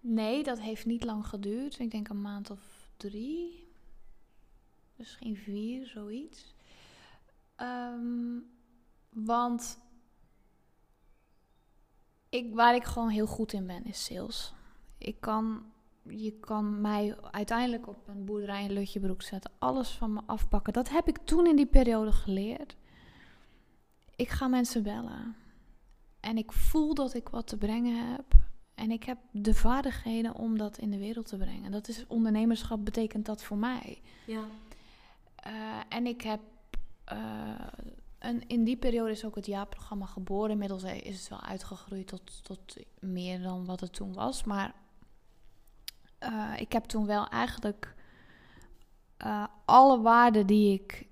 nee, 0.00 0.42
dat 0.42 0.60
heeft 0.60 0.86
niet 0.86 1.04
lang 1.04 1.26
geduurd. 1.26 1.78
Ik 1.78 1.90
denk 1.90 2.08
een 2.08 2.20
maand 2.20 2.50
of 2.50 2.88
drie. 2.96 3.68
Misschien 4.96 5.36
vier, 5.36 5.86
zoiets. 5.86 6.54
Um, 7.56 8.50
want 9.08 9.78
ik, 12.28 12.54
waar 12.54 12.74
ik 12.74 12.84
gewoon 12.84 13.08
heel 13.08 13.26
goed 13.26 13.52
in 13.52 13.66
ben, 13.66 13.84
is 13.84 14.04
sales. 14.04 14.54
Ik 14.98 15.20
kan 15.20 15.72
je 16.08 16.32
kan 16.32 16.80
mij 16.80 17.16
uiteindelijk 17.30 17.88
op 17.88 18.08
een 18.08 18.24
boerderij 18.24 18.64
in 18.64 18.72
Lutjebroek 18.72 19.22
zetten. 19.22 19.50
Alles 19.58 19.90
van 19.90 20.12
me 20.12 20.20
afpakken. 20.26 20.72
Dat 20.72 20.88
heb 20.88 21.08
ik 21.08 21.18
toen 21.24 21.46
in 21.46 21.56
die 21.56 21.66
periode 21.66 22.12
geleerd. 22.12 22.76
Ik 24.16 24.28
ga 24.28 24.48
mensen 24.48 24.82
bellen. 24.82 25.36
En 26.22 26.36
ik 26.36 26.52
voel 26.52 26.94
dat 26.94 27.14
ik 27.14 27.28
wat 27.28 27.46
te 27.46 27.56
brengen 27.56 28.10
heb. 28.12 28.24
En 28.74 28.90
ik 28.90 29.04
heb 29.04 29.18
de 29.30 29.54
vaardigheden 29.54 30.34
om 30.34 30.58
dat 30.58 30.78
in 30.78 30.90
de 30.90 30.98
wereld 30.98 31.26
te 31.26 31.36
brengen. 31.36 31.70
Dat 31.70 31.88
is 31.88 32.06
ondernemerschap, 32.06 32.84
betekent 32.84 33.26
dat 33.26 33.42
voor 33.42 33.56
mij. 33.56 34.00
Ja. 34.26 34.44
Uh, 35.46 35.80
en 35.88 36.06
ik 36.06 36.22
heb. 36.22 36.40
Uh, 37.12 37.18
een, 38.18 38.48
in 38.48 38.64
die 38.64 38.76
periode 38.76 39.10
is 39.10 39.24
ook 39.24 39.34
het 39.34 39.46
jaarprogramma 39.46 40.06
geboren. 40.06 40.50
Inmiddels 40.50 40.82
is 40.82 41.18
het 41.18 41.28
wel 41.28 41.40
uitgegroeid 41.40 42.06
tot, 42.06 42.44
tot 42.44 42.76
meer 43.00 43.42
dan 43.42 43.64
wat 43.64 43.80
het 43.80 43.92
toen 43.92 44.12
was. 44.12 44.44
Maar 44.44 44.74
uh, 46.20 46.52
ik 46.58 46.72
heb 46.72 46.84
toen 46.84 47.06
wel 47.06 47.28
eigenlijk 47.28 47.94
alle 49.64 50.00
waarden 50.00 50.46
die 50.46 50.72
ik 50.72 51.06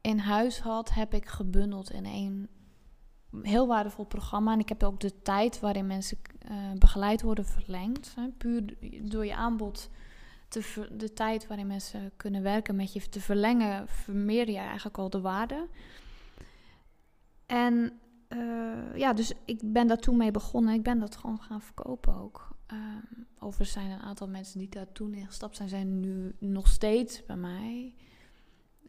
in 0.00 0.18
huis 0.18 0.60
had, 0.60 0.92
heb 0.92 1.14
ik 1.14 1.26
gebundeld 1.26 1.90
in 1.90 2.04
één 2.04 2.48
heel 3.42 3.66
waardevol 3.66 4.04
programma. 4.04 4.52
En 4.52 4.58
ik 4.58 4.68
heb 4.68 4.82
ook 4.82 5.00
de 5.00 5.22
tijd 5.22 5.60
waarin 5.60 5.86
mensen 5.86 6.18
uh, 6.50 6.72
begeleid 6.78 7.22
worden 7.22 7.44
verlengd. 7.44 8.14
Hè, 8.14 8.28
puur 8.28 8.76
door 9.02 9.26
je 9.26 9.34
aanbod, 9.34 9.90
te 10.48 10.88
de 10.92 11.12
tijd 11.12 11.46
waarin 11.46 11.66
mensen 11.66 12.12
kunnen 12.16 12.42
werken 12.42 12.76
met 12.76 12.92
je 12.92 13.08
te 13.08 13.20
verlengen, 13.20 13.88
vermeer 13.88 14.50
je 14.50 14.58
eigenlijk 14.58 14.98
al 14.98 15.10
de 15.10 15.20
waarde. 15.20 15.68
En 17.46 18.00
ja, 18.94 19.12
dus 19.12 19.32
ik 19.44 19.60
ben 19.72 19.86
daar 19.86 19.98
toen 19.98 20.16
mee 20.16 20.30
begonnen. 20.30 20.74
Ik 20.74 20.82
ben 20.82 20.98
dat 20.98 21.16
gewoon 21.16 21.40
gaan 21.40 21.60
verkopen 21.60 22.14
ook. 22.14 22.48
Um, 22.72 23.26
overigens 23.38 23.72
zijn 23.72 23.90
een 23.90 24.00
aantal 24.00 24.28
mensen 24.28 24.58
die 24.58 24.68
daar 24.68 24.92
toen 24.92 25.14
in 25.14 25.26
gestapt 25.26 25.56
zijn, 25.56 25.68
zijn 25.68 26.00
nu 26.00 26.34
nog 26.38 26.68
steeds 26.68 27.24
bij 27.26 27.36
mij. 27.36 27.94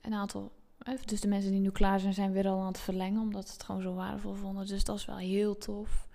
Een 0.01 0.13
aantal, 0.13 0.51
dus 1.05 1.21
de 1.21 1.27
mensen 1.27 1.51
die 1.51 1.59
nu 1.59 1.69
klaar 1.69 1.99
zijn, 1.99 2.13
zijn 2.13 2.31
weer 2.31 2.47
al 2.47 2.59
aan 2.59 2.67
het 2.67 2.79
verlengen, 2.79 3.21
omdat 3.21 3.47
ze 3.47 3.53
het 3.53 3.63
gewoon 3.63 3.81
zo 3.81 3.93
waardevol 3.93 4.33
vonden. 4.33 4.67
Dus 4.67 4.83
dat 4.83 4.97
is 4.97 5.05
wel 5.05 5.17
heel 5.17 5.57
tof. 5.57 6.07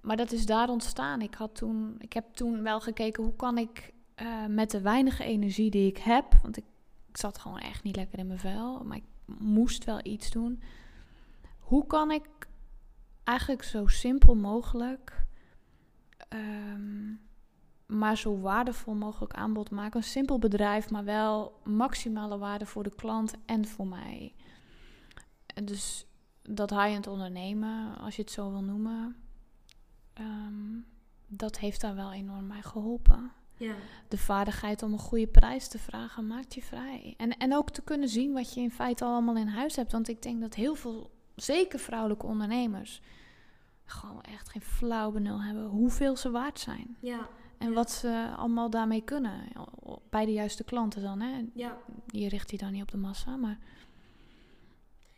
Maar 0.00 0.16
dat 0.16 0.32
is 0.32 0.46
daar 0.46 0.68
ontstaan. 0.68 1.20
Ik, 1.20 1.34
had 1.34 1.54
toen, 1.54 1.96
ik 1.98 2.12
heb 2.12 2.34
toen 2.34 2.62
wel 2.62 2.80
gekeken 2.80 3.22
hoe 3.22 3.36
kan 3.36 3.58
ik 3.58 3.92
uh, 4.22 4.46
met 4.46 4.70
de 4.70 4.80
weinige 4.80 5.24
energie 5.24 5.70
die 5.70 5.88
ik 5.88 5.98
heb, 5.98 6.24
want 6.42 6.56
ik, 6.56 6.64
ik 7.08 7.16
zat 7.16 7.38
gewoon 7.38 7.58
echt 7.58 7.82
niet 7.82 7.96
lekker 7.96 8.18
in 8.18 8.26
mijn 8.26 8.38
vel, 8.38 8.84
maar 8.84 8.96
ik 8.96 9.04
moest 9.38 9.84
wel 9.84 10.00
iets 10.02 10.30
doen. 10.30 10.62
Hoe 11.58 11.86
kan 11.86 12.10
ik 12.10 12.28
eigenlijk 13.24 13.62
zo 13.62 13.86
simpel 13.86 14.34
mogelijk 14.34 15.24
um, 16.28 17.20
maar 17.86 18.16
zo 18.16 18.40
waardevol 18.40 18.94
mogelijk 18.94 19.32
aanbod 19.32 19.70
maken. 19.70 19.96
Een 20.00 20.06
simpel 20.06 20.38
bedrijf, 20.38 20.90
maar 20.90 21.04
wel 21.04 21.60
maximale 21.64 22.38
waarde 22.38 22.66
voor 22.66 22.82
de 22.82 22.94
klant 22.94 23.34
en 23.46 23.64
voor 23.64 23.86
mij. 23.86 24.34
Dus 25.64 26.06
dat 26.42 26.70
high-end 26.70 27.06
ondernemen, 27.06 27.98
als 27.98 28.16
je 28.16 28.22
het 28.22 28.30
zo 28.30 28.50
wil 28.50 28.62
noemen, 28.62 29.16
ehm, 30.12 30.78
dat 31.26 31.58
heeft 31.58 31.80
daar 31.80 31.94
wel 31.94 32.12
enorm 32.12 32.48
bij 32.48 32.62
geholpen. 32.62 33.32
Ja. 33.56 33.74
De 34.08 34.18
vaardigheid 34.18 34.82
om 34.82 34.92
een 34.92 34.98
goede 34.98 35.26
prijs 35.26 35.68
te 35.68 35.78
vragen 35.78 36.26
maakt 36.26 36.54
je 36.54 36.62
vrij. 36.62 37.14
En, 37.16 37.36
en 37.36 37.54
ook 37.54 37.70
te 37.70 37.82
kunnen 37.82 38.08
zien 38.08 38.32
wat 38.32 38.54
je 38.54 38.60
in 38.60 38.70
feite 38.70 39.04
allemaal 39.04 39.36
in 39.36 39.46
huis 39.46 39.76
hebt. 39.76 39.92
Want 39.92 40.08
ik 40.08 40.22
denk 40.22 40.40
dat 40.40 40.54
heel 40.54 40.74
veel, 40.74 41.10
zeker 41.34 41.78
vrouwelijke 41.78 42.26
ondernemers, 42.26 43.00
gewoon 43.84 44.22
echt 44.22 44.48
geen 44.48 44.62
flauw 44.62 45.10
benul 45.10 45.42
hebben 45.42 45.64
hoeveel 45.64 46.16
ze 46.16 46.30
waard 46.30 46.58
zijn. 46.58 46.96
Ja. 47.00 47.28
En 47.64 47.72
wat 47.72 47.90
ze 47.90 48.32
allemaal 48.36 48.70
daarmee 48.70 49.02
kunnen. 49.02 49.40
Bij 50.10 50.24
de 50.24 50.32
juiste 50.32 50.64
klanten 50.64 51.02
dan. 51.02 51.20
Hè. 51.20 51.44
Ja. 51.54 51.76
Je 52.06 52.28
richt 52.28 52.48
die 52.48 52.58
dan 52.58 52.72
niet 52.72 52.82
op 52.82 52.90
de 52.90 52.96
massa, 52.96 53.36
maar 53.36 53.58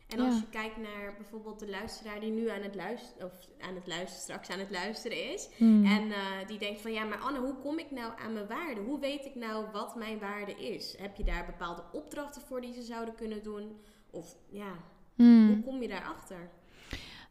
En 0.06 0.20
als 0.20 0.34
Ja. 0.34 0.40
je 0.40 0.48
kijkt 0.50 0.76
naar 0.76 1.14
bijvoorbeeld 1.16 1.58
de 1.58 1.68
luisteraar 1.68 2.20
die 2.20 2.30
nu 2.30 2.48
aan 2.50 2.62
het 2.62 2.74
luisteren, 2.74 3.26
of 3.26 3.32
aan 3.60 3.74
het 3.74 3.86
luisteren, 3.86 4.22
straks 4.22 4.48
aan 4.50 4.58
het 4.58 4.70
luisteren 4.70 5.32
is. 5.32 5.48
Hmm. 5.56 5.84
En 5.84 6.12
eh, 6.12 6.46
die 6.46 6.58
denkt 6.58 6.80
van 6.80 6.92
ja, 6.92 7.04
maar 7.04 7.18
Anne, 7.18 7.38
hoe 7.38 7.54
kom 7.54 7.78
ik 7.78 7.90
nou 7.90 8.12
aan 8.20 8.32
mijn 8.32 8.46
waarde? 8.46 8.80
Hoe 8.80 9.00
weet 9.00 9.24
ik 9.24 9.34
nou 9.34 9.66
wat 9.72 9.96
mijn 9.96 10.18
waarde 10.18 10.52
is? 10.52 10.94
Heb 10.98 11.16
je 11.16 11.24
daar 11.24 11.46
bepaalde 11.46 11.82
opdrachten 11.92 12.42
voor 12.42 12.60
die 12.60 12.72
ze 12.72 12.82
zouden 12.82 13.14
kunnen 13.14 13.42
doen? 13.42 13.80
Of 14.10 14.36
ja, 14.50 14.72
Hmm. 15.14 15.46
hoe 15.48 15.62
kom 15.62 15.82
je 15.82 15.88
daarachter? 15.88 16.50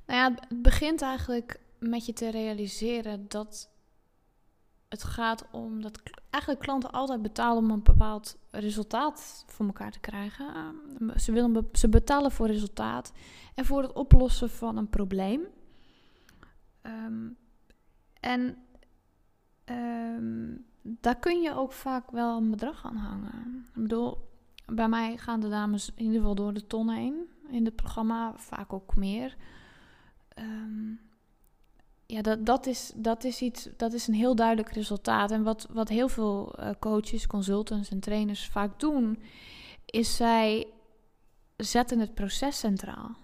Nou 0.05 0.19
ja, 0.19 0.41
het 0.49 0.61
begint 0.61 1.01
eigenlijk 1.01 1.59
met 1.79 2.05
je 2.05 2.13
te 2.13 2.29
realiseren 2.29 3.25
dat 3.27 3.69
het 4.89 5.03
gaat 5.03 5.45
om 5.51 5.81
dat 5.81 6.01
eigenlijk 6.29 6.63
klanten 6.63 6.91
altijd 6.91 7.21
betalen 7.21 7.63
om 7.63 7.71
een 7.71 7.83
bepaald 7.83 8.37
resultaat 8.51 9.43
voor 9.47 9.65
elkaar 9.65 9.91
te 9.91 9.99
krijgen. 9.99 10.53
Ehm, 10.53 11.17
Ze, 11.17 11.31
willen 11.31 11.69
ze 11.71 11.89
betalen 11.89 12.31
voor 12.31 12.47
resultaat 12.47 13.13
en 13.55 13.65
voor 13.65 13.81
het 13.81 13.93
oplossen 13.93 14.49
van 14.49 14.77
een 14.77 14.89
probleem. 14.89 15.41
Ehm, 16.81 17.27
en 18.19 18.57
ehm, 19.63 20.55
daar 20.81 21.19
kun 21.19 21.41
je 21.41 21.55
ook 21.55 21.71
vaak 21.71 22.11
wel 22.11 22.37
een 22.37 22.49
bedrag 22.49 22.85
aan 22.85 22.95
hangen. 22.95 23.65
Ik 23.73 23.81
bedoel, 23.81 24.17
bij 24.65 24.87
mij 24.87 25.17
gaan 25.17 25.39
de 25.39 25.49
dames 25.49 25.91
in 25.95 26.03
ieder 26.03 26.17
geval 26.19 26.35
door 26.35 26.53
de 26.53 26.67
ton 26.67 26.89
heen 26.89 27.29
in 27.49 27.65
het 27.65 27.75
programma, 27.75 28.33
vaak 28.35 28.73
ook 28.73 28.95
meer. 28.95 29.35
Ehm, 30.27 30.93
ja, 32.15 32.21
dat, 32.21 32.45
dat, 32.45 32.65
is, 32.65 32.91
dat 32.95 33.23
is 33.23 33.41
iets, 33.41 33.69
dat 33.77 33.93
is 33.93 34.07
een 34.07 34.13
heel 34.13 34.35
duidelijk 34.35 34.69
resultaat. 34.69 35.31
En 35.31 35.43
wat, 35.43 35.67
wat 35.71 35.89
heel 35.89 36.09
veel 36.09 36.53
eh, 36.53 36.69
coaches, 36.79 37.27
consultants 37.27 37.89
en 37.89 37.99
trainers 37.99 38.47
vaak 38.47 38.79
doen, 38.79 39.19
is 39.85 40.15
zij 40.15 40.67
zetten 41.57 41.99
het 41.99 42.13
proces 42.13 42.59
centraal. 42.59 43.15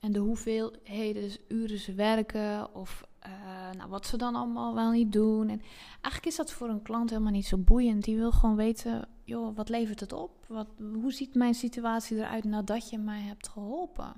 En 0.00 0.12
de 0.12 0.18
hoeveelheden 0.18 1.30
uren 1.48 1.78
ze 1.78 1.94
werken 1.94 2.74
of 2.74 3.06
eh, 3.18 3.30
nou, 3.76 3.90
wat 3.90 4.06
ze 4.06 4.16
dan 4.16 4.34
allemaal 4.34 4.74
wel 4.74 4.90
niet 4.90 5.12
doen. 5.12 5.48
En 5.48 5.60
eigenlijk 5.90 6.26
is 6.26 6.36
dat 6.36 6.52
voor 6.52 6.68
een 6.68 6.82
klant 6.82 7.10
helemaal 7.10 7.32
niet 7.32 7.46
zo 7.46 7.58
boeiend. 7.58 8.04
Die 8.04 8.16
wil 8.16 8.32
gewoon 8.32 8.56
weten, 8.56 9.08
joh, 9.24 9.56
wat 9.56 9.68
levert 9.68 10.00
het 10.00 10.12
op? 10.12 10.44
Wat, 10.48 10.68
hoe 10.92 11.12
ziet 11.12 11.34
mijn 11.34 11.54
situatie 11.54 12.16
eruit 12.16 12.44
nadat 12.44 12.90
je 12.90 12.98
mij 12.98 13.20
hebt 13.20 13.48
geholpen? 13.48 14.12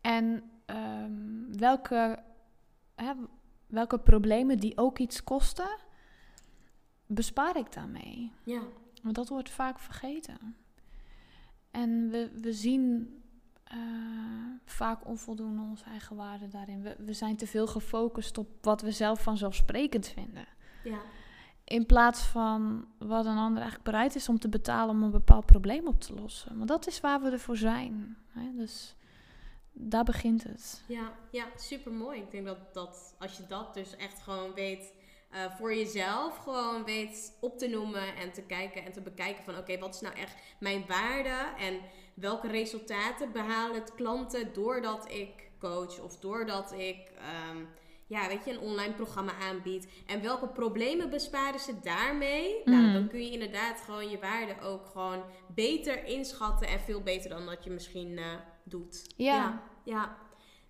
En 0.00 0.42
ehm, 0.66 1.12
welke, 1.58 2.18
hè, 3.04 3.12
welke 3.66 3.98
problemen 3.98 4.58
die 4.58 4.76
ook 4.78 4.98
iets 4.98 5.24
kosten, 5.24 5.78
bespaar 7.06 7.56
ik 7.56 7.72
daarmee? 7.72 8.32
Ja, 8.44 8.62
Want 9.02 9.14
dat 9.14 9.28
wordt 9.28 9.50
vaak 9.50 9.78
vergeten. 9.78 10.56
En 11.70 12.08
we, 12.10 12.30
we 12.40 12.52
zien 12.52 13.14
eh, 13.64 13.78
vaak 14.64 15.06
onvoldoende 15.06 15.62
onze 15.62 15.84
eigen 15.84 16.16
waarde 16.16 16.48
daarin. 16.48 16.82
We, 16.82 16.96
we 16.98 17.12
zijn 17.12 17.36
te 17.36 17.46
veel 17.46 17.66
gefocust 17.66 18.38
op 18.38 18.48
wat 18.60 18.82
we 18.82 18.90
zelf 18.90 19.22
vanzelfsprekend 19.22 20.06
vinden. 20.08 20.46
ja, 20.84 20.98
In 21.64 21.86
plaats 21.86 22.22
van 22.22 22.88
wat 22.98 23.26
een 23.26 23.36
ander 23.36 23.60
eigenlijk 23.60 23.90
bereid 23.90 24.14
is 24.14 24.28
om 24.28 24.38
te 24.38 24.48
betalen 24.48 24.94
om 24.94 25.02
een 25.02 25.10
bepaald 25.10 25.46
probleem 25.46 25.86
op 25.86 26.00
te 26.00 26.14
lossen. 26.14 26.56
Want 26.56 26.68
dat 26.68 26.86
is 26.86 27.00
waar 27.00 27.20
we 27.22 27.30
ervoor 27.30 27.56
zijn. 27.56 28.16
Hè? 28.26 28.52
Dus 28.56 28.94
daar 29.72 30.04
begint 30.04 30.42
het. 30.42 30.82
ja, 30.88 31.12
ja, 31.30 31.46
super 31.56 31.92
mooi. 31.92 32.20
Ik 32.20 32.30
denk 32.30 32.46
dat, 32.46 32.74
dat 32.74 33.14
als 33.18 33.36
je 33.36 33.46
dat 33.46 33.74
dus 33.74 33.96
echt 33.96 34.20
gewoon 34.20 34.54
weet 34.54 34.92
eh, 35.30 35.56
voor 35.56 35.74
jezelf, 35.74 36.36
gewoon 36.36 36.84
weet 36.84 37.36
op 37.40 37.58
te 37.58 37.68
noemen 37.68 38.16
en 38.16 38.32
te 38.32 38.42
kijken 38.42 38.84
en 38.84 38.92
te 38.92 39.00
bekijken 39.00 39.44
van 39.44 39.56
oké, 39.56 39.78
wat 39.78 39.94
is 39.94 40.00
nou 40.00 40.14
echt 40.14 40.34
mijn 40.60 40.84
waarde 40.86 41.54
en 41.58 41.80
welke 42.14 42.48
resultaten 42.48 43.32
behalen 43.32 43.74
het 43.74 43.94
klanten 43.94 44.52
doordat 44.52 45.12
ik 45.12 45.50
coach 45.58 46.00
of 46.00 46.18
doordat 46.18 46.72
ik 46.72 47.10
ehm, 47.18 47.64
ja, 48.10 48.28
weet 48.28 48.44
je, 48.44 48.50
een 48.50 48.58
online 48.60 48.92
programma 48.92 49.32
aanbied. 49.42 49.88
En 50.06 50.22
welke 50.22 50.48
problemen 50.48 51.10
besparen 51.10 51.60
ze 51.60 51.80
daarmee? 51.82 52.60
Nou, 52.64 52.82
Mm. 52.82 52.92
dan 52.92 53.08
kun 53.08 53.24
je 53.24 53.30
inderdaad 53.30 53.80
gewoon 53.84 54.10
je 54.10 54.18
waarde 54.18 54.60
ook 54.60 54.86
gewoon 54.86 55.22
beter 55.54 56.04
inschatten 56.04 56.68
en 56.68 56.80
veel 56.80 57.00
beter 57.02 57.30
dan 57.30 57.46
dat 57.46 57.64
je 57.64 57.70
misschien 57.70 58.18
eh, 58.18 58.24
doet. 58.64 59.04
Ja. 59.16 59.34
ja. 59.34 59.62
ja. 59.84 60.16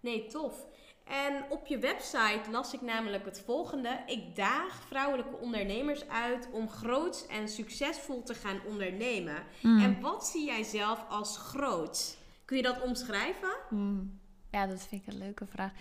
Nee, 0.00 0.26
tof. 0.26 0.66
En 1.04 1.44
op 1.48 1.66
je 1.66 1.78
website 1.78 2.50
las 2.50 2.74
ik 2.74 2.80
namelijk 2.80 3.24
het 3.24 3.42
volgende. 3.44 4.02
Ik 4.06 4.36
daag 4.36 4.74
vrouwelijke 4.86 5.36
ondernemers 5.36 6.08
uit 6.08 6.48
om 6.52 6.68
groots 6.68 7.26
en 7.26 7.48
succesvol 7.48 8.22
te 8.22 8.34
gaan 8.34 8.60
ondernemen. 8.66 9.42
Mm. 9.62 9.82
En 9.82 10.00
wat 10.00 10.26
zie 10.26 10.44
jij 10.44 10.62
zelf 10.62 11.04
als 11.08 11.36
groots? 11.38 12.16
Kun 12.44 12.56
je 12.56 12.62
dat 12.62 12.82
omschrijven? 12.82 13.56
Hmm. 13.68 14.20
Ja, 14.50 14.66
dat 14.66 14.80
vind 14.88 15.02
ik 15.06 15.12
een 15.12 15.18
leuke 15.18 15.46
vraag. 15.46 15.72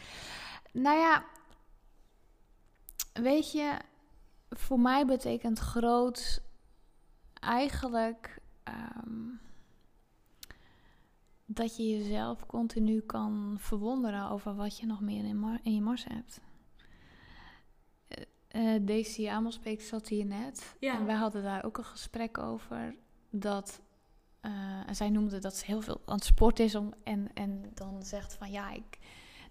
Nou 0.72 0.97
ja, 0.99 1.26
weet 3.22 3.51
je, 3.51 3.78
voor 4.49 4.80
mij 4.80 5.05
betekent 5.05 5.59
groot 5.59 6.41
eigenlijk 7.34 8.41
ehm, 8.63 9.28
dat 11.45 11.78
je 11.78 11.97
jezelf 11.97 12.45
continu 12.45 13.01
kan 13.01 13.55
verwonderen 13.59 14.30
over 14.30 14.55
wat 14.55 14.78
je 14.78 14.86
nog 14.86 15.01
meer 15.01 15.26
in, 15.26 15.39
mar- 15.39 15.59
in 15.63 15.74
je 15.76 15.82
mars 15.82 16.05
hebt. 16.05 16.41
Eh, 18.07 18.76
eh, 18.76 18.86
Daisy 18.86 19.28
Amelsbeek 19.30 19.82
zat 19.82 20.07
hier 20.07 20.26
net. 20.26 20.76
Ja. 20.80 20.97
En 20.97 21.05
wij 21.05 21.15
hadden 21.15 21.43
daar 21.43 21.63
ook 21.65 21.78
een 21.78 21.86
gesprek 21.86 22.38
over. 22.38 22.95
Dat, 23.30 23.82
eh, 24.39 24.88
en 24.88 24.95
zij 24.95 25.09
noemde 25.09 25.39
dat 25.39 25.55
ze 25.55 25.65
heel 25.65 25.82
veel 25.82 26.01
aan 26.05 26.15
het 26.15 26.24
sport 26.24 26.59
is. 26.59 26.76
Om, 26.76 26.93
en, 27.03 27.34
en 27.34 27.72
dan 27.74 28.03
zegt 28.03 28.34
van 28.34 28.51
ja, 28.51 28.72
ik, 28.72 28.97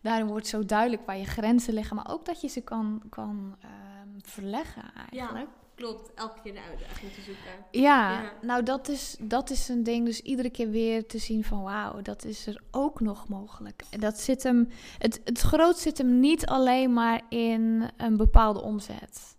daarin 0.00 0.26
wordt 0.26 0.46
zo 0.46 0.64
duidelijk 0.64 1.06
waar 1.06 1.18
je 1.18 1.24
grenzen 1.24 1.74
liggen. 1.74 1.96
Maar 1.96 2.10
ook 2.10 2.24
dat 2.24 2.40
je 2.40 2.48
ze 2.48 2.60
kan, 2.60 3.02
kan 3.10 3.56
ehm, 3.60 4.08
verleggen 4.22 4.82
eigenlijk. 5.10 5.48
Klopt, 5.74 6.14
elke 6.14 6.40
keer 6.42 6.52
de 6.52 6.60
uitdaging 6.70 7.12
te 7.12 7.20
zoeken. 7.20 7.42
Ja, 7.70 8.10
Ja. 8.22 8.32
nou 8.42 8.62
dat 8.62 8.88
is, 8.88 9.16
dat 9.20 9.50
is 9.50 9.68
een 9.68 9.82
ding. 9.82 10.04
Dus 10.04 10.20
iedere 10.20 10.50
keer 10.50 10.70
weer 10.70 11.06
te 11.06 11.18
zien 11.18 11.44
van 11.44 11.62
wauw, 11.62 12.02
dat 12.02 12.24
is 12.24 12.46
er 12.46 12.62
ook 12.70 13.00
nog 13.00 13.28
mogelijk. 13.28 13.82
En 13.90 14.00
dat 14.00 14.20
zit 14.20 14.42
hem, 14.42 14.68
het, 14.98 15.20
het 15.24 15.40
groot 15.40 15.78
zit 15.78 15.98
hem 15.98 16.20
niet 16.20 16.46
alleen 16.46 16.92
maar 16.92 17.22
in 17.28 17.90
een 17.96 18.16
bepaalde 18.16 18.62
omzet. 18.62 19.36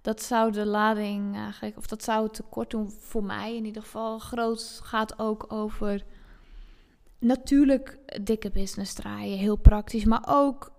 Dat 0.00 0.22
zou 0.22 0.52
de 0.52 0.66
lading 0.66 1.36
eigenlijk, 1.36 1.76
of 1.76 1.86
dat 1.86 2.02
zou 2.04 2.24
het 2.24 2.34
tekort 2.34 2.70
doen 2.70 2.90
voor 2.90 3.24
mij 3.24 3.56
in 3.56 3.64
ieder 3.64 3.82
geval. 3.82 4.18
Groot 4.18 4.80
gaat 4.82 5.18
ook 5.18 5.52
over 5.52 6.04
natuurlijk 7.24 7.98
dikke 8.22 8.50
business 8.50 8.94
draaien, 8.94 9.38
heel 9.38 9.56
praktisch, 9.56 10.04
maar 10.04 10.24
ook 10.26 10.72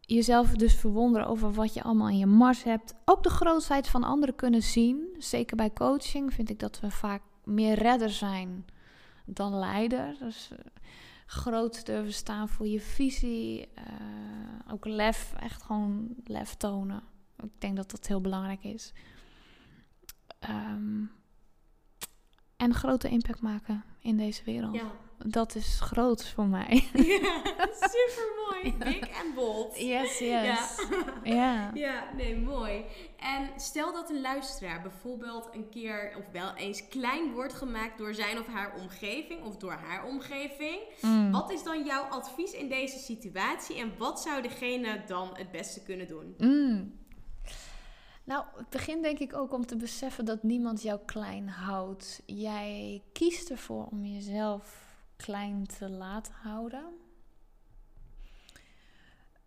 jezelf 0.00 0.50
dus 0.50 0.74
verwonderen 0.74 1.26
over 1.26 1.52
wat 1.52 1.74
je 1.74 1.82
allemaal 1.82 2.08
in 2.08 2.18
je 2.18 2.26
mars 2.26 2.62
hebt. 2.62 2.94
Ook 3.04 3.22
de 3.22 3.30
grootheid 3.30 3.88
van 3.88 4.04
anderen 4.04 4.34
kunnen 4.34 4.62
zien. 4.62 5.14
Zeker 5.18 5.56
bij 5.56 5.72
coaching 5.72 6.32
vind 6.32 6.50
ik 6.50 6.58
dat 6.58 6.80
we 6.80 6.90
vaak 6.90 7.22
meer 7.44 7.74
redder 7.74 8.10
zijn 8.10 8.64
dan 9.24 9.54
leider. 9.58 10.16
Dus 10.18 10.50
eh, 10.52 10.58
groot 11.26 11.86
durven 11.86 12.12
staan 12.12 12.48
voor 12.48 12.66
je 12.66 12.80
visie. 12.80 13.68
eh, 13.74 13.84
ook 14.72 14.84
lef, 14.84 15.34
echt 15.40 15.62
gewoon 15.62 16.08
lef 16.24 16.54
tonen. 16.54 17.02
Ik 17.42 17.60
denk 17.60 17.76
dat 17.76 17.90
dat 17.90 18.06
heel 18.06 18.20
belangrijk 18.20 18.64
is. 18.64 18.92
Ehm, 20.38 21.04
en 22.56 22.74
grote 22.74 23.08
impact 23.08 23.40
maken 23.40 23.84
in 24.00 24.16
deze 24.16 24.44
wereld. 24.44 24.74
Ja. 24.74 24.90
Dat 25.18 25.54
is 25.54 25.78
groot 25.80 26.28
voor 26.28 26.46
mij. 26.46 26.88
ja, 27.22 27.40
super 27.92 28.28
mooi. 28.50 28.76
Big 28.78 29.22
and 29.24 29.34
bold. 29.34 29.78
Yes, 29.78 30.18
Ja. 30.18 30.42
yes. 30.42 30.86
Ja. 31.36 31.70
Ja, 31.74 32.12
nee, 32.16 32.36
mooi. 32.36 32.84
En 33.16 33.60
stel 33.60 33.92
dat 33.92 34.10
een 34.10 34.20
luisteraar 34.20 34.82
bijvoorbeeld 34.82 35.48
een 35.52 35.68
keer 35.68 36.14
of 36.18 36.28
wel 36.32 36.54
eens 36.54 36.88
klein 36.88 37.32
wordt 37.32 37.54
gemaakt 37.54 37.98
door 37.98 38.14
zijn 38.14 38.38
of 38.38 38.46
haar 38.46 38.74
omgeving 38.80 39.42
of 39.42 39.56
door 39.56 39.72
haar 39.72 40.04
omgeving. 40.04 40.78
Mm. 41.00 41.32
Wat 41.32 41.50
is 41.52 41.62
dan 41.62 41.84
jouw 41.84 42.02
advies 42.02 42.52
in 42.52 42.68
deze 42.68 42.98
situatie 42.98 43.76
en 43.76 43.92
wat 43.98 44.20
zou 44.20 44.42
degene 44.42 45.02
dan 45.06 45.30
het 45.32 45.50
beste 45.50 45.82
kunnen 45.82 46.06
doen? 46.06 46.34
Mm. 46.38 46.94
Nou, 48.24 48.44
het 48.56 48.68
begint 48.68 49.02
denk 49.02 49.18
ik 49.18 49.34
ook 49.36 49.52
om 49.52 49.66
te 49.66 49.76
beseffen 49.76 50.24
dat 50.24 50.42
niemand 50.42 50.82
jou 50.82 51.00
klein 51.04 51.48
houdt. 51.48 52.22
Jij 52.26 53.02
kiest 53.12 53.50
ervoor 53.50 53.86
om 53.90 54.04
jezelf 54.04 54.85
klein 55.16 55.66
te 55.66 55.88
laten 55.90 56.34
houden. 56.34 56.84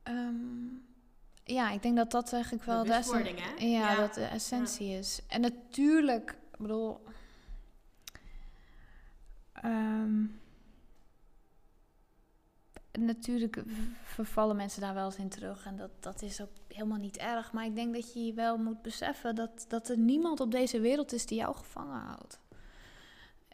Ehm, 0.04 0.68
ja, 1.44 1.72
ik 1.72 1.82
denk 1.82 1.96
dat 1.96 2.12
dat 2.12 2.34
eigenlijk 2.34 2.64
wel 2.64 2.84
de, 2.84 2.94
essen- 2.94 3.36
ja, 3.70 3.92
Ja. 3.92 3.96
dat 3.96 4.14
de 4.14 4.24
essentie 4.26 4.90
is. 4.98 5.20
En 5.28 5.42
natuurlijk, 5.42 6.32
ik 6.52 6.58
bedoel. 6.60 7.04
ehm, 9.54 10.26
natuurlijk 12.92 13.64
vervallen 14.04 14.56
mensen 14.56 14.82
daar 14.82 14.94
wel 14.94 15.06
eens 15.06 15.16
in 15.16 15.30
terug. 15.30 15.66
En 15.66 15.76
dat, 15.78 15.92
dat 16.00 16.22
is 16.22 16.42
ook 16.42 16.50
helemaal 16.68 16.98
niet 16.98 17.18
erg. 17.18 17.52
Maar 17.54 17.66
ik 17.66 17.76
denk 17.76 17.94
dat 17.94 18.14
je 18.14 18.34
wel 18.34 18.58
moet 18.58 18.82
beseffen 18.82 19.36
dat, 19.36 19.66
dat 19.68 19.90
er 19.90 19.98
niemand 19.98 20.40
op 20.40 20.52
deze 20.52 20.80
wereld 20.80 21.14
is 21.14 21.26
die 21.26 21.38
jou 21.38 21.56
gevangen 21.56 22.00
houdt. 22.02 22.40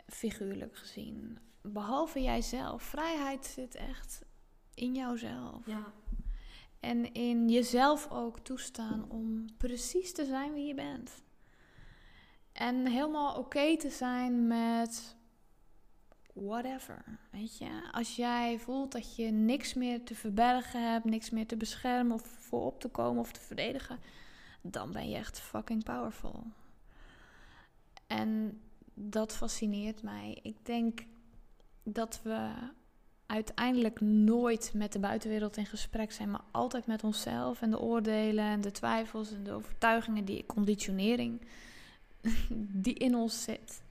Figuurlijk 0.07 0.77
gezien. 0.77 1.37
Behalve 1.73 2.21
jijzelf. 2.21 2.83
Vrijheid 2.83 3.45
zit 3.45 3.75
echt 3.75 4.25
in 4.73 4.95
jouzelf. 4.95 5.65
Ja. 5.65 5.93
En 6.79 7.13
in 7.13 7.49
jezelf 7.49 8.11
ook 8.11 8.39
toestaan 8.39 9.05
om 9.09 9.45
precies 9.57 10.13
te 10.13 10.25
zijn 10.25 10.53
wie 10.53 10.67
je 10.67 10.73
bent. 10.73 11.23
En 12.51 12.87
helemaal 12.87 13.37
oké 13.37 13.77
te 13.77 13.89
zijn 13.89 14.47
met 14.47 15.15
whatever. 16.33 17.19
Weet 17.31 17.57
je, 17.57 17.89
als 17.91 18.15
jij 18.15 18.59
voelt 18.59 18.91
dat 18.91 19.15
je 19.15 19.31
niks 19.31 19.73
meer 19.73 20.03
te 20.03 20.15
verbergen 20.15 20.91
hebt, 20.91 21.05
niks 21.05 21.29
meer 21.29 21.47
te 21.47 21.57
beschermen 21.57 22.13
of 22.13 22.21
voor 22.21 22.65
op 22.65 22.79
te 22.79 22.89
komen 22.89 23.19
of 23.19 23.31
te 23.31 23.39
verdedigen, 23.39 23.99
dan 24.61 24.91
ben 24.91 25.09
je 25.09 25.15
echt 25.15 25.39
fucking 25.39 25.83
powerful. 25.83 26.43
En 28.07 28.61
dat 28.93 29.35
fascineert 29.35 30.03
mij. 30.03 30.39
Ik 30.41 30.65
denk 30.65 31.05
dat 31.85 32.19
we 32.23 32.49
uiteindelijk 33.25 34.01
nooit 34.01 34.71
met 34.73 34.93
de 34.93 34.99
buitenwereld 34.99 35.57
in 35.57 35.65
gesprek 35.65 36.11
zijn, 36.11 36.31
maar 36.31 36.43
altijd 36.51 36.85
met 36.85 37.03
onszelf 37.03 37.61
en 37.61 37.71
de 37.71 37.79
oordelen 37.79 38.45
en 38.45 38.61
de 38.61 38.71
twijfels 38.71 39.31
en 39.31 39.43
de 39.43 39.51
overtuigingen, 39.51 40.25
die 40.25 40.45
conditionering 40.45 41.41
die 42.83 42.93
in 42.93 43.15
ons 43.15 43.43
zit. 43.43 43.83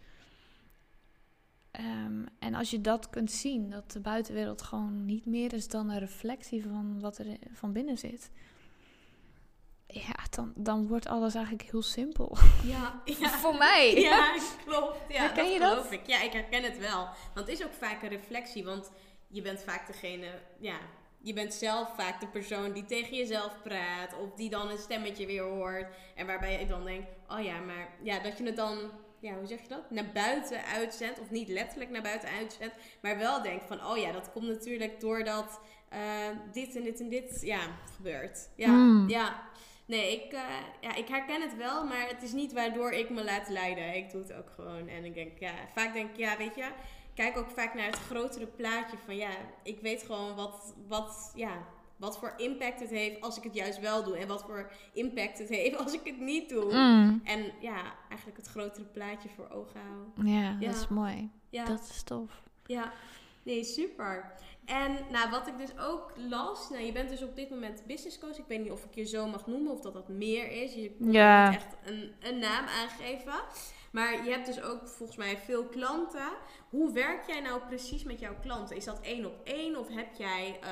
Ehm, 1.70 2.24
en 2.38 2.54
als 2.54 2.70
je 2.70 2.80
dat 2.80 3.10
kunt 3.10 3.30
zien, 3.30 3.70
dat 3.70 3.90
de 3.90 4.00
buitenwereld 4.00 4.62
gewoon 4.62 5.04
niet 5.04 5.26
meer 5.26 5.52
is 5.52 5.68
dan 5.68 5.90
een 5.90 5.98
reflectie 5.98 6.62
van 6.62 7.00
wat 7.00 7.18
er 7.18 7.26
van 7.52 7.72
binnen 7.72 7.98
zit. 7.98 8.30
Ja, 9.94 10.14
dan, 10.30 10.52
dan 10.56 10.86
wordt 10.88 11.06
alles 11.06 11.34
eigenlijk 11.34 11.70
heel 11.70 11.82
simpel. 11.82 12.36
Ja, 12.64 13.00
ja. 13.20 13.28
Voor 13.28 13.54
mij. 13.56 14.00
Ja, 14.00 14.34
klopt. 14.66 14.96
Ja, 15.08 15.20
Herken 15.20 15.44
dat 15.44 15.52
je 15.52 15.58
dat? 15.58 15.70
geloof 15.70 15.92
ik. 15.92 16.06
Ja, 16.06 16.22
ik 16.22 16.32
herken 16.32 16.62
het 16.62 16.78
wel. 16.78 17.08
Want 17.34 17.46
het 17.46 17.48
is 17.48 17.64
ook 17.64 17.72
vaak 17.72 18.02
een 18.02 18.08
reflectie. 18.08 18.64
Want 18.64 18.90
je 19.28 19.42
bent 19.42 19.62
vaak 19.62 19.86
degene... 19.86 20.26
Ja, 20.58 20.76
je 21.18 21.32
bent 21.32 21.54
zelf 21.54 21.94
vaak 21.96 22.20
de 22.20 22.26
persoon 22.26 22.72
die 22.72 22.84
tegen 22.84 23.16
jezelf 23.16 23.52
praat. 23.62 24.14
Of 24.18 24.32
die 24.34 24.50
dan 24.50 24.68
een 24.70 24.78
stemmetje 24.78 25.26
weer 25.26 25.42
hoort. 25.42 25.86
En 26.14 26.26
waarbij 26.26 26.60
je 26.60 26.66
dan 26.66 26.84
denkt... 26.84 27.08
Oh 27.28 27.40
ja, 27.44 27.58
maar... 27.58 27.88
Ja, 28.02 28.18
dat 28.18 28.38
je 28.38 28.44
het 28.44 28.56
dan... 28.56 28.78
Ja, 29.20 29.34
hoe 29.34 29.46
zeg 29.46 29.60
je 29.62 29.68
dat? 29.68 29.90
Naar 29.90 30.10
buiten 30.12 30.64
uitzendt. 30.64 31.20
Of 31.20 31.30
niet 31.30 31.48
letterlijk 31.48 31.90
naar 31.90 32.02
buiten 32.02 32.28
uitzendt. 32.28 32.74
Maar 33.02 33.18
wel 33.18 33.42
denkt 33.42 33.64
van... 33.68 33.86
Oh 33.86 33.96
ja, 33.96 34.12
dat 34.12 34.32
komt 34.32 34.46
natuurlijk 34.46 35.00
doordat... 35.00 35.60
eh, 35.88 36.00
dit 36.52 36.76
en 36.76 36.82
dit 36.82 37.00
en 37.00 37.08
dit... 37.08 37.38
Ja, 37.42 37.60
gebeurt. 37.96 38.48
Ja, 38.56 38.68
Mm. 38.68 39.08
ja. 39.08 39.42
Nee, 39.86 40.12
ik, 40.12 40.32
eh, 40.32 40.40
ja, 40.80 40.94
ik 40.94 41.08
herken 41.08 41.40
het 41.40 41.56
wel, 41.56 41.84
maar 41.86 42.08
het 42.08 42.22
is 42.22 42.32
niet 42.32 42.52
waardoor 42.52 42.90
ik 42.92 43.10
me 43.10 43.24
laat 43.24 43.48
leiden. 43.48 43.96
Ik 43.96 44.10
doe 44.10 44.22
het 44.22 44.32
ook 44.32 44.50
gewoon. 44.54 44.88
En 44.88 45.04
ik 45.04 45.14
denk, 45.14 45.38
ja, 45.38 45.52
vaak 45.74 45.92
denk 45.92 46.10
ik, 46.10 46.16
ja, 46.16 46.36
weet 46.36 46.54
je, 46.54 46.68
kijk 47.14 47.36
ook 47.36 47.50
vaak 47.50 47.74
naar 47.74 47.86
het 47.86 47.96
grotere 47.98 48.46
plaatje 48.46 48.96
van, 49.04 49.16
ja, 49.16 49.30
ik 49.62 49.80
weet 49.80 50.02
gewoon 50.02 50.34
wat, 50.34 50.74
wat, 50.88 51.32
ja, 51.34 51.64
wat 51.96 52.18
voor 52.18 52.34
impact 52.36 52.80
het 52.80 52.90
heeft 52.90 53.20
als 53.20 53.36
ik 53.36 53.42
het 53.42 53.54
juist 53.54 53.80
wel 53.80 54.04
doe. 54.04 54.16
En 54.16 54.28
wat 54.28 54.42
voor 54.42 54.70
impact 54.92 55.38
het 55.38 55.48
heeft 55.48 55.76
als 55.76 55.92
ik 55.92 56.00
het 56.04 56.20
niet 56.20 56.48
doe. 56.48 56.64
Mm. 56.72 57.20
En 57.24 57.52
ja, 57.60 57.82
eigenlijk 58.08 58.36
het 58.36 58.46
grotere 58.48 58.84
plaatje 58.84 59.28
voor 59.28 59.48
ogen 59.50 59.80
houden. 59.80 60.26
Ja, 60.34 60.56
Ja. 60.60 60.66
dat 60.66 60.74
is 60.76 60.88
mooi. 60.88 61.30
Ja. 61.50 61.64
Dat 61.64 61.80
is 61.90 62.02
tof. 62.02 62.42
Ja, 62.66 62.92
nee, 63.44 63.64
super. 63.64 64.32
En 64.64 64.98
nou, 65.10 65.30
wat 65.30 65.46
ik 65.46 65.56
dus 65.58 65.78
ook 65.78 66.12
las, 66.16 66.70
nou, 66.70 66.82
je 66.82 66.92
bent 66.92 67.08
dus 67.08 67.22
op 67.22 67.36
dit 67.36 67.50
moment 67.50 67.86
business 67.86 68.18
coach. 68.18 68.38
Ik 68.38 68.44
weet 68.48 68.60
niet 68.62 68.70
of 68.70 68.84
ik 68.84 68.94
je 68.94 69.04
zo 69.04 69.26
mag 69.26 69.46
noemen 69.46 69.72
of 69.72 69.80
dat 69.80 69.92
dat 69.92 70.08
meer 70.08 70.50
is. 70.62 70.74
Je 70.74 70.96
kon 70.96 71.12
Ja. 71.12 71.48
niet 71.50 71.58
echt 71.58 71.76
een, 71.84 72.12
een 72.20 72.38
naam 72.38 72.64
aangeven. 72.66 73.32
Maar 73.92 74.24
je 74.24 74.30
hebt 74.30 74.46
dus 74.46 74.62
ook 74.62 74.88
volgens 74.88 75.18
mij 75.18 75.38
veel 75.38 75.64
klanten. 75.64 76.28
Hoe 76.70 76.92
werk 76.92 77.26
jij 77.26 77.40
nou 77.40 77.60
precies 77.66 78.04
met 78.04 78.20
jouw 78.20 78.34
klanten? 78.40 78.76
Is 78.76 78.84
dat 78.84 79.00
één 79.00 79.24
op 79.26 79.40
één 79.44 79.76
of 79.76 79.88
heb 79.88 80.14
jij 80.14 80.58
eh, 80.62 80.68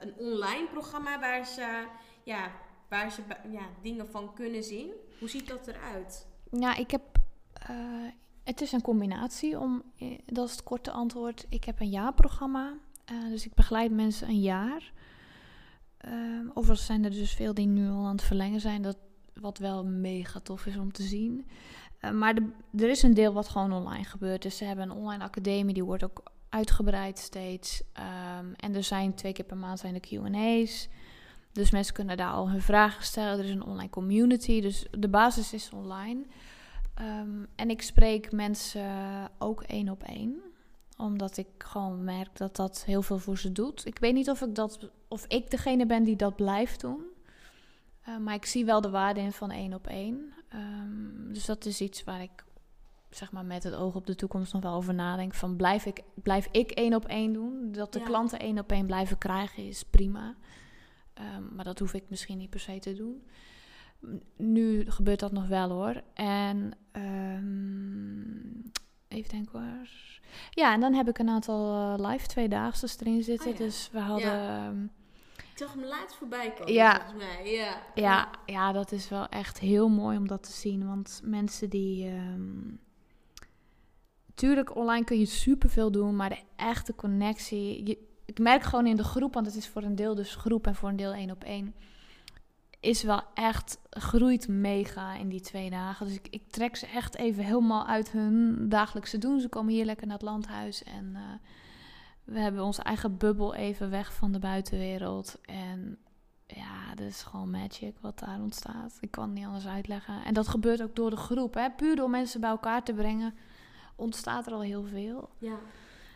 een 0.00 0.14
online 0.18 0.66
programma 0.68 1.20
waar 1.20 1.46
ze, 1.46 1.84
ja, 2.22 2.50
waar 2.88 3.10
ze 3.12 3.22
ja, 3.50 3.68
dingen 3.82 4.08
van 4.10 4.34
kunnen 4.34 4.62
zien? 4.62 4.92
Hoe 5.18 5.28
ziet 5.28 5.48
dat 5.48 5.66
eruit? 5.66 6.26
Ja, 6.50 6.76
ik 6.76 6.90
heb. 6.90 7.02
eh, 7.52 8.06
het 8.44 8.60
is 8.60 8.72
een 8.72 8.82
combinatie 8.82 9.58
om. 9.58 9.82
eh, 9.98 10.18
Dat 10.26 10.46
is 10.46 10.52
het 10.52 10.62
korte 10.62 10.90
antwoord. 10.90 11.46
Ik 11.48 11.64
heb 11.64 11.80
een 11.80 11.90
jaarprogramma. 11.90 12.72
eh, 13.04 13.16
dus 13.28 13.46
ik 13.46 13.54
begeleid 13.54 13.92
mensen 13.92 14.28
een 14.28 14.40
jaar. 14.40 14.92
Ehm 15.98 16.48
overigens 16.54 16.86
zijn 16.86 17.04
er 17.04 17.10
dus 17.10 17.32
veel 17.32 17.54
die 17.54 17.66
nu 17.66 17.88
al 17.88 18.04
aan 18.06 18.16
het 18.16 18.22
verlengen 18.24 18.60
zijn. 18.60 18.82
Dat, 18.82 18.96
wat 19.34 19.58
wel 19.58 19.84
mega 19.84 20.40
tof 20.40 20.66
is 20.66 20.76
om 20.76 20.92
te 20.92 21.02
zien. 21.02 21.46
Eh, 22.00 22.10
maar 22.10 22.34
er 22.76 22.88
is 22.90 23.02
een 23.02 23.14
deel 23.14 23.32
wat 23.32 23.48
gewoon 23.48 23.72
online 23.72 24.04
gebeurt. 24.04 24.42
Dus 24.42 24.56
ze 24.56 24.64
hebben 24.64 24.84
een 24.90 24.96
online 24.96 25.24
academie. 25.24 25.74
Die 25.74 25.84
wordt 25.84 26.04
ook 26.04 26.22
uitgebreid 26.48 27.18
steeds. 27.18 27.82
Ehm, 27.92 28.46
en 28.56 28.74
er 28.74 28.82
zijn 28.84 29.14
twee 29.14 29.32
keer 29.32 29.44
per 29.44 29.56
maand 29.56 29.78
zijn 29.78 29.94
de 29.94 30.00
Q&A's. 30.00 30.88
Dus 31.52 31.70
mensen 31.70 31.94
kunnen 31.94 32.16
daar 32.16 32.32
al 32.32 32.50
hun 32.50 32.62
vragen 32.62 33.04
stellen. 33.04 33.38
Er 33.38 33.44
is 33.44 33.50
een 33.50 33.64
online 33.64 33.90
community. 33.90 34.60
Dus 34.60 34.86
de 34.90 35.08
basis 35.08 35.52
is 35.52 35.70
online. 35.72 36.24
Ehm, 36.94 37.44
en 37.56 37.70
ik 37.70 37.82
spreek 37.82 38.32
mensen 38.32 38.90
ook 39.38 39.62
één 39.62 39.88
op 39.88 40.02
één. 40.02 40.42
Omdat 40.96 41.36
ik 41.36 41.46
gewoon 41.58 42.04
merk 42.04 42.36
dat 42.36 42.56
dat 42.56 42.84
heel 42.84 43.02
veel 43.02 43.18
voor 43.18 43.38
ze 43.38 43.52
doet. 43.52 43.86
Ik 43.86 43.98
weet 43.98 44.14
niet 44.14 44.30
of 44.30 44.40
ik, 44.42 44.54
dat, 44.54 44.90
of 45.08 45.24
ik 45.26 45.50
degene 45.50 45.86
ben 45.86 46.02
die 46.04 46.16
dat 46.16 46.36
blijft 46.36 46.80
doen. 46.80 47.04
Eh, 48.02 48.16
maar 48.16 48.34
ik 48.34 48.44
zie 48.44 48.64
wel 48.64 48.80
de 48.80 48.90
waarde 48.90 49.20
in 49.20 49.32
van 49.32 49.50
één 49.50 49.74
op 49.74 49.86
één. 49.86 50.32
Ehm, 50.48 51.32
dus 51.32 51.44
dat 51.44 51.64
is 51.64 51.80
iets 51.80 52.04
waar 52.04 52.22
ik 52.22 52.44
zeg 53.10 53.32
maar, 53.32 53.44
met 53.44 53.62
het 53.62 53.74
oog 53.74 53.94
op 53.94 54.06
de 54.06 54.14
toekomst 54.14 54.52
nog 54.52 54.62
wel 54.62 54.74
over 54.74 54.94
nadenk. 54.94 55.34
Van 55.34 55.56
blijf 55.56 55.86
ik, 55.86 56.02
blijf 56.14 56.48
ik 56.50 56.70
één 56.70 56.94
op 56.94 57.06
één 57.06 57.32
doen? 57.32 57.72
Dat 57.72 57.92
de 57.92 57.98
Ja. 57.98 58.04
klanten 58.04 58.38
één 58.38 58.58
op 58.58 58.72
één 58.72 58.86
blijven 58.86 59.18
krijgen 59.18 59.66
is 59.66 59.82
prima. 59.82 60.34
Ehm, 61.14 61.54
maar 61.54 61.64
dat 61.64 61.78
hoef 61.78 61.94
ik 61.94 62.04
misschien 62.08 62.38
niet 62.38 62.50
per 62.50 62.60
se 62.60 62.78
te 62.78 62.94
doen. 62.94 63.26
Nu 64.36 64.90
gebeurt 64.90 65.20
dat 65.20 65.32
nog 65.32 65.46
wel 65.48 65.68
hoor. 65.70 66.02
En 66.14 66.72
ehm, 66.92 68.70
even 69.08 69.30
denken 69.30 69.52
hoor. 69.60 69.88
Ja, 70.50 70.72
en 70.72 70.80
dan 70.80 70.94
heb 70.94 71.08
ik 71.08 71.18
een 71.18 71.28
aantal 71.28 71.74
eh, 71.98 72.08
live 72.10 72.26
tweedaagse 72.26 72.88
erin 73.00 73.22
zitten. 73.22 73.50
Oh 73.52 73.58
ja. 73.58 73.64
Dus 73.64 73.88
we 73.92 73.98
hadden. 73.98 74.32
ehm, 74.48 74.82
Ik 75.52 75.58
zag 75.58 75.72
hem 75.74 75.84
laatst 75.84 76.16
voorbij 76.16 76.52
komen, 76.52 76.72
Ja. 76.72 76.94
volgens 77.00 77.24
mij. 77.24 77.52
Ja. 77.52 77.76
ja, 77.94 78.30
ja, 78.46 78.72
dat 78.72 78.92
is 78.92 79.08
wel 79.08 79.28
echt 79.28 79.58
heel 79.58 79.88
mooi 79.88 80.16
om 80.16 80.26
dat 80.28 80.42
te 80.42 80.52
zien. 80.52 80.86
Want 80.86 81.20
mensen 81.24 81.70
die. 81.70 82.08
ehm 82.08 82.74
tuurlijk, 84.34 84.76
online 84.76 85.04
kun 85.04 85.18
je 85.18 85.24
superveel 85.26 85.90
doen, 85.90 86.16
maar 86.16 86.28
de 86.28 86.42
echte 86.56 86.94
connectie. 86.94 87.86
Je, 87.86 87.98
ik 88.24 88.38
merk 88.38 88.62
gewoon 88.62 88.86
in 88.86 88.96
de 88.96 89.04
groep, 89.04 89.34
want 89.34 89.46
het 89.46 89.54
is 89.54 89.68
voor 89.68 89.82
een 89.82 89.94
deel 89.96 90.14
dus 90.14 90.34
groep 90.34 90.66
en 90.66 90.74
voor 90.74 90.88
een 90.88 90.96
deel 90.96 91.12
één 91.12 91.30
op 91.30 91.44
één. 91.44 91.74
Is 92.82 93.02
wel 93.02 93.22
echt, 93.34 93.78
groeit 93.90 94.48
mega 94.48 95.14
in 95.14 95.28
die 95.28 95.40
twee 95.40 95.70
dagen. 95.70 96.06
Dus 96.06 96.14
ik, 96.14 96.28
ik 96.30 96.50
trek 96.50 96.76
ze 96.76 96.86
echt 96.86 97.16
even 97.16 97.44
helemaal 97.44 97.86
uit 97.86 98.10
hun 98.10 98.68
dagelijkse 98.68 99.18
doen. 99.18 99.40
Ze 99.40 99.48
komen 99.48 99.72
hier 99.72 99.84
lekker 99.84 100.06
naar 100.06 100.16
het 100.16 100.24
landhuis 100.24 100.82
en 100.82 101.12
eh, 101.14 101.22
we 102.24 102.38
hebben 102.38 102.64
onze 102.64 102.82
eigen 102.82 103.16
bubbel 103.16 103.54
even 103.54 103.90
weg 103.90 104.14
van 104.14 104.32
de 104.32 104.38
buitenwereld. 104.38 105.38
En 105.42 105.98
ja, 106.46 106.94
dat 106.94 107.06
is 107.06 107.22
gewoon 107.22 107.50
magic 107.50 107.94
wat 108.00 108.18
daar 108.18 108.40
ontstaat. 108.40 108.98
Ik 109.00 109.10
kan 109.10 109.24
het 109.24 109.32
niet 109.32 109.46
anders 109.46 109.66
uitleggen. 109.66 110.24
En 110.24 110.34
dat 110.34 110.48
gebeurt 110.48 110.82
ook 110.82 110.96
door 110.96 111.10
de 111.10 111.16
groep. 111.16 111.54
Hè? 111.54 111.70
Puur 111.70 111.96
door 111.96 112.10
mensen 112.10 112.40
bij 112.40 112.50
elkaar 112.50 112.82
te 112.82 112.92
brengen, 112.92 113.34
ontstaat 113.96 114.46
er 114.46 114.52
al 114.52 114.62
heel 114.62 114.84
veel. 114.84 115.28
Ja, 115.38 115.58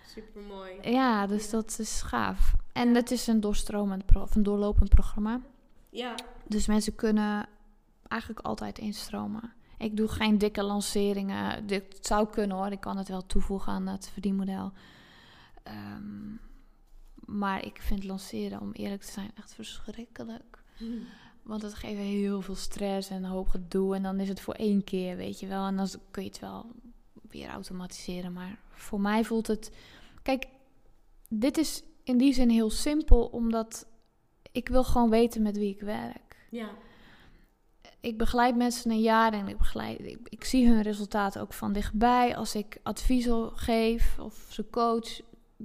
super 0.06 0.42
mooi. 0.42 0.90
Ja, 0.90 1.26
dus 1.26 1.50
dat 1.50 1.78
is 1.78 2.02
gaaf. 2.02 2.54
En 2.72 2.94
het 2.94 3.10
is 3.10 3.26
een 3.26 3.40
doorstromend, 3.40 4.16
of 4.16 4.34
een 4.34 4.42
doorlopend 4.42 4.88
programma. 4.88 5.40
Ja, 5.96 6.14
Dus 6.46 6.66
mensen 6.66 6.94
kunnen 6.94 7.48
eigenlijk 8.08 8.46
altijd 8.46 8.78
instromen. 8.78 9.52
Ik 9.78 9.96
doe 9.96 10.08
geen 10.08 10.38
dikke 10.38 10.62
lanceringen. 10.62 11.66
Dit 11.66 11.98
zou 12.00 12.28
kunnen 12.28 12.56
hoor. 12.56 12.70
Ik 12.70 12.80
kan 12.80 12.96
het 12.96 13.08
wel 13.08 13.26
toevoegen 13.26 13.72
aan 13.72 13.86
het 13.86 14.08
verdienmodel. 14.08 14.72
Ehm, 15.62 16.34
maar 17.14 17.64
ik 17.64 17.80
vind 17.80 18.04
lanceren, 18.04 18.60
om 18.60 18.72
eerlijk 18.72 19.02
te 19.02 19.12
zijn, 19.12 19.30
echt 19.34 19.54
verschrikkelijk. 19.54 20.62
Want 21.42 21.62
het 21.62 21.74
geeft 21.74 21.98
heel 21.98 22.40
veel 22.40 22.54
stress 22.54 23.10
en 23.10 23.24
een 23.24 23.30
hoop 23.30 23.48
gedoe. 23.48 23.94
En 23.94 24.02
dan 24.02 24.20
is 24.20 24.28
het 24.28 24.40
voor 24.40 24.54
één 24.54 24.84
keer, 24.84 25.16
weet 25.16 25.40
je 25.40 25.46
wel. 25.46 25.66
En 25.66 25.76
dan 25.76 25.88
kun 26.10 26.22
je 26.22 26.28
het 26.28 26.38
wel 26.38 26.66
weer 27.28 27.48
automatiseren. 27.48 28.32
Maar 28.32 28.58
voor 28.70 29.00
mij 29.00 29.24
voelt 29.24 29.46
het... 29.46 29.76
Kijk, 30.22 30.46
dit 31.28 31.58
is 31.58 31.82
in 32.02 32.18
die 32.18 32.32
zin 32.32 32.48
heel 32.48 32.70
simpel, 32.70 33.26
omdat 33.26 33.86
ik 34.56 34.68
wil 34.68 34.84
gewoon 34.84 35.10
weten 35.10 35.42
met 35.42 35.56
wie 35.56 35.74
ik 35.74 35.80
werk. 35.80 36.46
Ja. 36.50 36.68
Ik 38.00 38.18
begeleid 38.18 38.56
mensen 38.56 38.90
een 38.90 39.00
jaar 39.00 39.32
en 39.32 39.48
ik, 39.48 39.58
begeleid, 39.58 40.00
ik, 40.00 40.18
ik 40.28 40.44
zie 40.44 40.68
hun 40.68 40.82
resultaten 40.82 41.40
ook 41.40 41.52
van 41.52 41.72
dichtbij. 41.72 42.36
Als 42.36 42.54
ik 42.54 42.78
adviezen 42.82 43.50
geef 43.56 44.18
of 44.18 44.46
ze 44.50 44.70
coach, 44.70 45.20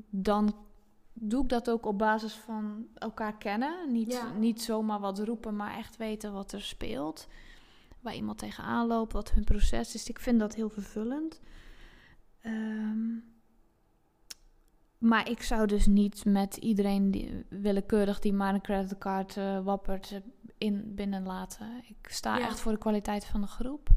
dan 0.09 0.55
doe 1.13 1.43
ik 1.43 1.49
dat 1.49 1.69
ook 1.69 1.85
op 1.85 1.97
basis 1.97 2.33
van 2.33 2.87
elkaar 2.95 3.37
kennen. 3.37 3.91
Niet, 3.91 4.11
Ja. 4.11 4.31
niet 4.31 4.61
zomaar 4.61 4.99
wat 4.99 5.19
roepen, 5.19 5.55
maar 5.55 5.77
echt 5.77 5.97
weten 5.97 6.33
wat 6.33 6.51
er 6.51 6.61
speelt. 6.61 7.27
Waar 7.99 8.15
iemand 8.15 8.37
tegenaan 8.37 8.87
loopt, 8.87 9.13
wat 9.13 9.31
hun 9.31 9.43
proces 9.43 9.95
is. 9.95 10.09
Ik 10.09 10.19
vind 10.19 10.39
dat 10.39 10.55
heel 10.55 10.69
vervullend. 10.69 11.39
Ehm, 12.41 13.09
maar 15.01 15.29
ik 15.29 15.41
zou 15.41 15.67
dus 15.67 15.85
niet 15.85 16.25
met 16.25 16.55
iedereen 16.57 17.11
die, 17.11 17.45
willekeurig 17.49 18.19
die 18.19 18.33
maar 18.33 18.53
een 18.53 18.61
creditcard 18.61 19.37
eh, 19.37 19.63
wappert 19.63 20.11
eh, 20.11 20.17
in 20.57 20.95
binnenlaten. 20.95 21.67
Ik 21.87 22.09
sta 22.09 22.37
Ja. 22.37 22.45
echt 22.47 22.59
voor 22.59 22.71
de 22.71 22.77
kwaliteit 22.77 23.25
van 23.25 23.41
de 23.41 23.47
groep. 23.47 23.89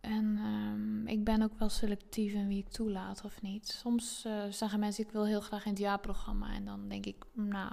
En 0.00 0.36
ehm, 0.38 1.06
ik 1.06 1.24
ben 1.24 1.42
ook 1.42 1.58
wel 1.58 1.68
selectief 1.68 2.32
in 2.32 2.48
wie 2.48 2.58
ik 2.58 2.68
toelaat 2.68 3.24
of 3.24 3.42
niet. 3.42 3.68
Soms 3.68 4.24
eh, 4.24 4.42
zeggen 4.50 4.78
mensen, 4.80 5.04
ik 5.04 5.10
wil 5.10 5.26
heel 5.26 5.40
graag 5.40 5.64
in 5.64 5.70
het 5.70 5.80
jaarprogramma. 5.80 6.52
En 6.54 6.64
dan 6.64 6.88
denk 6.88 7.06
ik, 7.06 7.24
nou, 7.32 7.72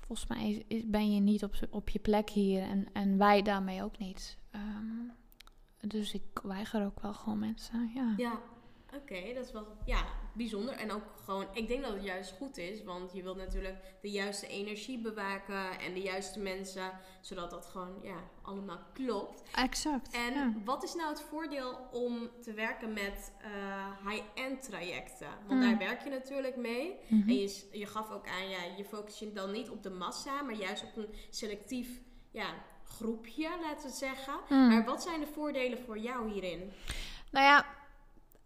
volgens 0.00 0.28
mij 0.28 0.50
is- 0.50 0.62
is- 0.76 0.86
ben 0.86 1.14
je 1.14 1.20
niet 1.20 1.44
op, 1.44 1.54
op 1.70 1.88
je 1.88 1.98
plek 1.98 2.30
hier. 2.30 2.62
En, 2.62 2.86
en 2.92 3.18
wij 3.18 3.42
daarmee 3.42 3.82
ook 3.82 3.98
niet. 3.98 4.38
Ehm, 4.50 5.08
dus 5.80 6.14
ik 6.14 6.22
weiger 6.42 6.84
ook 6.84 7.00
wel 7.00 7.14
gewoon 7.14 7.38
mensen, 7.38 7.90
ja. 7.94 8.14
Ja, 8.16 8.38
oké, 8.94 9.34
dat 9.34 9.44
is 9.44 9.52
wel 9.52 9.66
ja, 9.84 10.04
bijzonder. 10.32 10.74
En 10.74 10.92
ook 10.92 11.02
gewoon, 11.24 11.46
ik 11.52 11.68
denk 11.68 11.82
dat 11.82 11.92
het 11.92 12.04
juist 12.04 12.34
goed 12.38 12.56
is, 12.56 12.84
want 12.84 13.12
je 13.12 13.22
wilt 13.22 13.36
natuurlijk 13.36 13.76
de 14.02 14.10
juiste 14.10 14.46
energie 14.46 14.98
bewaken 14.98 15.78
en 15.80 15.94
de 15.94 16.00
juiste 16.00 16.38
mensen, 16.40 16.90
zodat 17.20 17.50
dat 17.50 17.66
gewoon 17.66 17.98
ja, 18.02 18.16
allemaal 18.42 18.80
klopt. 18.92 19.42
Exact. 19.54 20.14
En 20.14 20.34
ja. 20.34 20.52
wat 20.64 20.82
is 20.82 20.94
nou 20.94 21.08
het 21.08 21.22
voordeel 21.22 21.88
om 21.92 22.30
te 22.42 22.52
werken 22.52 22.92
met 22.92 23.32
eh, 23.40 24.08
high-end 24.08 24.62
trajecten? 24.62 25.28
Want 25.46 25.60
Hmm. 25.60 25.60
daar 25.60 25.78
werk 25.78 26.04
je 26.04 26.10
natuurlijk 26.10 26.56
mee. 26.56 26.96
Mhm. 27.08 27.28
En 27.28 27.34
je, 27.34 27.68
je 27.72 27.86
gaf 27.86 28.10
ook 28.10 28.28
aan, 28.28 28.48
ja, 28.48 28.58
je 28.76 28.84
focus 28.84 29.18
je 29.18 29.32
dan 29.32 29.50
niet 29.50 29.70
op 29.70 29.82
de 29.82 29.90
massa, 29.90 30.42
maar 30.42 30.54
juist 30.54 30.84
op 30.84 30.96
een 30.96 31.14
selectief 31.30 32.00
ja, 32.30 32.54
groepje, 32.84 33.48
laten 33.48 33.82
we 33.82 33.88
het 33.88 33.96
zeggen. 33.96 34.34
Mm. 34.48 34.68
Maar 34.68 34.84
wat 34.84 35.02
zijn 35.02 35.20
de 35.20 35.26
voordelen 35.26 35.78
voor 35.78 35.98
jou 35.98 36.30
hierin? 36.30 36.72
Nou 37.30 37.44
ja, 37.46 37.66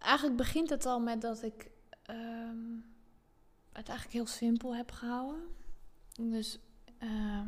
eigenlijk 0.03 0.37
begint 0.37 0.71
het 0.71 0.87
al 0.87 1.01
met 1.01 1.21
dat 1.21 1.43
ik 1.43 1.71
ehm, 2.03 2.77
het 3.73 3.89
eigenlijk 3.89 4.13
heel 4.13 4.27
simpel 4.27 4.77
heb 4.77 4.91
gehouden. 4.91 5.43
Dus 6.21 6.59
ehm, 6.99 7.47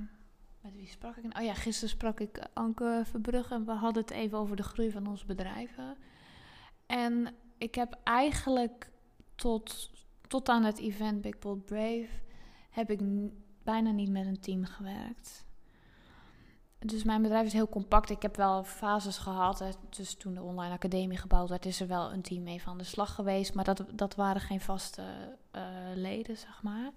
met 0.61 0.77
wie 0.77 0.89
sprak 0.89 1.17
ik? 1.17 1.39
Oh 1.39 1.45
ja, 1.45 1.55
gisteren 1.55 1.89
sprak 1.89 2.21
ik 2.21 2.47
Anke 2.53 3.03
Verbrugge 3.05 3.55
en 3.55 3.65
we 3.65 3.73
hadden 3.73 4.03
het 4.03 4.13
even 4.13 4.39
over 4.39 4.57
de 4.57 4.63
groei 4.63 4.91
van 4.91 5.07
onze 5.07 5.27
bedrijven. 5.27 5.97
En 6.87 7.35
ik 7.59 7.75
heb 7.75 7.99
eigenlijk 8.05 8.91
tot, 9.35 9.91
tot 10.27 10.49
aan 10.49 10.65
het 10.65 10.79
event 10.79 11.21
Big 11.21 11.39
Bold 11.39 11.65
Brave 11.65 12.09
heb 12.71 12.91
ik 12.91 13.01
bijna 13.63 13.91
niet 13.91 14.11
met 14.11 14.27
een 14.27 14.41
team 14.41 14.65
gewerkt. 14.65 15.44
Dus 16.87 17.05
mijn 17.05 17.23
bedrijf 17.23 17.47
is 17.47 17.53
heel 17.53 17.69
compact. 17.69 18.11
Ik 18.11 18.23
heb 18.23 18.37
wel 18.37 18.65
fases 18.65 19.19
gehad. 19.19 19.59
Hè. 19.59 19.69
Dus 19.89 20.15
toen 20.15 20.35
de 20.35 20.43
online 20.43 20.75
academie 20.75 21.19
gebouwd 21.19 21.49
werd, 21.49 21.67
is 21.67 21.81
er 21.81 21.87
wel 21.87 22.13
een 22.13 22.23
team 22.23 22.43
mee 22.43 22.63
van 22.63 22.79
de 22.79 22.85
slag 22.85 23.15
geweest. 23.15 23.55
Maar 23.55 23.65
dat, 23.65 23.85
dat 23.93 24.15
waren 24.15 24.41
geen 24.41 24.61
vaste 24.61 25.03
eh, 25.51 25.63
leden, 25.95 26.37
zeg 26.37 26.63
maar. 26.63 26.91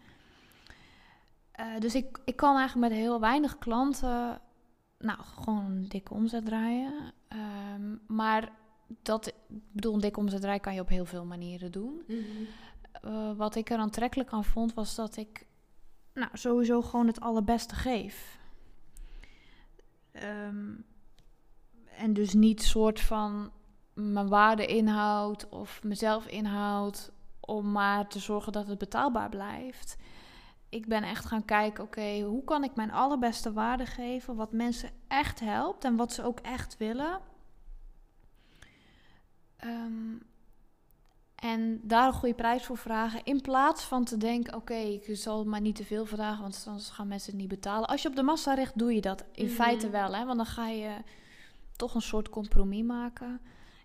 Eh, 1.52 1.66
dus 1.80 1.96
ik, 1.96 2.20
ik 2.26 2.36
kan 2.36 2.58
eigenlijk 2.58 2.90
met 2.90 3.00
heel 3.00 3.20
weinig 3.20 3.58
klanten, 3.58 4.42
nou, 4.98 5.20
gewoon 5.20 5.66
een 5.66 5.88
dikke 5.88 6.14
omzet 6.14 6.46
draaien. 6.46 6.94
Ehm, 7.28 7.96
maar 8.08 8.52
dat, 9.02 9.28
ik 9.28 9.34
bedoel, 9.72 9.94
een 9.94 10.02
dikke 10.02 10.20
omzet 10.20 10.42
draaien 10.42 10.62
kan 10.62 10.74
je 10.74 10.82
op 10.82 10.90
heel 10.90 11.06
veel 11.06 11.26
manieren 11.26 11.72
doen. 11.72 12.04
Eh, 13.02 13.32
wat 13.38 13.56
ik 13.56 13.70
er 13.70 13.78
aantrekkelijk 13.78 14.32
aan 14.32 14.44
vond, 14.44 14.74
was 14.74 14.96
dat 14.96 15.18
ik 15.18 15.46
nou, 16.14 16.30
sowieso 16.34 16.82
gewoon 16.82 17.08
het 17.08 17.20
allerbeste 17.20 17.76
geef. 17.76 18.40
Ehm, 20.20 20.74
en 21.98 22.14
dus 22.14 22.34
niet 22.34 22.64
soort 22.64 23.00
van 23.00 23.52
mijn 23.94 24.28
waarde 24.28 24.66
inhoud 24.66 25.50
of 25.50 25.84
mezelf 25.84 26.28
inhoud 26.28 27.12
om 27.40 27.72
maar 27.72 28.08
te 28.08 28.20
zorgen 28.20 28.52
dat 28.52 28.68
het 28.68 28.78
betaalbaar 28.78 29.30
blijft. 29.30 29.98
Ik 30.70 30.88
ben 30.88 31.04
echt 31.04 31.26
gaan 31.26 31.46
kijken, 31.46 31.84
oké, 31.84 32.20
hoe 32.22 32.44
kan 32.44 32.64
ik 32.64 32.76
mijn 32.76 32.92
allerbeste 32.92 33.54
waarde 33.54 33.86
geven, 33.86 34.36
wat 34.36 34.52
mensen 34.52 34.90
echt 35.08 35.40
helpt 35.40 35.84
en 35.84 35.96
wat 35.96 36.14
ze 36.14 36.24
ook 36.24 36.40
echt 36.40 36.78
willen. 36.78 37.20
Ehm, 39.58 40.16
en 41.38 41.80
daar 41.84 42.08
een 42.08 42.14
goede 42.14 42.36
prijs 42.36 42.64
voor 42.66 42.78
vragen. 42.78 43.24
In 43.24 43.42
plaats 43.42 43.84
van 43.84 44.04
te 44.04 44.18
denken: 44.18 44.56
oké, 44.56 44.74
ik 44.74 45.18
zal 45.18 45.46
maar 45.46 45.62
niet 45.62 45.76
te 45.76 45.84
veel 45.86 46.06
vragen, 46.06 46.42
want 46.42 46.64
anders 46.68 46.90
gaan 46.90 47.08
mensen 47.08 47.32
het 47.32 47.40
niet 47.40 47.50
betalen. 47.50 47.88
Als 47.88 48.02
je 48.02 48.08
op 48.10 48.16
de 48.16 48.24
massa 48.24 48.54
richt, 48.54 48.78
doe 48.78 48.94
je 48.94 49.02
dat 49.02 49.24
in 49.32 49.46
Mhm. 49.46 49.54
feite 49.54 49.90
wel, 49.90 50.16
hè? 50.16 50.26
Want 50.26 50.38
dan 50.38 50.46
ga 50.46 50.68
je 50.68 50.96
toch 51.76 51.96
een 51.96 52.02
soort 52.02 52.30
compromis 52.30 52.84
maken. 52.84 53.40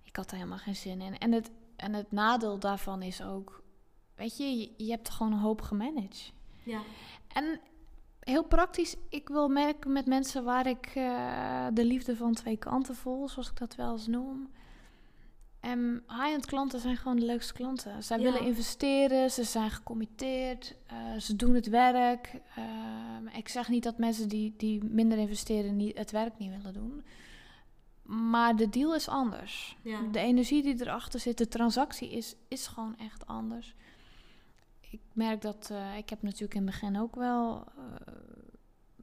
Ik 0.04 0.16
had 0.16 0.30
er 0.30 0.36
helemaal 0.36 0.58
geen 0.58 0.76
zin 0.76 1.00
in. 1.00 1.18
En 1.18 1.32
het, 1.32 1.50
en 1.76 1.92
het 1.92 2.12
nadeel 2.12 2.58
daarvan 2.58 3.02
is 3.02 3.22
ook: 3.22 3.62
weet 4.14 4.36
je, 4.36 4.44
je, 4.58 4.70
je 4.76 4.90
hebt 4.90 5.10
gewoon 5.10 5.32
een 5.32 5.38
hoop 5.38 5.60
gemanaged. 5.62 6.32
Ja. 6.62 6.80
En 7.28 7.60
heel 8.20 8.44
praktisch, 8.44 8.96
ik 9.08 9.28
wil 9.28 9.48
merken 9.48 9.92
met 9.92 10.06
mensen 10.06 10.44
waar 10.44 10.66
ik 10.66 10.86
eh, 10.94 11.66
de 11.72 11.84
liefde 11.84 12.16
van 12.16 12.34
twee 12.34 12.56
kanten 12.56 12.94
voel, 12.94 13.28
zoals 13.28 13.50
ik 13.50 13.56
dat 13.58 13.74
wel 13.74 13.92
eens 13.92 14.06
noem. 14.06 14.50
En 15.62 16.02
high-end 16.08 16.46
klanten 16.46 16.80
zijn 16.80 16.96
gewoon 16.96 17.16
de 17.16 17.24
leukste 17.26 17.52
klanten. 17.52 18.02
Zij 18.02 18.18
Ja. 18.18 18.22
willen 18.22 18.40
investeren, 18.46 19.30
ze 19.30 19.44
zijn 19.44 19.70
gecommitteerd, 19.70 20.74
eh, 20.86 20.96
ze 21.18 21.36
doen 21.36 21.54
het 21.54 21.66
werk. 21.66 22.40
Ehm, 22.56 23.26
ik 23.36 23.48
zeg 23.48 23.68
niet 23.68 23.82
dat 23.82 23.98
mensen 23.98 24.28
die, 24.28 24.54
die 24.56 24.84
minder 24.84 25.18
investeren 25.18 25.76
niet, 25.76 25.98
het 25.98 26.10
werk 26.10 26.38
niet 26.38 26.50
willen 26.50 26.72
doen. 26.72 27.04
Maar 28.02 28.56
de 28.56 28.68
deal 28.68 28.94
is 28.94 29.08
anders. 29.08 29.76
Ja. 29.82 30.00
De 30.12 30.18
energie 30.18 30.62
die 30.62 30.80
erachter 30.80 31.20
zit, 31.20 31.38
de 31.38 31.48
transactie 31.48 32.10
is, 32.10 32.34
is 32.48 32.66
gewoon 32.66 32.96
echt 32.96 33.26
anders. 33.26 33.74
Ik 34.80 35.00
merk 35.12 35.40
dat, 35.42 35.68
eh, 35.72 35.96
ik 35.96 36.10
heb 36.10 36.22
natuurlijk 36.22 36.54
in 36.54 36.66
het 36.66 36.70
begin 36.70 36.98
ook 37.00 37.14
wel 37.14 37.64
eh, 37.76 38.14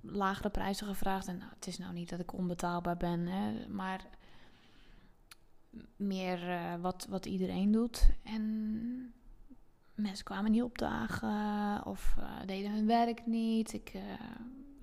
lagere 0.02 0.50
prijzen 0.50 0.88
gevraagd. 0.88 1.28
En 1.28 1.38
nou, 1.38 1.50
het 1.56 1.68
is 1.68 1.78
nou 1.78 1.94
niet 1.94 2.10
dat 2.10 2.20
ik 2.20 2.34
onbetaalbaar 2.34 2.98
ben, 2.98 3.28
hè, 3.28 3.68
maar 3.68 4.06
meer 5.96 6.50
eh, 6.50 6.74
wat, 6.82 7.06
wat 7.10 7.26
iedereen 7.26 7.72
doet. 7.72 8.10
En 8.24 9.14
mensen 9.96 10.26
kwamen 10.26 10.52
niet 10.52 10.64
opdagen 10.64 11.86
of 11.86 12.16
eh, 12.18 12.26
deden 12.46 12.72
hun 12.72 12.86
werk 12.86 13.26
niet. 13.26 13.74
Ik 13.74 13.90
eh, 13.94 14.02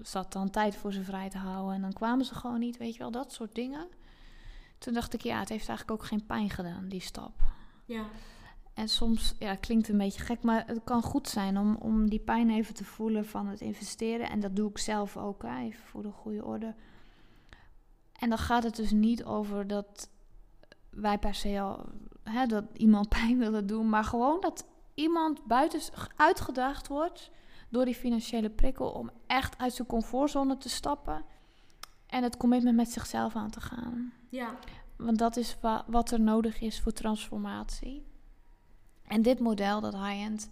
zat 0.00 0.32
dan 0.32 0.50
tijd 0.50 0.76
voor 0.76 0.92
ze 0.92 1.02
vrij 1.02 1.30
te 1.30 1.38
houden 1.38 1.74
en 1.74 1.80
dan 1.80 1.92
kwamen 1.92 2.24
ze 2.24 2.34
gewoon 2.34 2.58
niet, 2.58 2.76
weet 2.76 2.92
je 2.92 2.98
wel, 2.98 3.10
dat 3.10 3.32
soort 3.32 3.54
dingen. 3.54 3.88
Toen 4.78 4.94
dacht 4.94 5.14
ik, 5.14 5.20
ja, 5.20 5.38
het 5.38 5.48
heeft 5.48 5.68
eigenlijk 5.68 6.00
ook 6.00 6.06
geen 6.06 6.26
pijn 6.26 6.50
gedaan, 6.50 6.88
die 6.88 7.00
stap. 7.00 7.40
Ja. 7.84 8.04
En 8.74 8.88
soms, 8.88 9.34
ja, 9.38 9.54
klinkt 9.54 9.88
een 9.88 9.98
beetje 9.98 10.22
gek, 10.22 10.42
maar 10.42 10.66
het 10.66 10.84
kan 10.84 11.02
goed 11.02 11.28
zijn 11.28 11.58
om, 11.58 11.76
om 11.76 12.08
die 12.08 12.20
pijn 12.20 12.50
even 12.50 12.74
te 12.74 12.84
voelen 12.84 13.26
van 13.26 13.46
het 13.46 13.60
investeren. 13.60 14.30
En 14.30 14.40
dat 14.40 14.56
doe 14.56 14.70
ik 14.70 14.78
zelf 14.78 15.16
ook, 15.16 15.42
hè, 15.42 15.58
even 15.58 15.84
voor 15.84 16.02
de 16.02 16.10
goede 16.10 16.44
orde. 16.44 16.74
En 18.12 18.28
dan 18.28 18.38
gaat 18.38 18.62
het 18.62 18.76
dus 18.76 18.90
niet 18.90 19.24
over 19.24 19.66
dat 19.66 20.10
wij 20.96 21.18
per 21.18 21.34
se 21.34 21.60
al, 21.60 21.84
hè, 22.22 22.46
dat 22.46 22.64
iemand 22.72 23.08
pijn 23.18 23.38
willen 23.38 23.66
doen, 23.66 23.88
maar 23.88 24.04
gewoon 24.04 24.40
dat 24.40 24.66
iemand 24.94 25.44
buiten 25.46 25.80
uitgedaagd 26.16 26.88
wordt 26.88 27.30
door 27.68 27.84
die 27.84 27.94
financiële 27.94 28.50
prikkel 28.50 28.90
om 28.90 29.10
echt 29.26 29.58
uit 29.58 29.72
zijn 29.72 29.88
comfortzone 29.88 30.56
te 30.56 30.68
stappen 30.68 31.24
en 32.06 32.22
het 32.22 32.36
commitment 32.36 32.76
met 32.76 32.90
zichzelf 32.90 33.36
aan 33.36 33.50
te 33.50 33.60
gaan. 33.60 34.12
Ja. 34.28 34.54
Want 34.96 35.18
dat 35.18 35.36
is 35.36 35.56
wa- 35.60 35.84
wat 35.86 36.10
er 36.10 36.20
nodig 36.20 36.60
is 36.60 36.80
voor 36.80 36.92
transformatie. 36.92 38.04
En 39.06 39.22
dit 39.22 39.40
model, 39.40 39.80
dat 39.80 39.92
high-end, 39.94 40.50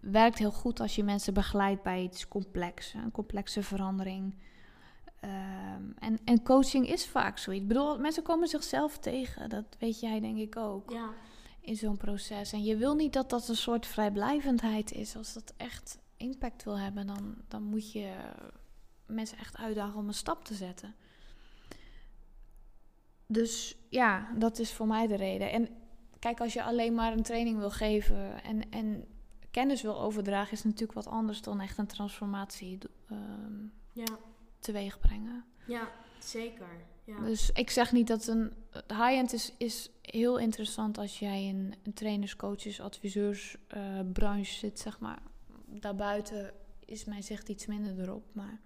werkt 0.00 0.38
heel 0.38 0.52
goed 0.52 0.80
als 0.80 0.94
je 0.96 1.04
mensen 1.04 1.34
begeleidt 1.34 1.82
bij 1.82 2.02
iets 2.02 2.28
complex, 2.28 2.94
een 2.94 3.10
complexe 3.10 3.62
verandering. 3.62 4.34
Ehm, 5.24 5.90
en, 5.98 6.18
en 6.24 6.42
coaching 6.42 6.88
is 6.88 7.06
vaak 7.06 7.38
zoiets. 7.38 7.62
Ik 7.62 7.68
bedoel, 7.68 7.98
mensen 7.98 8.22
komen 8.22 8.48
zichzelf 8.48 8.98
tegen. 8.98 9.48
Dat 9.48 9.64
weet 9.78 10.00
jij 10.00 10.20
denk 10.20 10.38
ik 10.38 10.56
ook 10.56 10.90
Ja. 10.90 11.10
in 11.60 11.76
zo'n 11.76 11.96
proces. 11.96 12.52
En 12.52 12.64
je 12.64 12.76
wil 12.76 12.94
niet 12.94 13.12
dat 13.12 13.30
dat 13.30 13.48
een 13.48 13.56
soort 13.56 13.86
vrijblijvendheid 13.86 14.92
is. 14.92 15.16
Als 15.16 15.32
dat 15.32 15.54
echt 15.56 15.98
impact 16.16 16.64
wil 16.64 16.78
hebben, 16.78 17.06
dan, 17.06 17.34
dan 17.48 17.62
moet 17.62 17.92
je 17.92 18.14
mensen 19.06 19.38
echt 19.38 19.56
uitdagen 19.56 19.98
om 19.98 20.06
een 20.08 20.14
stap 20.14 20.44
te 20.44 20.54
zetten. 20.54 20.94
Dus 23.26 23.76
ja, 23.88 24.28
dat 24.38 24.58
is 24.58 24.72
voor 24.72 24.86
mij 24.86 25.06
de 25.06 25.16
reden. 25.16 25.52
En 25.52 25.68
kijk, 26.18 26.40
als 26.40 26.52
je 26.52 26.62
alleen 26.62 26.94
maar 26.94 27.12
een 27.12 27.22
training 27.22 27.58
wil 27.58 27.70
geven 27.70 28.42
en, 28.42 28.70
en 28.70 29.04
kennis 29.50 29.82
wil 29.82 30.00
overdragen, 30.00 30.52
is 30.52 30.64
natuurlijk 30.64 30.92
wat 30.92 31.06
anders 31.06 31.42
dan 31.42 31.60
echt 31.60 31.78
een 31.78 31.86
transformatie 31.86 32.78
ehm, 33.08 33.62
Ja, 33.92 34.18
teweeg 34.64 35.00
brengen. 35.00 35.44
ja 35.66 35.90
zeker. 36.18 36.68
Ja. 37.04 37.18
Dus 37.18 37.50
ik 37.54 37.70
zeg 37.70 37.92
niet 37.92 38.06
dat 38.06 38.26
een 38.26 38.52
high-end 38.88 39.32
is, 39.32 39.52
is 39.58 39.90
heel 40.02 40.38
interessant 40.38 40.98
als 40.98 41.18
jij 41.18 41.44
in 41.44 41.74
een 41.82 41.94
trainers, 41.94 42.36
coaches, 42.36 42.80
adviseurs 42.80 43.56
eh, 43.66 44.00
branche 44.12 44.54
zit, 44.54 44.78
zeg 44.78 44.98
maar. 44.98 45.22
Daarbuiten 45.66 46.52
is 46.84 47.04
mijn 47.04 47.22
zicht 47.22 47.48
iets 47.48 47.66
minder 47.66 48.00
erop, 48.00 48.24
maar 48.32 48.60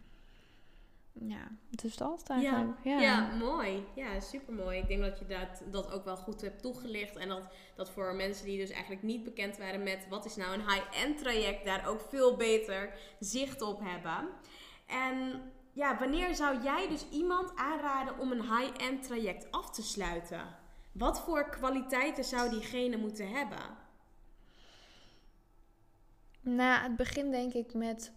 ja, 1.13 1.51
het 1.71 1.85
is 1.85 1.97
dat 1.97 2.29
eigenlijk. 2.29 2.79
Ja, 2.85 3.01
Ja, 3.01 3.37
mooi. 3.37 3.85
Ja, 3.95 4.21
super 4.21 4.55
mooi. 4.55 4.79
Ik 4.79 4.89
denk 4.89 5.03
dat 5.03 5.19
je 5.19 5.27
dat, 5.27 5.63
dat 5.71 5.93
ook 5.93 6.05
wel 6.05 6.17
goed 6.17 6.41
hebt 6.41 6.63
toegelicht. 6.63 7.17
En 7.17 7.29
dat, 7.29 7.49
dat 7.75 7.91
voor 7.91 8.15
mensen 8.15 8.47
die 8.47 8.59
dus 8.59 8.71
eigenlijk 8.71 9.03
niet 9.03 9.25
bekend 9.25 9.59
waren 9.59 9.83
met 9.83 10.07
wat 10.09 10.25
is 10.25 10.37
nou 10.37 10.55
een 10.55 10.69
high-end 10.71 11.19
traject, 11.19 11.65
daar 11.65 11.89
ook 11.89 12.01
veel 12.01 12.37
beter 12.37 12.95
zicht 13.21 13.63
op 13.63 13.81
hebben. 13.81 14.29
En 14.87 15.43
ja, 15.79 15.99
wanneer 15.99 16.35
zou 16.35 16.63
jij 16.63 16.89
dus 16.89 17.09
iemand 17.11 17.57
aanraden 17.57 18.19
om 18.19 18.33
een 18.33 18.43
high-end 18.43 19.03
traject 19.03 19.51
af 19.51 19.71
te 19.71 19.83
sluiten? 19.83 20.41
Wat 20.93 21.21
voor 21.21 21.51
kwaliteiten 21.51 22.25
zou 22.25 22.51
diegene 22.51 22.97
moeten 22.97 23.31
hebben? 23.31 23.59
Na 26.41 26.83
het 26.83 26.97
begin 26.97 27.31
denk 27.31 27.53
ik 27.53 27.75
met... 27.75 28.13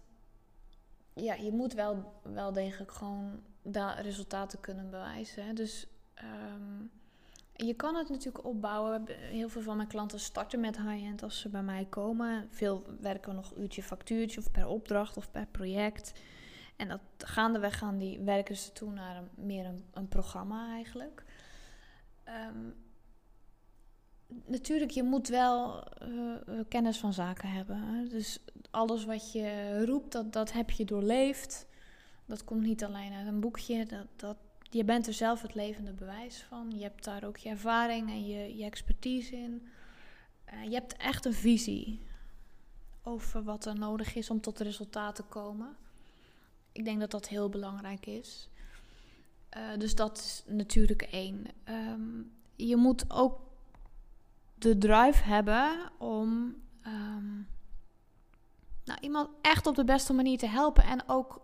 Ja, 1.14 1.34
je 1.34 1.52
moet 1.52 1.72
wel, 1.72 2.20
wel 2.22 2.52
degelijk 2.52 2.92
gewoon 2.92 3.42
daar 3.62 4.00
resultaten 4.00 4.60
kunnen 4.60 4.90
bewijzen. 4.90 5.54
Dus 5.54 5.86
ehm, 6.14 6.84
je 7.52 7.74
kan 7.74 7.94
het 7.94 8.08
natuurlijk 8.08 8.44
opbouwen. 8.44 9.04
Heel 9.08 9.48
veel 9.48 9.62
van 9.62 9.76
mijn 9.76 9.88
klanten 9.88 10.20
starten 10.20 10.60
met 10.60 10.76
high-end 10.76 11.22
als 11.22 11.40
ze 11.40 11.48
bij 11.48 11.62
mij 11.62 11.86
komen. 11.88 12.48
Veel 12.50 12.84
werken 13.00 13.34
nog 13.34 13.56
uurtje 13.56 13.82
factuurtje 13.82 14.40
of 14.40 14.50
per 14.50 14.66
opdracht 14.66 15.16
of 15.16 15.30
per 15.30 15.46
project. 15.46 16.12
En 16.76 16.88
dat 16.88 17.00
gaandeweg 17.18 17.78
gaan 17.78 17.98
die 17.98 18.18
werken 18.18 18.56
ze 18.56 18.72
toe 18.72 18.92
naar 18.92 19.16
een, 19.16 19.28
meer 19.34 19.64
een, 19.64 19.84
een 19.92 20.08
programma 20.08 20.72
eigenlijk. 20.72 21.24
Ehm, 22.24 22.68
natuurlijk, 24.46 24.90
je 24.90 25.02
moet 25.02 25.28
wel 25.28 25.84
uh, 26.02 26.60
kennis 26.68 26.98
van 26.98 27.12
zaken 27.12 27.48
hebben. 27.48 28.08
Dus 28.08 28.38
alles 28.70 29.04
wat 29.04 29.32
je 29.32 29.84
roept, 29.84 30.12
dat, 30.12 30.32
dat 30.32 30.52
heb 30.52 30.70
je 30.70 30.84
doorleefd. 30.84 31.66
Dat 32.26 32.44
komt 32.44 32.62
niet 32.62 32.84
alleen 32.84 33.12
uit 33.12 33.26
een 33.26 33.40
boekje. 33.40 33.86
Dat, 33.86 34.06
dat, 34.16 34.36
je 34.70 34.84
bent 34.84 35.06
er 35.06 35.12
zelf 35.12 35.42
het 35.42 35.54
levende 35.54 35.92
bewijs 35.92 36.42
van. 36.48 36.70
Je 36.70 36.82
hebt 36.82 37.04
daar 37.04 37.24
ook 37.24 37.36
je 37.36 37.48
ervaring 37.48 38.10
en 38.10 38.26
je, 38.26 38.56
je 38.56 38.64
expertise 38.64 39.36
in. 39.36 39.68
Uh, 40.54 40.64
je 40.64 40.74
hebt 40.74 40.96
echt 40.96 41.24
een 41.24 41.32
visie 41.32 42.06
over 43.02 43.42
wat 43.42 43.64
er 43.64 43.78
nodig 43.78 44.14
is 44.14 44.30
om 44.30 44.40
tot 44.40 44.60
resultaat 44.60 45.14
te 45.14 45.22
komen. 45.22 45.76
Ik 46.72 46.84
denk 46.84 47.00
dat 47.00 47.10
dat 47.10 47.28
heel 47.28 47.48
belangrijk 47.48 48.06
is. 48.06 48.48
Uh, 49.56 49.78
dus 49.78 49.94
dat 49.94 50.18
is 50.18 50.42
natuurlijk 50.46 51.02
één. 51.02 51.46
Um, 51.68 52.32
je 52.56 52.76
moet 52.76 53.04
ook 53.08 53.40
de 54.54 54.78
drive 54.78 55.24
hebben 55.24 55.90
om 55.98 56.54
um, 56.86 57.48
nou, 58.84 58.98
iemand 59.00 59.28
echt 59.40 59.66
op 59.66 59.74
de 59.74 59.84
beste 59.84 60.12
manier 60.12 60.38
te 60.38 60.46
helpen. 60.46 60.84
En 60.84 61.08
ook 61.08 61.40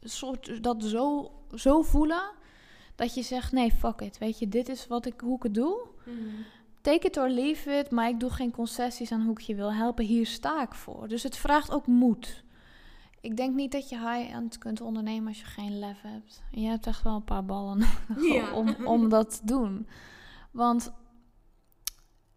soort 0.00 0.62
dat 0.62 0.84
zo, 0.84 1.32
zo 1.54 1.82
voelen 1.82 2.30
dat 2.94 3.14
je 3.14 3.22
zegt: 3.22 3.52
nee, 3.52 3.72
fuck 3.72 4.00
it. 4.00 4.18
Weet 4.18 4.38
je, 4.38 4.48
dit 4.48 4.68
is 4.68 4.86
wat 4.86 5.06
ik, 5.06 5.20
hoe 5.20 5.36
ik 5.36 5.42
het 5.42 5.54
doe. 5.54 5.86
Mm. 6.04 6.44
Take 6.80 7.06
it 7.06 7.16
or 7.16 7.28
leave 7.28 7.70
it, 7.70 7.90
maar 7.90 8.08
ik 8.08 8.20
doe 8.20 8.30
geen 8.30 8.50
concessies 8.50 9.12
aan 9.12 9.22
hoe 9.22 9.38
ik 9.38 9.40
je 9.40 9.54
wil 9.54 9.72
helpen. 9.72 10.04
Hier 10.04 10.26
sta 10.26 10.62
ik 10.62 10.74
voor. 10.74 11.08
Dus 11.08 11.22
het 11.22 11.36
vraagt 11.36 11.70
ook 11.70 11.86
moed. 11.86 12.42
Ik 13.20 13.36
denk 13.36 13.54
niet 13.54 13.72
dat 13.72 13.88
je 13.88 13.98
high-end 13.98 14.58
kunt 14.58 14.80
ondernemen 14.80 15.28
als 15.28 15.38
je 15.38 15.44
geen 15.44 15.78
lef 15.78 16.00
hebt. 16.00 16.42
Je 16.50 16.66
hebt 16.66 16.86
echt 16.86 17.02
wel 17.02 17.14
een 17.14 17.24
paar 17.24 17.44
ballen 17.44 17.86
ja. 18.32 18.52
om, 18.52 18.76
om 18.84 19.08
dat 19.08 19.30
te 19.30 19.46
doen. 19.46 19.88
Want 20.50 20.92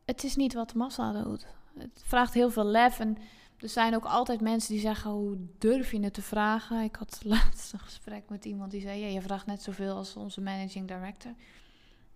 het 0.06 0.24
is 0.24 0.36
niet 0.36 0.54
wat 0.54 0.70
de 0.70 0.78
massa 0.78 1.24
doet. 1.24 1.48
Het 1.78 2.02
vraagt 2.06 2.34
heel 2.34 2.50
veel 2.50 2.66
lef. 2.66 3.00
En 3.00 3.18
er 3.58 3.70
zijn 3.70 3.96
ook 3.96 4.06
altijd 4.06 4.42
mensen 4.42 4.74
die 4.74 4.82
zeggen: 4.82 5.12
Hoe 5.12 5.38
durf 5.58 5.92
je 5.92 6.00
het 6.00 6.14
te 6.14 6.22
vragen? 6.22 6.84
Ik 6.84 6.96
had 6.96 7.22
laatst 7.26 7.74
een 7.74 7.80
gesprek 7.80 8.30
met 8.30 8.46
iemand 8.46 8.72
die 8.72 8.82
zei: 8.82 9.00
Ja, 9.00 9.08
je 9.08 9.22
vraagt 9.22 9.46
net 9.46 9.62
zoveel 9.62 9.96
als 9.96 10.16
onze 10.16 10.42
managing 10.42 10.88
director. 10.88 11.34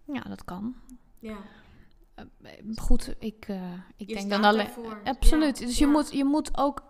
Ja, 0.04 0.22
dat 0.22 0.46
kan. 0.46 0.76
Ja. 1.20 1.38
Uh, 2.42 2.78
goed, 2.78 3.16
ik, 3.20 3.48
uh, 3.48 3.74
ik 3.96 4.08
denk 4.08 4.30
dan 4.30 4.44
alleen. 4.44 4.70
Absoluut. 5.04 5.60
Ja. 5.60 5.66
Dus 5.66 5.78
ja. 5.78 5.86
je, 5.86 5.92
moet, 5.92 6.12
je 6.12 6.26
moet 6.26 6.58
ook. 6.58 6.84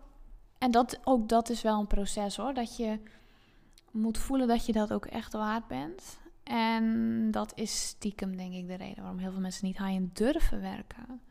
En 0.58 0.72
dat, 0.72 1.00
ook 1.04 1.30
dat 1.30 1.50
is 1.50 1.62
wel 1.62 1.80
een 1.80 1.88
proces 1.88 2.36
hoor. 2.36 2.54
Dat 2.54 2.78
je 2.78 3.00
moet 3.92 4.18
voelen 4.18 4.48
dat 4.48 4.66
je 4.66 4.72
dat 4.72 4.94
ook 4.94 5.06
echt 5.06 5.34
waard 5.34 5.68
bent. 5.68 6.20
En 6.44 7.32
dat 7.32 7.52
is 7.56 7.88
stiekem, 7.88 8.38
denk 8.38 8.54
ik, 8.54 8.68
de 8.68 8.76
reden 8.76 9.02
waarom 9.02 9.20
heel 9.20 9.32
veel 9.32 9.42
mensen 9.42 9.66
niet 9.66 9.78
high-end 9.78 10.18
durven 10.18 10.62
werken. 10.62 11.22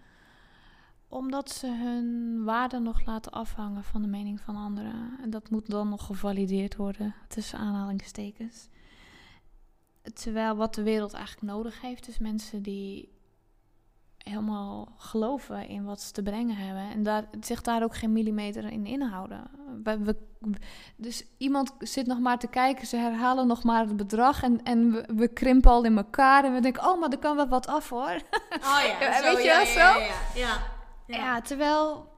Omdat 1.09 1.51
ze 1.51 1.66
hun 1.66 2.45
waarde 2.45 2.79
nog 2.79 3.05
laten 3.05 3.33
afhangen 3.33 3.85
van 3.85 4.03
de 4.03 4.09
mening 4.09 4.41
van 4.41 4.57
anderen. 4.57 5.18
En 5.22 5.31
dat 5.31 5.51
moet 5.51 5.70
dan 5.70 5.89
nog 5.89 6.07
gevalideerd 6.07 6.77
worden, 6.77 7.14
tussen 7.29 7.59
aanhalingstekens. 7.59 8.68
Terwijl 10.03 10.57
wat 10.57 10.74
de 10.74 10.83
wereld 10.83 11.12
eigenlijk 11.12 11.53
nodig 11.53 11.81
heeft, 11.81 12.09
is 12.09 12.18
mensen 12.18 12.62
die 12.62 13.16
helemaal 14.29 14.89
geloven 14.97 15.68
in 15.68 15.85
wat 15.85 16.01
ze 16.01 16.12
te 16.12 16.22
brengen 16.22 16.57
hebben. 16.57 16.91
En 16.91 17.03
daar, 17.03 17.29
zich 17.41 17.62
daar 17.62 17.83
ook 17.83 17.97
geen 17.97 18.12
millimeter 18.12 18.72
in 18.72 18.87
inhouden. 18.87 19.51
We, 19.83 19.99
we, 19.99 20.16
dus 20.97 21.24
iemand 21.39 21.72
zit 21.79 22.07
nog 22.07 22.18
maar 22.18 22.39
te 22.39 22.47
kijken, 22.47 22.87
ze 22.87 22.97
herhalen 22.97 23.47
nog 23.47 23.62
maar 23.64 23.87
het 23.87 23.97
bedrag 23.97 24.43
en, 24.43 24.62
en 24.62 24.93
we, 24.93 25.09
we 25.16 25.29
krimpen 25.29 25.70
al 25.70 25.85
in 25.85 25.97
elkaar. 25.97 26.45
En 26.45 26.55
we 26.55 26.61
denken, 26.61 26.89
oh, 26.89 27.01
maar 27.01 27.11
er 27.11 27.18
kan 27.18 27.37
wel 27.37 27.49
wat 27.49 27.66
af 27.66 27.89
hoor. 27.89 28.20
Oh 28.51 28.81
ja, 28.87 28.99
weet 29.22 29.37
zo, 29.37 29.39
je 29.39 29.45
ja, 29.45 29.57
wel 29.57 29.66
zo? 29.66 29.79
Ja, 29.79 29.97
ja, 29.97 30.14
ja. 30.35 30.74
Ja. 31.07 31.16
ja, 31.16 31.41
terwijl 31.41 32.14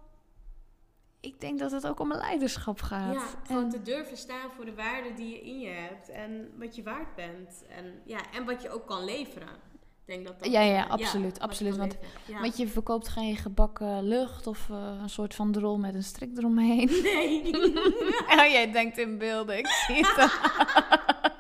ik 1.21 1.41
denk 1.41 1.59
dat 1.59 1.71
het 1.71 1.87
ook 1.87 2.01
om 2.01 2.11
een 2.11 2.19
leiderschap 2.19 2.81
gaat. 2.81 3.15
Ja, 3.15 3.27
gewoon 3.47 3.65
en, 3.65 3.71
te 3.71 3.83
durven 3.83 4.17
staan 4.17 4.51
voor 4.51 4.65
de 4.65 4.75
waarde 4.75 5.15
die 5.15 5.31
je 5.31 5.41
in 5.41 5.59
je 5.59 5.69
hebt 5.69 6.09
en 6.09 6.53
wat 6.59 6.77
je 6.77 6.83
waard 6.83 7.15
bent. 7.15 7.65
En, 7.69 8.01
ja, 8.05 8.19
en 8.33 8.45
wat 8.45 8.63
je 8.63 8.71
ook 8.71 8.87
kan 8.87 9.05
leveren. 9.05 9.67
Denk 10.09 10.27
dat 10.27 10.39
dat, 10.39 10.53
ja, 10.53 10.61
ja, 10.61 10.83
absoluut. 10.83 11.37
Ja, 11.37 11.43
absoluut 11.43 11.77
want, 11.77 11.97
ja. 12.27 12.41
want 12.41 12.57
je 12.57 12.69
verkoopt 12.69 13.09
geen 13.09 13.37
gebakken 13.37 14.03
lucht 14.03 14.47
of 14.47 14.69
uh, 14.71 14.77
een 15.03 15.09
soort 15.11 15.35
van 15.35 15.53
drol 15.53 15.79
met 15.79 15.95
een 15.95 16.03
strik 16.03 16.37
eromheen. 16.37 16.91
Nee. 17.03 17.57
ja, 18.29 18.47
jij 18.57 18.73
denkt 18.73 18.99
in 18.99 19.19
beelden, 19.19 19.59
ik 19.59 19.67
zie 19.67 19.97
het. 19.97 20.31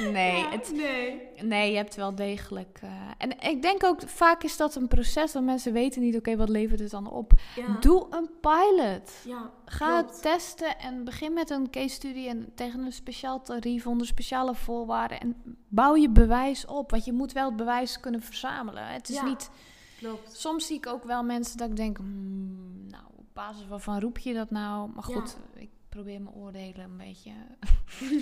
nee, 0.00 0.36
Ja, 0.40 0.50
het, 0.50 0.72
nee. 0.74 1.20
nee, 1.42 1.70
je 1.70 1.76
hebt 1.76 1.94
wel 1.94 2.14
degelijk. 2.14 2.80
uh, 2.84 2.90
en 3.18 3.40
ik 3.40 3.62
denk 3.62 3.84
ook, 3.84 4.00
vaak 4.08 4.42
is 4.42 4.56
dat 4.56 4.74
een 4.74 4.88
proces 4.88 5.32
dat 5.32 5.42
mensen 5.42 5.72
weten 5.72 6.02
niet, 6.02 6.16
oké, 6.16 6.36
wat 6.36 6.48
levert 6.48 6.80
het 6.80 6.90
dan 6.90 7.10
op? 7.10 7.32
Ja. 7.56 7.76
Doe 7.80 8.06
een 8.10 8.30
pilot. 8.40 9.10
Ja, 9.24 9.50
Ga 9.64 9.98
klopt. 10.00 10.12
het 10.12 10.22
testen 10.22 10.78
en 10.78 11.04
begin 11.04 11.32
met 11.32 11.50
een 11.50 11.70
case 11.70 11.88
study 11.94 12.26
en 12.28 12.52
tegen 12.54 12.80
een 12.80 12.92
speciaal 12.92 13.42
tarief 13.42 13.86
onder 13.86 14.06
speciale 14.06 14.54
voorwaarden. 14.54 15.20
En 15.20 15.36
bouw 15.68 15.96
je 15.96 16.10
bewijs 16.10 16.66
op, 16.66 16.90
want 16.90 17.04
je 17.04 17.12
moet 17.12 17.32
wel 17.32 17.46
het 17.46 17.56
bewijs 17.56 18.00
kunnen 18.00 18.22
verzamelen. 18.22 18.86
Het 18.86 19.08
is 19.08 19.22
niet. 19.22 19.50
Klopt. 19.98 20.36
Soms 20.36 20.66
zie 20.66 20.76
ik 20.76 20.86
ook 20.86 21.04
wel 21.04 21.22
mensen 21.22 21.56
dat 21.58 21.68
ik 21.70 21.76
denk, 21.76 21.96
hmm, 21.96 22.86
nou, 22.88 23.04
op 23.16 23.24
basis 23.32 23.66
waarvan 23.66 24.00
roep 24.00 24.18
je 24.18 24.34
dat 24.34 24.50
nou? 24.50 24.90
Maar 24.94 25.02
goed, 25.02 25.36
ik 25.54 25.68
probeer 25.88 26.22
mijn 26.22 26.34
oordelen 26.34 26.84
een 26.84 26.96
beetje 26.96 27.32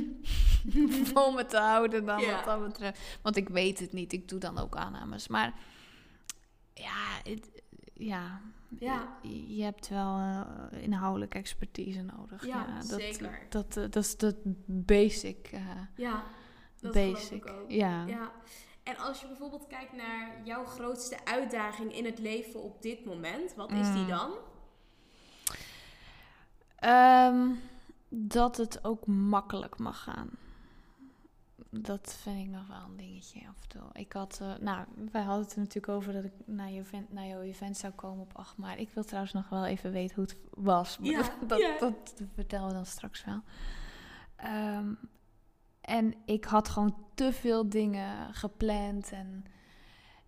vol 1.13 1.33
me 1.33 1.47
te 1.47 1.59
houden 1.59 2.05
dan 2.05 2.25
wat 2.27 2.45
dat 2.45 2.63
betreft. 2.67 3.19
Want 3.23 3.37
ik 3.37 3.49
weet 3.49 3.79
het 3.79 3.93
niet, 3.93 4.13
ik 4.13 4.29
doe 4.29 4.39
dan 4.39 4.59
ook 4.59 4.77
aannames. 4.77 5.29
Maar 5.29 5.55
ja, 6.75 7.31
het, 7.31 7.63
ja, 7.95 8.41
Ja. 8.79 9.19
je, 9.23 9.57
je 9.57 9.63
hebt 9.63 9.89
wel 9.89 10.19
eh, 10.19 10.83
inhoudelijke 10.83 11.39
expertise 11.39 12.03
nodig. 12.03 12.47
Ja, 12.47 12.67
dat, 12.89 13.01
zeker. 13.01 13.47
Dat, 13.49 13.77
eh, 13.77 13.83
dat 13.91 13.97
is 14.05 14.17
de 14.17 14.35
basic. 14.67 15.49
eh, 15.53 15.61
Ja, 15.97 16.25
dat 16.81 16.93
basic. 16.93 17.51
ook. 17.51 17.71
Ja. 17.71 18.07
Ja. 18.07 18.33
En 18.83 18.97
als 18.99 19.21
je 19.21 19.27
bijvoorbeeld 19.27 19.67
kijkt 19.67 19.93
naar 19.93 20.41
jouw 20.45 20.65
grootste 20.65 21.25
uitdaging 21.25 21.95
in 21.97 22.05
het 22.05 22.19
leven 22.19 22.63
op 22.63 22.83
dit 22.83 23.05
moment, 23.05 23.55
wat 23.55 23.71
is 23.73 23.93
die 23.93 24.03
Mm. 24.03 24.09
dan? 24.09 24.31
Ehm, 26.77 27.49
dat 28.09 28.57
het 28.57 28.85
ook 28.85 29.07
makkelijk 29.07 29.79
mag 29.79 30.03
gaan. 30.03 30.31
Dat 31.71 32.19
vind 32.23 32.39
ik 32.39 32.49
nog 32.49 32.67
wel 32.67 32.83
een 32.89 32.97
dingetje 32.97 33.41
af 33.49 33.63
en 33.63 33.69
toe. 33.69 33.83
Ik 33.93 34.13
had, 34.13 34.39
eh, 34.43 34.55
nou, 34.61 34.85
wij 35.13 35.23
hadden 35.23 35.45
het 35.45 35.53
er 35.53 35.59
natuurlijk 35.59 35.93
over 35.93 36.13
dat 36.13 36.25
ik 36.25 36.33
naar, 36.45 36.71
je 36.71 36.81
event, 36.81 37.13
naar 37.13 37.27
jouw 37.27 37.41
event 37.41 37.77
zou 37.77 37.93
komen 37.93 38.23
op 38.23 38.37
8 38.37 38.57
maart. 38.57 38.79
Ik 38.79 38.91
wil 38.91 39.05
trouwens 39.05 39.33
nog 39.33 39.49
wel 39.49 39.65
even 39.65 39.93
weten 39.93 40.15
hoe 40.15 40.25
het 40.25 40.37
was. 40.51 40.99
Maar 40.99 41.11
Ja, 41.11 41.23
dat, 41.47 41.59
ja. 41.59 41.79
dat 41.79 42.15
vertellen 42.35 42.69
we 42.69 42.75
dan 42.75 42.87
straks 42.87 43.25
wel. 43.25 43.43
Ehm, 44.37 44.93
en 45.81 46.15
ik 46.25 46.45
had 46.45 46.69
gewoon 46.69 46.97
te 47.15 47.33
veel 47.33 47.69
dingen 47.69 48.35
gepland. 48.35 49.13
En 49.13 49.45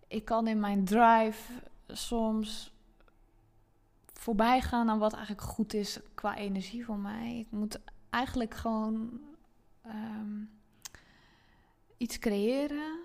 ik 0.09 0.25
kan 0.25 0.47
in 0.47 0.61
mijn 0.61 0.85
drive 0.85 1.53
soms 1.87 2.73
voorbij 4.19 4.61
gaan 4.61 4.91
aan 4.91 4.99
wat 4.99 5.13
eigenlijk 5.13 5.43
goed 5.43 5.75
is 5.75 6.01
qua 6.15 6.37
energie 6.37 6.85
voor 6.85 6.99
mij. 6.99 7.39
Ik 7.39 7.51
moet 7.51 7.81
eigenlijk 8.11 8.55
gewoon 8.55 9.21
ehm, 9.83 10.43
iets 11.97 12.19
creëren 12.19 12.99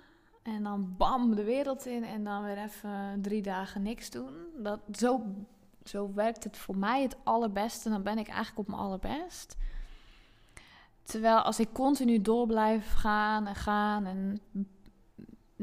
en 0.44 0.64
dan 0.64 0.94
bam 0.98 1.36
de 1.36 1.44
wereld 1.44 1.86
in 1.86 2.04
en 2.04 2.24
dan 2.24 2.44
weer 2.44 2.58
even 2.58 3.20
drie 3.22 3.42
dagen 3.42 3.82
niks 3.82 4.10
doen. 4.10 4.34
Dat, 4.58 4.80
zo, 4.92 5.22
zo 5.84 6.14
werkt 6.14 6.44
het 6.44 6.58
voor 6.58 6.78
mij 6.78 7.02
het 7.02 7.18
allerbeste. 7.24 7.90
Dan 7.90 8.04
ben 8.04 8.18
ik 8.18 8.28
eigenlijk 8.28 8.58
op 8.60 8.68
mijn 8.68 8.82
allerbest. 8.82 9.56
Terwijl 11.04 11.42
als 11.42 11.60
ik 11.60 11.74
continu 11.74 12.22
door 12.22 12.48
blijf 12.48 12.94
gaan 12.94 13.48
en 13.48 13.56
gaan 13.56 14.06
en 14.06 14.40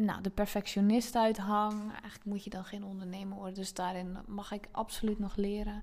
nou, 0.05 0.23
de 0.23 0.31
perfectionist 0.31 1.17
uithang, 1.17 1.91
eigenlijk 1.91 2.25
moet 2.25 2.45
je 2.45 2.51
dan 2.51 2.65
geen 2.65 2.85
ondernemer 2.85 3.37
worden. 3.37 3.55
Dus 3.55 3.75
daarin 3.75 4.19
mag 4.27 4.53
ik 4.53 4.69
absoluut 4.71 5.19
nog 5.19 5.37
leren. 5.37 5.83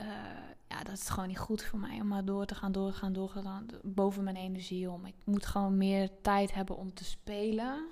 Uh, 0.00 0.06
ja, 0.68 0.82
dat 0.82 0.94
is 0.94 1.08
gewoon 1.08 1.28
niet 1.28 1.38
goed 1.38 1.62
voor 1.62 1.78
mij 1.78 2.00
om 2.00 2.06
maar 2.06 2.24
door 2.24 2.46
te 2.46 2.54
gaan, 2.54 2.72
door 2.72 2.90
te 2.90 2.96
gaan, 2.96 3.12
door 3.12 3.32
te 3.32 3.42
gaan, 3.42 3.66
boven 3.82 4.24
mijn 4.24 4.36
energie 4.36 4.90
om. 4.90 5.06
Ik 5.06 5.14
moet 5.24 5.46
gewoon 5.46 5.76
meer 5.76 6.10
tijd 6.22 6.54
hebben 6.54 6.76
om 6.76 6.94
te 6.94 7.04
spelen. 7.04 7.86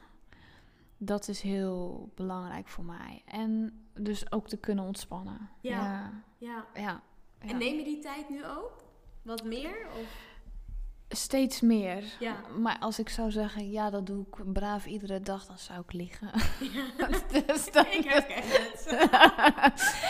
Dat 0.97 1.29
is 1.29 1.41
heel 1.41 2.09
belangrijk 2.15 2.69
voor 2.69 2.85
mij. 2.85 3.23
En 3.25 3.81
dus 3.95 4.33
ook 4.33 4.49
te 4.49 4.57
kunnen 4.57 4.85
ontspannen. 4.85 5.51
Ja. 5.61 5.81
Ja. 5.81 6.13
ja. 6.39 6.67
ja. 6.75 7.03
En 7.39 7.59
neem 7.59 7.77
je 7.77 7.85
die 7.85 7.99
tijd 7.99 8.29
nu 8.29 8.47
ook? 8.47 8.83
Wat 9.23 9.45
meer? 9.45 9.87
Of? 10.01 10.28
Steeds 11.09 11.61
meer. 11.61 12.05
Ja. 12.19 12.37
Maar 12.59 12.77
als 12.79 12.99
ik 12.99 13.09
zou 13.09 13.31
zeggen, 13.31 13.71
ja, 13.71 13.91
dat 13.91 14.07
doe 14.07 14.27
ik 14.31 14.53
braaf 14.53 14.87
iedere 14.87 15.21
dag, 15.21 15.47
dan 15.47 15.59
zou 15.59 15.81
ik 15.81 15.93
liggen. 15.93 16.31
Ja. 16.73 17.07
dus 17.47 17.67
ik 17.67 18.05
herken 18.05 18.43
het. 18.43 18.87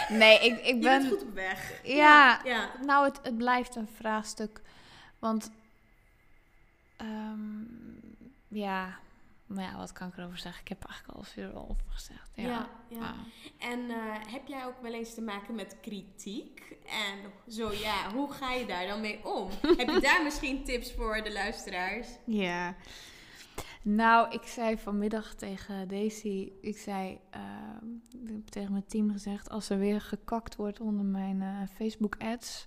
nee, 0.20 0.38
ik, 0.38 0.66
ik 0.66 0.80
ben... 0.80 0.92
Je 0.92 0.99
bent 1.01 1.09
goed 1.09 1.22
op 1.22 1.34
weg. 1.34 1.80
Ja, 1.84 2.40
ja. 2.44 2.70
nou, 2.84 3.05
het, 3.05 3.20
het 3.22 3.36
blijft 3.36 3.76
een 3.76 3.88
vraagstuk. 3.96 4.61
Want, 5.18 5.51
um, 7.01 8.01
ja, 8.49 8.99
maar 9.49 9.64
ja, 9.64 9.76
wat 9.76 9.92
kan 9.92 10.09
ik 10.09 10.16
erover 10.16 10.38
zeggen? 10.38 10.61
Ik 10.61 10.68
heb 10.68 10.84
eigenlijk 10.84 11.18
al 11.18 11.24
veel 11.24 11.53
over 11.55 11.84
gezegd. 11.88 12.30
Ja, 12.34 12.68
ja. 12.88 13.14
En 13.59 13.90
eh, 13.90 14.32
heb 14.32 14.46
jij 14.46 14.66
ook 14.66 14.82
wel 14.82 14.92
eens 14.92 15.14
te 15.14 15.20
maken 15.20 15.55
met 15.55 15.76
kritiek? 15.80 16.76
En 16.86 17.53
zo 17.53 17.72
ja, 17.72 18.12
hoe 18.12 18.32
ga 18.32 18.53
je 18.53 18.66
daar 18.66 18.86
dan 18.86 19.01
mee 19.01 19.26
om? 19.26 19.51
heb 19.78 19.88
je 19.90 20.01
daar 20.01 20.22
misschien 20.22 20.64
tips 20.64 20.92
voor 20.92 21.22
de 21.22 21.32
luisteraars? 21.32 22.09
Ja. 22.24 22.76
Nou, 23.82 24.30
ik 24.30 24.42
zei 24.42 24.78
vanmiddag 24.78 25.34
tegen 25.34 25.88
Daisy, 25.88 26.53
ik 26.61 26.78
zei 26.78 27.18
uh, 27.34 27.42
ik 28.22 28.28
heb 28.28 28.46
tegen 28.46 28.72
mijn 28.72 28.86
team 28.86 29.11
gezegd, 29.11 29.51
als 29.51 29.70
er 29.70 29.78
weer 29.78 30.01
gekakt 30.01 30.57
wordt 30.57 30.80
onder 30.80 31.05
mijn 31.05 31.40
uh, 31.40 31.62
Facebook 31.74 32.16
ads, 32.18 32.66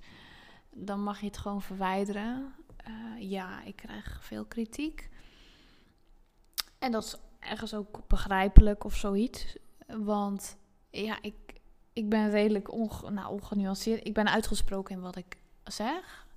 dan 0.69 1.03
mag 1.03 1.19
je 1.19 1.25
het 1.25 1.37
gewoon 1.37 1.61
verwijderen. 1.61 2.53
Uh, 2.87 3.29
ja, 3.29 3.63
ik 3.63 3.75
krijg 3.75 4.19
veel 4.23 4.45
kritiek. 4.45 5.09
En 6.81 6.91
dat 6.91 7.03
is 7.03 7.15
ergens 7.39 7.73
ook 7.73 8.07
begrijpelijk 8.07 8.83
of 8.83 8.95
zoiets. 8.95 9.57
Want 9.87 10.57
ja, 10.89 11.17
ik, 11.21 11.35
ik 11.93 12.09
ben 12.09 12.29
redelijk 12.29 12.71
onge, 12.71 13.11
nou, 13.11 13.31
ongenuanceerd. 13.31 14.07
Ik 14.07 14.13
ben 14.13 14.31
uitgesproken 14.31 14.95
in 14.95 15.01
wat 15.01 15.15
ik 15.15 15.37
zeg 15.63 16.27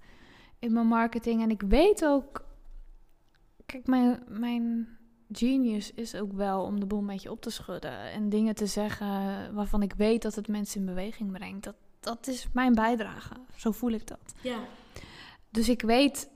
in 0.59 0.73
mijn 0.73 0.87
marketing. 0.87 1.43
En 1.43 1.51
ik 1.51 1.63
weet 1.63 2.05
ook. 2.05 2.45
Kijk, 3.67 3.87
mijn, 3.87 4.23
mijn 4.29 4.99
genius 5.33 5.93
is 5.93 6.15
ook 6.15 6.33
wel 6.33 6.63
om 6.63 6.81
de 6.81 6.87
boel 6.87 6.99
een 6.99 7.07
beetje 7.07 7.31
op 7.31 7.41
te 7.41 7.51
schudden. 7.51 8.11
En 8.11 8.29
dingen 8.29 8.55
te 8.55 8.67
zeggen 8.67 9.55
waarvan 9.55 9.83
ik 9.83 9.93
weet 9.93 10.23
dat 10.23 10.35
het 10.35 10.49
mensen 10.49 10.81
in 10.81 10.87
beweging 10.87 11.33
brengt. 11.33 11.65
Dat, 11.65 11.77
dat 12.01 12.27
is 12.27 12.49
mijn 12.53 12.75
bijdrage. 12.75 13.35
Zo 13.57 13.71
voel 13.71 13.91
ik 13.91 14.07
dat. 14.07 14.35
Ja. 14.43 14.59
Dus 15.51 15.69
ik 15.69 15.83
weet 15.83 16.29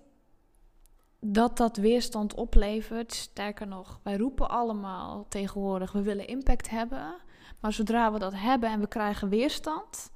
dat 1.20 1.56
dat 1.56 1.76
weerstand 1.76 2.34
oplevert. 2.34 3.14
Sterker 3.14 3.66
nog, 3.66 4.00
wij 4.02 4.16
roepen 4.16 4.50
allemaal 4.50 5.26
tegenwoordig: 5.28 5.92
we 5.92 6.02
willen 6.02 6.26
impact 6.26 6.70
hebben. 6.70 7.14
Maar 7.60 7.72
zodra 7.72 8.12
we 8.12 8.18
dat 8.18 8.34
hebben 8.34 8.70
en 8.70 8.80
we 8.80 8.88
krijgen 8.88 9.28
weerstand, 9.28 10.12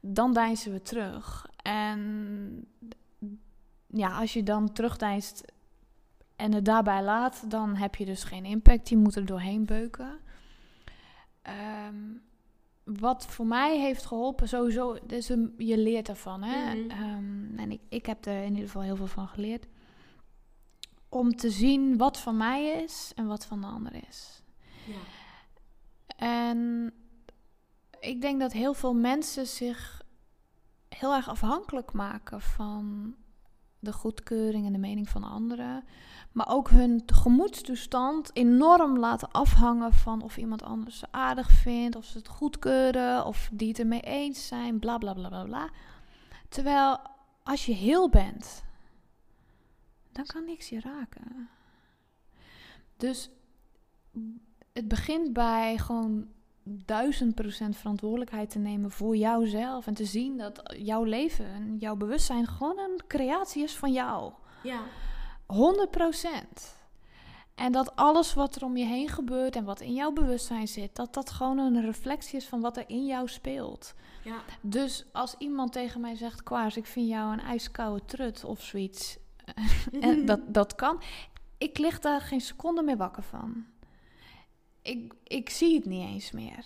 dan 0.00 0.32
deinzen 0.32 0.72
we 0.72 0.82
terug. 0.82 1.46
En 1.62 2.66
ja, 3.86 4.18
als 4.18 4.32
je 4.32 4.42
dan 4.42 4.72
terugdeinst 4.72 5.52
en 6.36 6.52
het 6.52 6.64
daarbij 6.64 7.02
laat, 7.02 7.50
dan 7.50 7.76
heb 7.76 7.94
je 7.94 8.04
dus 8.04 8.24
geen 8.24 8.44
impact. 8.44 8.88
Je 8.88 8.96
moet 8.96 9.16
er 9.16 9.26
doorheen 9.26 9.64
beuken. 9.64 10.18
Ehm, 11.42 11.96
wat 12.84 13.26
voor 13.26 13.46
mij 13.46 13.78
heeft 13.78 14.06
geholpen, 14.06 14.48
sowieso, 14.48 14.98
dus 15.06 15.26
je 15.56 15.78
leert 15.78 16.08
ervan. 16.08 16.42
Hè? 16.42 16.74
Mhm. 16.74 16.90
Ehm, 16.90 17.58
en 17.58 17.72
ik, 17.72 17.80
ik 17.88 18.06
heb 18.06 18.24
er 18.24 18.42
in 18.42 18.50
ieder 18.50 18.64
geval 18.66 18.82
heel 18.82 18.96
veel 18.96 19.06
van 19.06 19.28
geleerd 19.28 19.66
om 21.12 21.36
te 21.36 21.50
zien 21.50 21.96
wat 21.96 22.18
van 22.18 22.36
mij 22.36 22.82
is 22.84 23.12
en 23.14 23.26
wat 23.26 23.46
van 23.46 23.60
de 23.60 23.66
ander 23.66 23.94
is. 24.08 24.42
Ja. 24.86 24.94
En 26.16 26.92
ik 28.00 28.20
denk 28.20 28.40
dat 28.40 28.52
heel 28.52 28.74
veel 28.74 28.94
mensen 28.94 29.46
zich 29.46 30.02
heel 30.88 31.14
erg 31.14 31.28
afhankelijk 31.28 31.92
maken 31.92 32.40
van 32.40 33.14
de 33.78 33.92
goedkeuring 33.92 34.66
en 34.66 34.72
de 34.72 34.78
mening 34.78 35.08
van 35.08 35.24
anderen. 35.24 35.84
Maar 36.32 36.48
ook 36.48 36.70
hun 36.70 37.02
gemoedstoestand 37.06 38.30
enorm 38.32 38.98
laten 38.98 39.30
afhangen 39.30 39.92
van 39.92 40.22
of 40.22 40.36
iemand 40.36 40.62
anders 40.62 40.98
ze 40.98 41.06
aardig 41.10 41.50
vindt, 41.50 41.96
of 41.96 42.04
ze 42.04 42.18
het 42.18 42.28
goedkeuren, 42.28 43.26
of 43.26 43.50
die 43.52 43.68
het 43.68 43.78
ermee 43.78 44.00
eens 44.00 44.46
zijn, 44.46 44.78
bla 44.78 44.98
bla 44.98 45.12
bla 45.12 45.28
bla 45.28 45.44
bla. 45.44 45.68
Terwijl 46.48 46.98
als 47.42 47.66
je 47.66 47.72
heel 47.72 48.08
bent, 48.08 48.64
dan 50.12 50.26
kan 50.26 50.44
niks 50.44 50.68
je 50.68 50.80
raken. 50.80 51.48
Dus 52.96 53.30
het 54.72 54.88
begint 54.88 55.32
bij 55.32 55.78
gewoon 55.78 56.28
duizend 56.64 57.34
procent 57.34 57.76
verantwoordelijkheid 57.76 58.50
te 58.50 58.58
nemen 58.58 58.90
voor 58.90 59.16
jouzelf. 59.16 59.86
En 59.86 59.94
te 59.94 60.04
zien 60.04 60.36
dat 60.36 60.74
jouw 60.76 61.04
leven 61.04 61.46
en 61.46 61.76
jouw 61.76 61.96
bewustzijn 61.96 62.46
gewoon 62.46 62.78
een 62.78 63.00
creatie 63.06 63.62
is 63.62 63.76
van 63.76 63.92
jou. 63.92 64.32
Ja. 64.62 64.80
100 65.46 65.90
procent. 65.90 66.80
En 67.54 67.72
dat 67.72 67.96
alles 67.96 68.34
wat 68.34 68.56
er 68.56 68.64
om 68.64 68.76
je 68.76 68.84
heen 68.84 69.08
gebeurt 69.08 69.56
en 69.56 69.64
wat 69.64 69.80
in 69.80 69.94
jouw 69.94 70.12
bewustzijn 70.12 70.68
zit, 70.68 70.96
dat 70.96 71.14
dat 71.14 71.30
gewoon 71.30 71.58
een 71.58 71.84
reflectie 71.84 72.36
is 72.36 72.48
van 72.48 72.60
wat 72.60 72.76
er 72.76 72.84
in 72.86 73.06
jou 73.06 73.28
speelt. 73.28 73.94
Ja. 74.24 74.42
Dus 74.60 75.04
als 75.12 75.34
iemand 75.38 75.72
tegen 75.72 76.00
mij 76.00 76.14
zegt, 76.14 76.42
Kwaars, 76.42 76.76
ik 76.76 76.86
vind 76.86 77.08
jou 77.08 77.32
een 77.32 77.40
ijskoude 77.40 78.04
trut 78.04 78.44
of 78.44 78.62
zoiets, 78.62 79.18
en 80.00 80.26
dat, 80.26 80.40
dat 80.46 80.74
kan. 80.74 81.00
Ik 81.58 81.78
lig 81.78 81.98
daar 81.98 82.20
geen 82.20 82.40
seconde 82.40 82.82
meer 82.82 82.96
wakker 82.96 83.22
van. 83.22 83.64
Ik, 84.82 85.14
ik 85.24 85.50
zie 85.50 85.74
het 85.74 85.84
niet 85.84 86.06
eens 86.06 86.30
meer. 86.30 86.64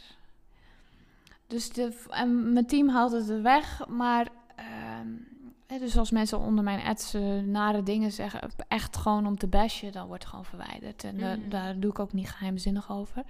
Dus 1.47 1.73
de, 1.73 2.05
en 2.11 2.53
mijn 2.53 2.67
team 2.67 2.89
haalt 2.89 3.13
het 3.13 3.29
er 3.29 3.43
weg, 3.43 3.89
maar... 3.89 4.29
Uh, 4.59 5.79
dus 5.81 5.99
als 5.99 6.11
mensen 6.11 6.39
onder 6.39 6.65
mijn 6.65 6.87
ads 6.87 7.13
nare 7.45 7.83
dingen 7.83 8.13
zeggen, 8.13 8.51
echt 8.69 8.97
gewoon 8.97 9.27
om 9.27 9.39
te 9.39 9.47
bashen, 9.47 9.93
dan 9.93 10.07
wordt 10.07 10.23
het 10.23 10.31
gewoon 10.31 10.45
verwijderd. 10.45 11.05
En 11.05 11.15
mm. 11.15 11.49
daar 11.49 11.81
doe 11.81 11.91
ik 11.91 11.99
ook 11.99 12.13
niet 12.13 12.31
geheimzinnig 12.31 12.91
over. 12.91 13.25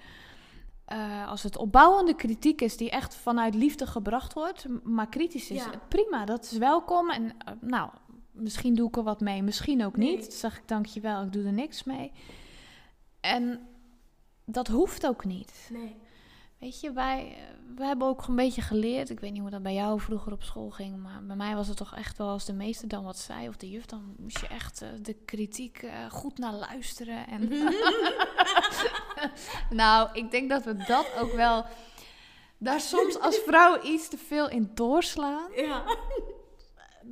Uh, 0.93 1.29
als 1.29 1.43
het 1.43 1.57
opbouwende 1.57 2.15
kritiek 2.15 2.61
is 2.61 2.77
die 2.77 2.91
echt 2.91 3.15
vanuit 3.15 3.55
liefde 3.55 3.87
gebracht 3.87 4.33
wordt, 4.33 4.67
maar 4.83 5.09
kritisch 5.09 5.51
is, 5.51 5.65
prima, 5.89 6.25
dat 6.25 6.45
is 6.45 6.59
welkom. 6.59 7.11
En 7.11 7.23
uh, 7.23 7.31
nou, 7.61 7.91
misschien 8.37 8.75
doe 8.75 8.89
ik 8.89 8.97
er 8.97 9.03
wat 9.03 9.21
mee, 9.21 9.43
misschien 9.43 9.85
ook 9.85 9.97
niet. 9.97 10.21
Dan 10.21 10.33
zeg 10.33 10.57
ik 10.57 10.69
dankjewel, 10.69 11.23
ik 11.23 11.33
doe 11.33 11.45
er 11.45 11.53
niks 11.53 11.85
mee. 11.85 12.13
En 13.21 13.61
dat 14.45 14.69
hoeft 14.69 15.07
ook 15.07 15.25
niet. 15.25 15.69
Nee. 15.73 15.97
Weet 16.59 16.81
je, 16.81 16.93
wij 16.93 17.37
we 17.77 17.85
hebben 17.85 18.09
ook 18.09 18.27
een 18.27 18.37
beetje 18.37 18.63
geleerd. 18.63 19.11
Ik 19.11 19.21
weet 19.21 19.33
niet 19.33 19.41
hoe 19.41 19.51
dat 19.51 19.63
bij 19.63 19.75
jou 19.75 20.01
vroeger 20.01 20.33
op 20.33 20.43
school 20.43 20.71
ging, 20.71 21.03
maar 21.03 21.23
bij 21.27 21.37
mij 21.37 21.55
was 21.55 21.69
het 21.69 21.77
toch 21.77 21.97
echt 21.97 22.19
wel 22.19 22.29
als 22.29 22.45
de 22.45 22.53
meester 22.53 22.89
dan 22.89 23.05
wat 23.05 23.19
zei 23.19 23.49
of 23.49 23.57
de 23.57 23.71
juf, 23.71 23.87
dan 23.87 24.15
moest 24.19 24.41
je 24.41 24.47
echt 24.47 24.83
uh, 24.83 24.89
de 25.03 25.15
kritiek 25.25 25.83
uh, 25.83 26.11
goed 26.11 26.39
naar 26.39 26.53
luisteren. 26.53 27.27
En 27.27 27.49
nou, 29.83 30.09
ik 30.13 30.31
denk 30.31 30.51
dat 30.51 30.65
we 30.65 30.75
dat 30.75 31.07
ook 31.19 31.33
wel 31.33 31.65
daar 32.59 32.81
soms 32.81 33.21
als 33.21 33.37
vrouw 33.37 33.83
iets 33.83 34.09
te 34.09 34.19
veel 34.19 34.49
in 34.49 34.71
doorslaan. 34.75 35.51
Ja 35.55 35.85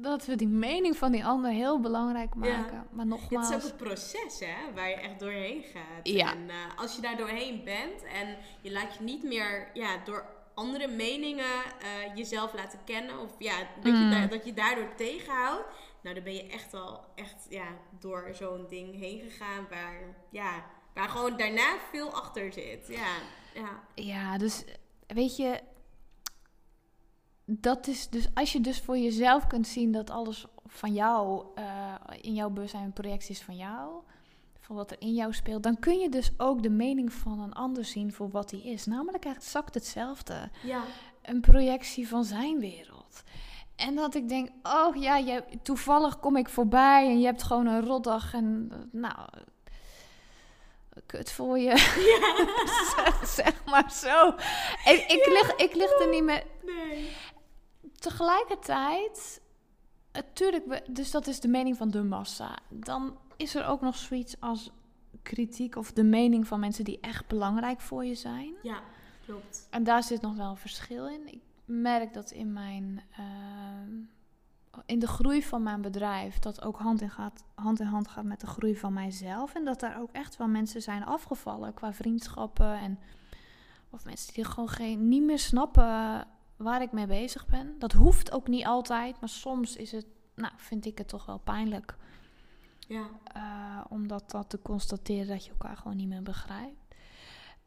dat 0.05 0.27
we 0.27 0.37
die 0.37 0.49
mening 0.49 0.97
van 0.97 1.13
die 1.13 1.25
ander 1.25 1.51
heel 1.51 1.81
belangrijk 1.81 2.35
maken. 2.35 2.87
Maar 2.91 3.07
nogmaals... 3.07 3.49
Het 3.49 3.59
is 3.59 3.65
ook 3.65 3.71
een 3.71 3.87
proces, 3.87 4.41
hè, 4.41 4.75
waar 4.75 4.89
je 4.89 4.95
echt 4.95 5.21
doorheen 5.21 5.63
gaat. 5.63 6.09
Ja. 6.09 6.33
En 6.33 6.45
uh, 6.49 6.55
als 6.77 6.95
je 6.97 7.03
daar 7.03 7.17
doorheen 7.17 7.65
bent 7.65 8.05
en 8.05 8.37
je 8.61 8.73
laat 8.73 8.95
je 8.95 9.05
niet 9.05 9.23
meer 9.23 9.71
ja, 9.75 9.99
door 10.05 10.27
andere 10.55 10.89
meningen 10.89 11.45
uh, 11.45 12.17
jezelf 12.17 12.55
laten 12.55 12.79
kennen... 12.85 13.19
of 13.19 13.31
ja, 13.39 13.59
dat, 13.59 13.93
je, 13.93 14.19
mm. 14.21 14.29
dat 14.29 14.45
je 14.45 14.53
daardoor 14.53 14.95
tegenhoudt... 14.97 15.67
nou, 16.03 16.15
dan 16.15 16.25
ben 16.25 16.35
je 16.35 16.47
echt 16.47 16.75
al 16.75 17.05
echt, 17.15 17.47
ja, 17.49 17.67
door 17.99 18.31
zo'n 18.33 18.67
ding 18.69 18.99
heen 18.99 19.21
gegaan... 19.21 19.67
waar, 19.71 20.17
ja, 20.31 20.65
waar 20.95 21.09
gewoon 21.09 21.37
daarna 21.37 21.77
veel 21.93 22.11
achter 22.11 22.53
zit, 22.53 22.87
ja. 22.89 23.17
Ja. 23.55 23.83
Ja, 23.95 24.39
dus 24.39 24.65
weet 25.07 25.37
je, 25.37 25.61
dat 27.45 27.87
is 27.87 28.09
dus 28.09 28.29
als 28.35 28.53
je 28.53 28.61
dus 28.61 28.81
voor 28.81 28.99
jezelf 28.99 29.47
kunt 29.47 29.67
zien 29.67 29.93
dat 29.93 30.11
alles 30.11 30.47
van 30.67 30.93
jou 30.93 31.45
uh, 31.59 31.95
in 32.21 32.35
jouw 32.35 32.51
bewustzijn 32.51 32.93
projecties 32.93 33.43
van 33.43 33.57
jou, 33.57 33.91
van 34.61 34.77
wat 34.77 34.91
er 34.91 35.01
in 35.01 35.15
jou 35.15 35.33
speelt, 35.33 35.63
dan 35.63 35.79
kun 35.79 35.99
je 35.99 36.09
dus 36.09 36.31
ook 36.37 36.63
de 36.63 36.71
mening 36.71 37.13
van 37.13 37.41
een 37.41 37.53
ander 37.53 37.85
zien 37.85 38.13
voor 38.13 38.31
wat 38.31 38.51
die 38.51 38.65
is. 38.65 38.87
Namelijk 38.87 39.25
exact 39.25 39.75
hetzelfde. 39.75 40.51
Ja. 40.63 40.83
Een 41.23 41.41
projectie 41.41 42.09
van 42.09 42.25
zijn 42.25 42.59
wereld. 42.59 43.23
En 43.77 43.95
dat 43.95 44.15
ik 44.15 44.29
denk, 44.29 44.49
oh 44.63 44.97
ja, 44.97 45.17
je, 45.17 45.45
toevallig 45.63 46.21
kom 46.21 46.37
ik 46.37 46.49
voorbij 46.49 47.07
en 47.07 47.21
je 47.21 47.27
hebt 47.27 47.43
gewoon 47.43 47.67
een 47.67 47.85
rotdag 47.85 48.35
en 48.35 48.71
nou, 48.93 49.29
kut 51.07 51.33
voor 51.33 51.59
je. 51.59 51.75
Ja. 52.21 52.47
zeg, 52.97 53.29
zeg, 53.29 53.65
maar 53.65 53.91
zo. 53.91 54.29
Ik, 54.85 55.05
ik, 55.09 55.27
lig, 55.27 55.57
ik 55.57 55.75
lig 55.75 56.01
er 56.01 56.09
niet 56.09 56.25
meer. 56.25 56.43
Nee. 56.63 57.11
Tegelijkertijd, 58.05 59.41
natuurlijk, 60.13 60.95
dus 60.95 61.11
dat 61.11 61.27
is 61.27 61.41
de 61.41 61.49
mening 61.49 61.77
van 61.77 61.91
de 61.91 62.03
massa. 62.03 62.59
Dan 62.69 63.17
is 63.37 63.55
er 63.55 63.67
ook 63.67 63.81
nog 63.81 63.97
zoiets 63.97 64.41
als 64.41 64.71
kritiek 65.23 65.77
of 65.77 65.93
de 65.93 66.03
mening 66.03 66.47
van 66.47 66.61
mensen 66.61 66.85
die 66.85 67.01
echt 67.01 67.27
belangrijk 67.27 67.81
voor 67.81 68.05
je 68.05 68.15
zijn. 68.15 68.55
Ja, 68.63 68.81
klopt. 69.27 69.67
En 69.71 69.85
daar 69.85 70.03
zit 70.03 70.21
nog 70.21 70.37
wel 70.37 70.51
een 70.51 70.57
verschil 70.57 71.09
in. 71.09 71.33
Ik 71.33 71.41
merk 71.65 72.13
dat 72.13 72.31
in 72.31 72.53
mijn. 72.53 73.03
Uh, 73.19 74.87
in 74.87 74.99
de 74.99 75.07
groei 75.07 75.43
van 75.43 75.63
mijn 75.63 75.81
bedrijf, 75.81 76.39
dat 76.39 76.63
ook 76.63 76.79
hand 76.79 77.01
in, 77.01 77.11
gaat, 77.11 77.45
hand 77.55 77.81
in 77.81 77.87
hand 77.87 78.09
gaat 78.09 78.25
met 78.25 78.41
de 78.41 78.47
groei 78.47 78.77
van 78.77 78.93
mijzelf. 78.93 79.55
En 79.55 79.65
dat 79.65 79.81
daar 79.81 80.01
ook 80.01 80.13
echt 80.13 80.37
wel 80.37 80.49
mensen 80.49 80.83
zijn 80.83 81.05
afgevallen 81.05 81.75
qua 81.75 81.93
vriendschappen. 81.93 82.79
En, 82.79 82.99
of 83.91 84.05
mensen 84.05 84.35
die 84.35 84.45
gewoon 84.45 84.69
geen, 84.69 85.09
niet 85.09 85.23
meer 85.23 85.39
snappen 85.39 86.27
waar 86.65 86.83
ik 86.83 86.93
mee 86.93 87.07
bezig 87.07 87.47
ben. 87.47 87.79
Dat 87.79 87.93
hoeft 87.93 88.33
ook 88.33 88.49
niet 88.49 88.67
altijd, 88.67 89.21
maar 89.21 89.29
soms 89.29 89.77
is 89.77 89.93
het, 89.93 90.07
nou, 90.35 90.53
vind 90.57 90.87
ik 90.87 90.99
het 90.99 91.09
toch 91.09 91.27
wel 91.27 91.39
pijnlijk. 91.39 91.97
Ja. 92.89 93.07
Uh, 93.37 93.85
om 93.89 94.09
dat, 94.09 94.31
dat 94.31 94.51
te 94.51 94.63
constateren 94.63 95.27
dat 95.27 95.45
je 95.45 95.51
elkaar 95.51 95.77
gewoon 95.77 95.97
niet 95.97 96.09
meer 96.09 96.23
begrijpt. 96.23 96.85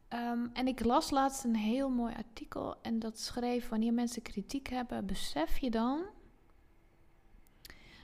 Ehm, 0.08 0.46
en 0.52 0.66
ik 0.66 0.84
las 0.84 1.10
laatst 1.10 1.44
een 1.44 1.56
heel 1.56 1.90
mooi 1.90 2.14
artikel 2.14 2.76
en 2.82 2.98
dat 2.98 3.18
schreef: 3.18 3.68
wanneer 3.68 3.92
mensen 3.92 4.22
kritiek 4.22 4.68
hebben, 4.68 5.06
besef 5.06 5.58
je 5.58 5.70
dan 5.70 6.00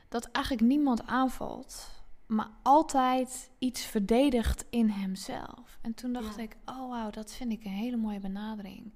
dat 0.08 0.30
eigenlijk 0.30 0.66
niemand 0.66 1.06
aanvalt, 1.06 1.90
maar 2.26 2.50
altijd 2.62 3.50
iets 3.58 3.84
verdedigt 3.84 4.64
in 4.70 4.88
hemzelf. 4.88 5.78
En 5.82 5.94
toen 5.94 6.12
dacht 6.12 6.38
ik: 6.38 6.56
oh 6.64 6.88
wauw, 6.88 7.10
dat 7.10 7.32
vind 7.32 7.52
ik 7.52 7.64
een 7.64 7.70
hele 7.70 7.96
mooie 7.96 8.20
benadering. 8.20 8.92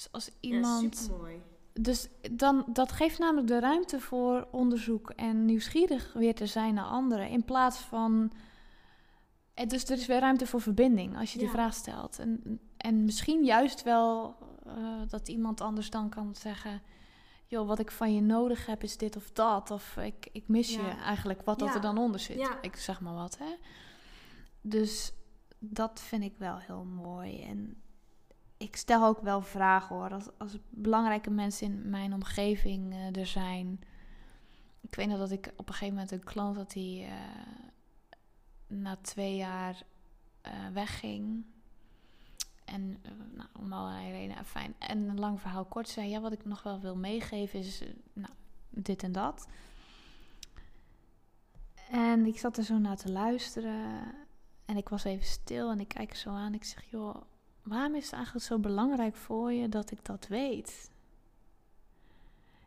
Dus 0.00 0.12
als 0.12 0.30
iemand. 0.40 1.06
Ja, 1.10 1.16
mooi. 1.16 1.42
Dus 1.72 2.08
dan, 2.30 2.64
dat 2.66 2.92
geeft 2.92 3.18
namelijk 3.18 3.46
de 3.46 3.60
ruimte 3.60 4.00
voor 4.00 4.48
onderzoek 4.50 5.10
en 5.10 5.44
nieuwsgierig 5.44 6.12
weer 6.12 6.34
te 6.34 6.46
zijn 6.46 6.74
naar 6.74 6.84
anderen. 6.84 7.28
In 7.28 7.44
plaats 7.44 7.78
van. 7.78 8.32
Eh, 9.54 9.66
dus 9.66 9.84
er 9.84 9.98
is 9.98 10.06
weer 10.06 10.20
ruimte 10.20 10.46
voor 10.46 10.60
verbinding 10.60 11.18
als 11.18 11.32
je 11.32 11.38
die 11.38 11.48
vraag 11.48 11.74
stelt. 11.74 12.18
En, 12.18 12.60
en 12.76 13.04
misschien 13.04 13.44
juist 13.44 13.82
wel 13.82 14.36
uh, 14.66 14.74
dat 15.08 15.28
iemand 15.28 15.60
anders 15.60 15.90
dan 15.90 16.08
kan 16.08 16.34
zeggen 16.34 16.82
joh, 17.46 17.66
wat 17.66 17.78
ik 17.78 17.90
van 17.90 18.14
je 18.14 18.20
nodig 18.20 18.66
heb 18.66 18.82
is 18.82 18.96
dit 18.96 19.16
of 19.16 19.30
dat. 19.32 19.70
Of 19.70 19.96
ik, 19.96 20.28
ik 20.32 20.48
mis 20.48 20.74
je 20.74 20.88
eigenlijk, 21.04 21.42
wat 21.42 21.58
dat 21.58 21.74
er 21.74 21.80
dan 21.80 21.98
onder 21.98 22.20
zit. 22.20 22.50
Ik 22.60 22.76
zeg 22.76 23.00
maar 23.00 23.14
wat, 23.14 23.38
hè. 23.38 23.54
Dus 24.60 25.12
dat 25.58 26.00
vind 26.00 26.22
ik 26.22 26.34
wel 26.38 26.58
heel 26.58 26.84
mooi. 26.84 27.42
En 27.42 27.82
ik 28.60 28.76
stel 28.76 29.04
ook 29.04 29.20
wel 29.20 29.42
vragen 29.42 29.96
hoor. 29.96 30.12
Als, 30.12 30.28
als 30.38 30.58
belangrijke 30.68 31.30
mensen 31.30 31.66
in 31.66 31.90
mijn 31.90 32.12
omgeving 32.12 32.92
uh, 32.92 33.16
er 33.16 33.26
zijn. 33.26 33.80
Ik 34.80 34.94
weet 34.94 35.08
nog 35.08 35.18
dat 35.18 35.30
ik 35.30 35.52
op 35.56 35.68
een 35.68 35.74
gegeven 35.74 35.94
moment 35.94 36.12
een 36.12 36.24
klant 36.24 36.56
had 36.56 36.70
die 36.70 37.04
uh, 37.04 37.12
na 38.66 38.96
twee 39.00 39.36
jaar 39.36 39.82
uh, 40.46 40.52
wegging. 40.72 41.44
En 42.64 43.02
nou, 43.34 43.48
om 43.58 43.72
allerlei 43.72 44.10
redenen, 44.10 44.44
fijn. 44.44 44.74
En 44.78 45.08
een 45.08 45.18
lang 45.18 45.40
verhaal 45.40 45.64
kort 45.64 45.88
zei, 45.88 46.08
ja, 46.08 46.20
wat 46.20 46.32
ik 46.32 46.44
nog 46.44 46.62
wel 46.62 46.80
wil 46.80 46.96
meegeven 46.96 47.58
is, 47.58 47.82
nou, 48.12 48.32
dit 48.70 49.02
en 49.02 49.12
dat. 49.12 49.48
En 51.90 52.26
ik 52.26 52.38
zat 52.38 52.56
er 52.56 52.64
zo 52.64 52.78
naar 52.78 52.96
te 52.96 53.12
luisteren. 53.12 54.14
En 54.64 54.76
ik 54.76 54.88
was 54.88 55.04
even 55.04 55.26
stil 55.26 55.70
en 55.70 55.80
ik 55.80 55.88
kijk 55.88 56.14
zo 56.14 56.30
aan. 56.30 56.54
Ik 56.54 56.64
zeg, 56.64 56.84
joh, 56.90 57.22
waarom 57.70 57.94
is 57.94 58.04
het 58.04 58.12
eigenlijk 58.12 58.44
zo 58.44 58.58
belangrijk 58.58 59.16
voor 59.16 59.52
je 59.52 59.68
dat 59.68 59.90
ik 59.90 60.04
dat 60.04 60.26
weet? 60.26 60.90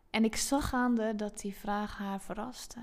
En 0.10 0.24
ik 0.24 0.36
zag 0.36 0.74
aan 0.74 0.96
de 0.96 1.16
dat 1.16 1.40
die 1.40 1.54
vraag 1.54 1.98
haar 1.98 2.22
verraste. 2.22 2.80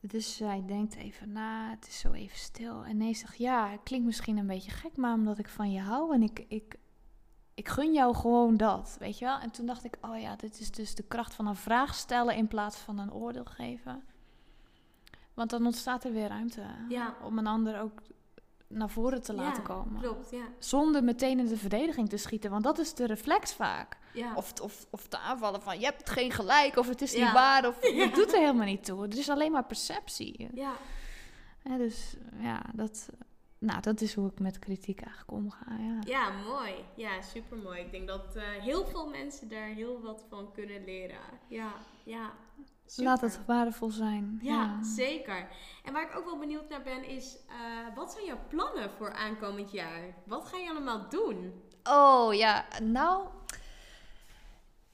Dus 0.00 0.36
zij 0.36 0.62
denkt 0.66 0.94
even 0.94 1.32
na, 1.32 1.70
het 1.70 1.86
is 1.86 1.98
zo 1.98 2.12
even 2.12 2.38
stil. 2.38 2.84
En 2.84 2.96
nee 2.96 3.14
zegt, 3.14 3.36
ja, 3.36 3.68
het 3.70 3.80
klinkt 3.82 4.06
misschien 4.06 4.36
een 4.36 4.46
beetje 4.46 4.70
gek, 4.70 4.96
maar 4.96 5.14
omdat 5.14 5.38
ik 5.38 5.48
van 5.48 5.72
je 5.72 5.80
hou 5.80 6.14
en 6.14 6.22
ik, 6.22 6.44
ik, 6.48 6.76
ik 7.54 7.68
gun 7.68 7.92
jou 7.92 8.14
gewoon 8.14 8.56
dat, 8.56 8.96
weet 8.98 9.18
je 9.18 9.24
wel. 9.24 9.38
En 9.38 9.50
toen 9.50 9.66
dacht 9.66 9.84
ik, 9.84 9.96
oh 10.00 10.20
ja, 10.20 10.36
dit 10.36 10.60
is 10.60 10.70
dus 10.70 10.94
de 10.94 11.02
kracht 11.02 11.34
van 11.34 11.46
een 11.46 11.56
vraag 11.56 11.94
stellen 11.94 12.36
in 12.36 12.48
plaats 12.48 12.76
van 12.76 12.98
een 12.98 13.12
oordeel 13.12 13.44
geven. 13.44 14.02
Want 15.34 15.50
dan 15.50 15.66
ontstaat 15.66 16.04
er 16.04 16.12
weer 16.12 16.28
ruimte 16.28 16.64
ja. 16.88 17.14
om 17.22 17.38
een 17.38 17.46
ander 17.46 17.80
ook 17.80 18.02
naar 18.68 18.90
voren 18.90 19.22
te 19.22 19.34
laten 19.34 19.62
komen. 19.62 20.00
Klopt, 20.00 20.30
ja. 20.30 20.48
Zonder 20.58 21.04
meteen 21.04 21.38
in 21.38 21.46
de 21.46 21.56
verdediging 21.56 22.08
te 22.08 22.16
schieten, 22.16 22.50
want 22.50 22.64
dat 22.64 22.78
is 22.78 22.94
de 22.94 23.06
reflex 23.06 23.54
vaak. 23.54 23.98
Ja. 24.12 24.34
Of, 24.34 24.60
of, 24.60 24.86
of 24.90 25.06
te 25.06 25.18
aanvallen 25.18 25.62
van 25.62 25.78
je 25.78 25.84
hebt 25.84 26.10
geen 26.10 26.30
gelijk, 26.30 26.76
of 26.76 26.88
het 26.88 27.02
is 27.02 27.14
niet 27.14 27.32
waar, 27.32 27.66
of 27.66 27.76
het 28.04 28.14
doet 28.14 28.32
er 28.32 28.38
helemaal 28.38 28.66
niet 28.66 28.84
toe. 28.84 29.02
Het 29.02 29.16
is 29.16 29.28
alleen 29.28 29.52
maar 29.52 29.64
perceptie. 29.64 30.48
Ja. 30.54 30.76
dus 31.62 32.16
ja, 32.38 32.62
dat, 32.74 33.08
nou, 33.58 33.80
dat 33.80 34.00
is 34.00 34.14
hoe 34.14 34.30
ik 34.30 34.38
met 34.38 34.58
kritiek 34.58 35.00
eigenlijk 35.00 35.32
omga. 35.32 35.76
Ja, 35.78 36.00
ja 36.04 36.30
mooi. 36.30 36.74
Ja, 36.94 37.22
super 37.22 37.56
mooi. 37.56 37.80
Ik 37.80 37.90
denk 37.90 38.08
dat 38.08 38.36
uh, 38.36 38.42
heel 38.42 38.86
veel 38.86 39.08
mensen 39.08 39.48
daar 39.48 39.68
heel 39.68 40.00
wat 40.00 40.24
van 40.28 40.52
kunnen 40.52 40.84
leren. 40.84 41.20
Ja, 41.48 41.72
ja. 42.04 42.32
Laat 42.94 43.20
het 43.20 43.40
waardevol 43.46 43.90
zijn. 43.90 44.38
Ja, 44.42 44.82
zeker. 44.82 45.48
En 45.84 45.92
waar 45.92 46.10
ik 46.10 46.16
ook 46.16 46.24
wel 46.24 46.38
benieuwd 46.38 46.68
naar 46.68 46.82
ben 46.82 47.04
is, 47.04 47.36
uh, 47.48 47.96
wat 47.96 48.12
zijn 48.12 48.24
jouw 48.24 48.38
plannen 48.48 48.90
voor 48.90 49.12
aankomend 49.12 49.72
jaar? 49.72 50.14
Wat 50.24 50.44
ga 50.44 50.56
je 50.56 50.70
allemaal 50.70 51.08
doen? 51.08 51.62
Oh 51.84 52.34
ja, 52.34 52.64
nou, 52.82 53.28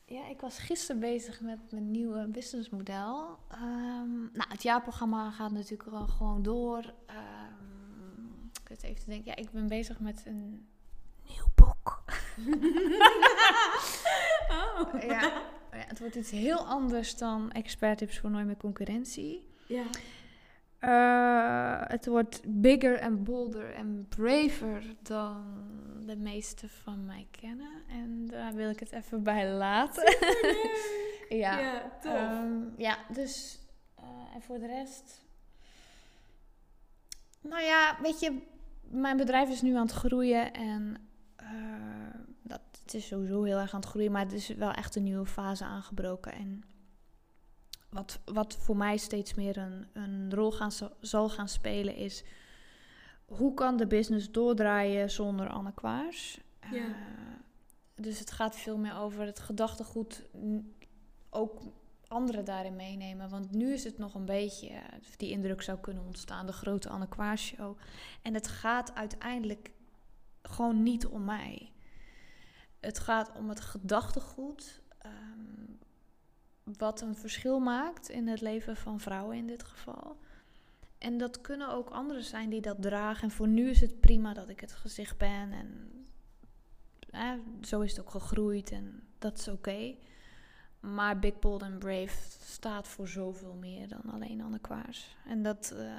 ja, 0.05 0.26
ik 0.26 0.40
was 0.40 0.59
gisteren 0.59 1.01
bezig 1.01 1.40
met 1.40 1.59
mijn 1.70 1.90
nieuwe 1.90 2.28
businessmodel. 2.28 3.38
Um, 3.55 4.30
nou, 4.32 4.49
het 4.49 4.62
jaarprogramma 4.62 5.30
gaat 5.30 5.53
natuurlijk 5.53 5.90
wel 5.90 6.07
gewoon 6.07 6.43
door. 6.43 6.93
Um, 7.11 8.51
ik 8.62 8.68
zit 8.68 8.82
even 8.82 9.05
te 9.05 9.11
denken, 9.11 9.26
ja, 9.26 9.36
ik 9.36 9.51
ben 9.51 9.68
bezig 9.68 10.01
met 10.01 10.22
een 10.26 10.66
nieuw 11.28 11.47
boek. 11.55 12.03
oh. 14.59 15.03
ja. 15.03 15.43
Ja, 15.73 15.85
het 15.87 15.99
wordt 15.99 16.14
iets 16.14 16.31
heel 16.31 16.66
anders 16.66 17.16
dan 17.16 17.51
expert 17.51 17.99
tips 17.99 18.18
voor 18.18 18.31
nooit 18.31 18.47
meer 18.47 18.57
concurrentie. 18.57 19.47
Ja. 19.66 19.85
Uh, 20.85 21.89
het 21.89 22.07
wordt 22.07 22.41
bigger 22.47 22.99
en 22.99 23.25
bolder 23.25 23.75
en 23.75 24.07
braver 24.09 24.83
dan 25.03 25.45
de 26.07 26.16
meeste 26.16 26.68
van 26.68 27.07
mij 27.07 27.27
kennen. 27.31 27.83
En 27.89 28.27
daar 28.27 28.55
wil 28.55 28.70
ik 28.70 28.81
het 28.81 28.93
even 28.93 29.23
bij 29.23 29.53
laten. 29.53 30.16
ja, 31.43 31.59
ja, 31.59 31.93
tof. 32.01 32.12
Um, 32.12 32.75
ja, 32.77 32.99
dus 33.12 33.59
uh, 33.99 34.35
en 34.35 34.43
voor 34.43 34.59
de 34.59 34.66
rest. 34.66 35.25
Nou 37.41 37.62
ja, 37.62 37.99
weet 38.03 38.20
je, 38.20 38.43
mijn 38.81 39.16
bedrijf 39.16 39.51
is 39.51 39.62
nu 39.62 39.75
aan 39.75 39.87
het 39.87 39.93
groeien 39.93 40.53
en 40.53 40.97
uh, 41.43 41.49
dat, 42.27 42.32
het 42.83 42.95
is 42.95 43.07
sowieso 43.07 43.43
heel 43.43 43.59
erg 43.59 43.74
aan 43.74 43.80
het 43.80 43.89
groeien, 43.89 44.12
maar 44.12 44.24
het 44.24 44.33
is 44.33 44.49
wel 44.49 44.70
echt 44.70 44.97
een 44.97 45.03
nieuwe 45.03 45.26
fase 45.26 45.64
aangebroken. 45.64 46.33
En 46.33 46.64
wat, 47.89 48.20
wat 48.24 48.55
voor 48.55 48.76
mij 48.76 48.97
steeds 48.97 49.35
meer 49.35 49.57
een, 49.57 49.87
een 49.93 50.35
rol 50.35 50.53
gaan, 50.53 50.70
zal 51.01 51.28
gaan 51.28 51.49
spelen 51.49 51.97
is... 51.97 52.24
hoe 53.24 53.55
kan 53.55 53.76
de 53.76 53.87
business 53.87 54.30
doordraaien 54.30 55.11
zonder 55.11 55.49
Anne 55.49 55.72
Kwaars? 55.72 56.41
Ja. 56.70 56.87
Uh, 56.87 56.95
dus 57.95 58.18
het 58.18 58.30
gaat 58.30 58.57
veel 58.57 58.78
meer 58.78 58.97
over 58.97 59.26
het 59.26 59.39
gedachtegoed... 59.39 60.24
ook 61.30 61.61
anderen 62.07 62.45
daarin 62.45 62.76
meenemen. 62.76 63.28
Want 63.28 63.51
nu 63.51 63.72
is 63.72 63.85
het 63.85 63.99
nog 63.99 64.14
een 64.14 64.24
beetje... 64.24 64.70
die 65.16 65.30
indruk 65.30 65.62
zou 65.62 65.78
kunnen 65.78 66.05
ontstaan, 66.05 66.47
de 66.47 66.53
grote 66.53 66.89
Anne 66.89 67.09
Kwaars 67.09 67.43
show. 67.43 67.78
En 68.22 68.35
het 68.35 68.49
gaat 68.49 68.95
uiteindelijk 68.95 69.70
gewoon 70.43 70.83
niet 70.83 71.07
om 71.07 71.24
mij. 71.24 71.72
Het 72.83 72.99
gaat 72.99 73.33
om 73.37 73.49
het 73.49 73.61
gedachtegoed... 73.61 74.80
Um, 75.07 75.78
wat 76.78 77.01
een 77.01 77.14
verschil 77.16 77.59
maakt 77.59 78.09
in 78.09 78.28
het 78.28 78.41
leven 78.41 78.76
van 78.76 79.01
vrouwen 79.01 79.37
in 79.37 79.47
dit 79.47 79.62
geval. 79.62 80.16
en 80.99 81.18
dat 81.18 81.41
kunnen 81.41 81.68
ook 81.68 81.91
anderen 81.91 82.24
zijn 82.24 82.51
die 82.51 82.61
dat 82.61 82.83
dragen. 82.83 83.22
En 83.22 83.30
voor 83.30 83.49
nu 83.49 83.70
is 83.70 83.80
het 83.80 84.01
prima 84.01 84.35
dat 84.35 84.49
ik 84.49 84.61
het 84.61 84.72
gezicht 84.72 85.18
ben. 85.18 85.53
En 87.11 87.43
zo 87.62 87.80
is 87.80 87.91
het 87.91 88.01
ook 88.01 88.11
gegroeid 88.11 88.70
en 88.70 89.03
dat 89.18 89.39
is 89.39 89.49
oké. 89.49 89.95
Maar 90.80 91.18
Big 91.18 91.39
Bold 91.39 91.62
and 91.62 91.78
Brave 91.78 92.16
staat 92.41 92.89
voor 92.89 93.09
zoveel 93.09 93.55
meer 93.55 93.89
dan 93.89 94.12
alleen 94.12 94.41
Anne 94.41 94.59
Kwaars. 94.59 95.16
En 95.26 95.43
dat, 95.43 95.72
uh, 95.76 95.95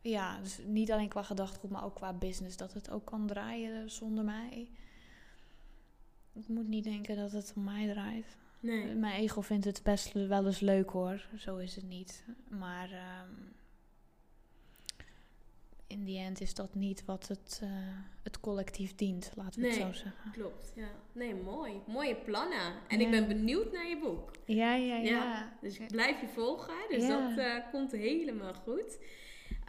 ja, 0.00 0.40
dus 0.40 0.58
niet 0.66 0.92
alleen 0.92 1.08
qua 1.08 1.22
gedachtegoed, 1.22 1.70
maar 1.70 1.84
ook 1.84 1.94
qua 1.94 2.12
business. 2.12 2.56
Dat 2.56 2.72
het 2.72 2.90
ook 2.90 3.04
kan 3.04 3.26
draaien 3.26 3.90
zonder 3.90 4.24
mij. 4.24 4.70
Ik 6.34 6.48
moet 6.48 6.68
niet 6.68 6.84
denken 6.84 7.16
dat 7.16 7.32
het 7.32 7.52
om 7.56 7.64
mij 7.64 7.88
draait. 7.92 8.36
Nee. 8.60 8.94
Mijn 8.94 9.20
ego 9.20 9.40
vindt 9.40 9.64
het 9.64 9.80
best 9.82 10.12
wel 10.12 10.46
eens 10.46 10.60
leuk 10.60 10.90
hoor. 10.90 11.26
Zo 11.36 11.56
is 11.56 11.74
het 11.74 11.88
niet. 11.88 12.24
Maar 12.48 12.90
um, 12.90 13.54
in 15.86 16.04
die 16.04 16.18
end 16.18 16.40
is 16.40 16.54
dat 16.54 16.74
niet 16.74 17.04
wat 17.04 17.28
het, 17.28 17.60
uh, 17.64 17.70
het 18.22 18.40
collectief 18.40 18.94
dient, 18.94 19.32
laten 19.34 19.60
we 19.60 19.66
het 19.66 19.76
zo 19.76 19.92
zeggen. 19.92 20.32
Klopt, 20.32 20.72
ja. 20.74 20.88
Nee, 21.12 21.34
mooi. 21.34 21.72
Mooie 21.86 22.14
plannen. 22.14 22.72
En 22.88 23.00
ik 23.00 23.10
ben 23.10 23.28
benieuwd 23.28 23.72
naar 23.72 23.88
je 23.88 23.98
boek. 23.98 24.30
Ja, 24.44 24.74
ja, 24.74 24.96
ja. 24.96 25.02
ja. 25.02 25.52
dus 25.60 25.78
ik 25.78 25.88
blijf 25.88 26.20
je 26.20 26.28
volgen. 26.28 26.74
Dus 26.88 27.06
dat 27.06 27.38
uh, 27.38 27.54
komt 27.72 27.92
helemaal 27.92 28.54
goed. 28.54 28.98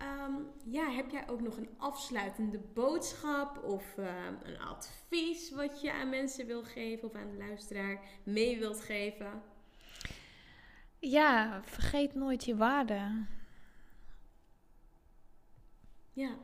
Um, 0.01 0.47
ja, 0.65 0.89
heb 0.89 1.09
jij 1.09 1.29
ook 1.29 1.41
nog 1.41 1.57
een 1.57 1.69
afsluitende 1.77 2.59
boodschap 2.73 3.63
of 3.63 3.97
uh, 3.97 4.05
een 4.43 4.59
advies 4.59 5.51
wat 5.51 5.81
je 5.81 5.93
aan 5.93 6.09
mensen 6.09 6.45
wil 6.45 6.63
geven 6.63 7.07
of 7.07 7.15
aan 7.15 7.31
de 7.31 7.37
luisteraar 7.37 7.99
mee 8.23 8.59
wilt 8.59 8.81
geven? 8.81 9.41
Ja, 10.99 11.61
vergeet 11.63 12.15
nooit 12.15 12.45
je 12.45 12.55
waarde. 12.55 13.25
Ja, 16.13 16.37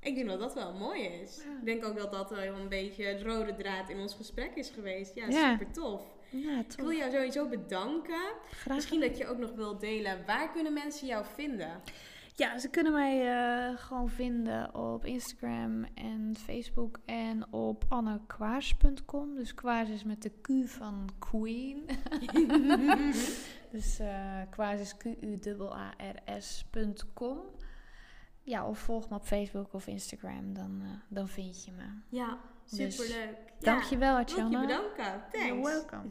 ik 0.00 0.14
denk 0.14 0.28
dat 0.28 0.40
dat 0.40 0.54
wel 0.54 0.72
mooi 0.72 1.02
is. 1.02 1.38
Ik 1.38 1.64
denk 1.64 1.84
ook 1.84 1.96
dat 1.96 2.12
dat 2.12 2.30
wel 2.30 2.54
een 2.54 2.68
beetje 2.68 3.04
het 3.04 3.22
rode 3.22 3.54
draad 3.54 3.88
in 3.88 3.98
ons 3.98 4.14
gesprek 4.14 4.54
is 4.54 4.70
geweest. 4.70 5.14
Ja, 5.14 5.30
super 5.30 5.72
tof. 5.72 6.02
Ja, 6.30 6.58
ik 6.58 6.76
wil 6.76 6.92
jou 6.92 7.10
sowieso 7.10 7.48
bedanken. 7.48 8.32
Graag. 8.50 8.76
Misschien 8.76 9.00
dat 9.00 9.18
je 9.18 9.26
ook 9.26 9.38
nog 9.38 9.52
wilt 9.52 9.80
delen. 9.80 10.26
Waar 10.26 10.52
kunnen 10.52 10.72
mensen 10.72 11.06
jou 11.06 11.24
vinden? 11.34 11.82
Ja, 12.34 12.58
ze 12.58 12.68
kunnen 12.68 12.92
mij 12.92 13.26
uh, 13.26 13.78
gewoon 13.78 14.08
vinden 14.08 14.74
op 14.74 15.04
Instagram 15.04 15.84
en 15.94 16.34
Facebook 16.36 16.98
en 17.04 17.52
op 17.52 17.84
annekwaars.com. 17.88 19.34
Dus 19.34 19.54
kwaars 19.54 19.88
is 19.88 20.04
met 20.04 20.22
de 20.22 20.30
Q 20.40 20.48
van 20.68 21.08
Queen. 21.18 21.84
dus 23.72 24.00
uh, 24.00 24.40
kwaars 24.50 24.80
is 24.80 24.96
Q-U-A-R-S.com 24.96 25.90
ja, 28.42 28.66
of 28.66 28.78
volg 28.78 29.08
me 29.08 29.16
op 29.16 29.24
Facebook 29.24 29.72
of 29.72 29.86
Instagram, 29.86 30.54
dan, 30.54 30.80
uh, 30.82 30.88
dan 31.08 31.28
vind 31.28 31.64
je 31.64 31.72
me. 31.72 31.84
Ja, 32.08 32.38
superleuk. 32.64 32.96
Dus, 32.96 33.08
ja. 33.58 33.72
Dankjewel, 33.72 34.16
Atjana. 34.16 34.50
Dank 34.50 34.70
je 34.70 34.76
bedanken. 34.76 35.24
Thanks. 35.32 35.46
You're 35.46 35.62
welcome. 35.62 36.08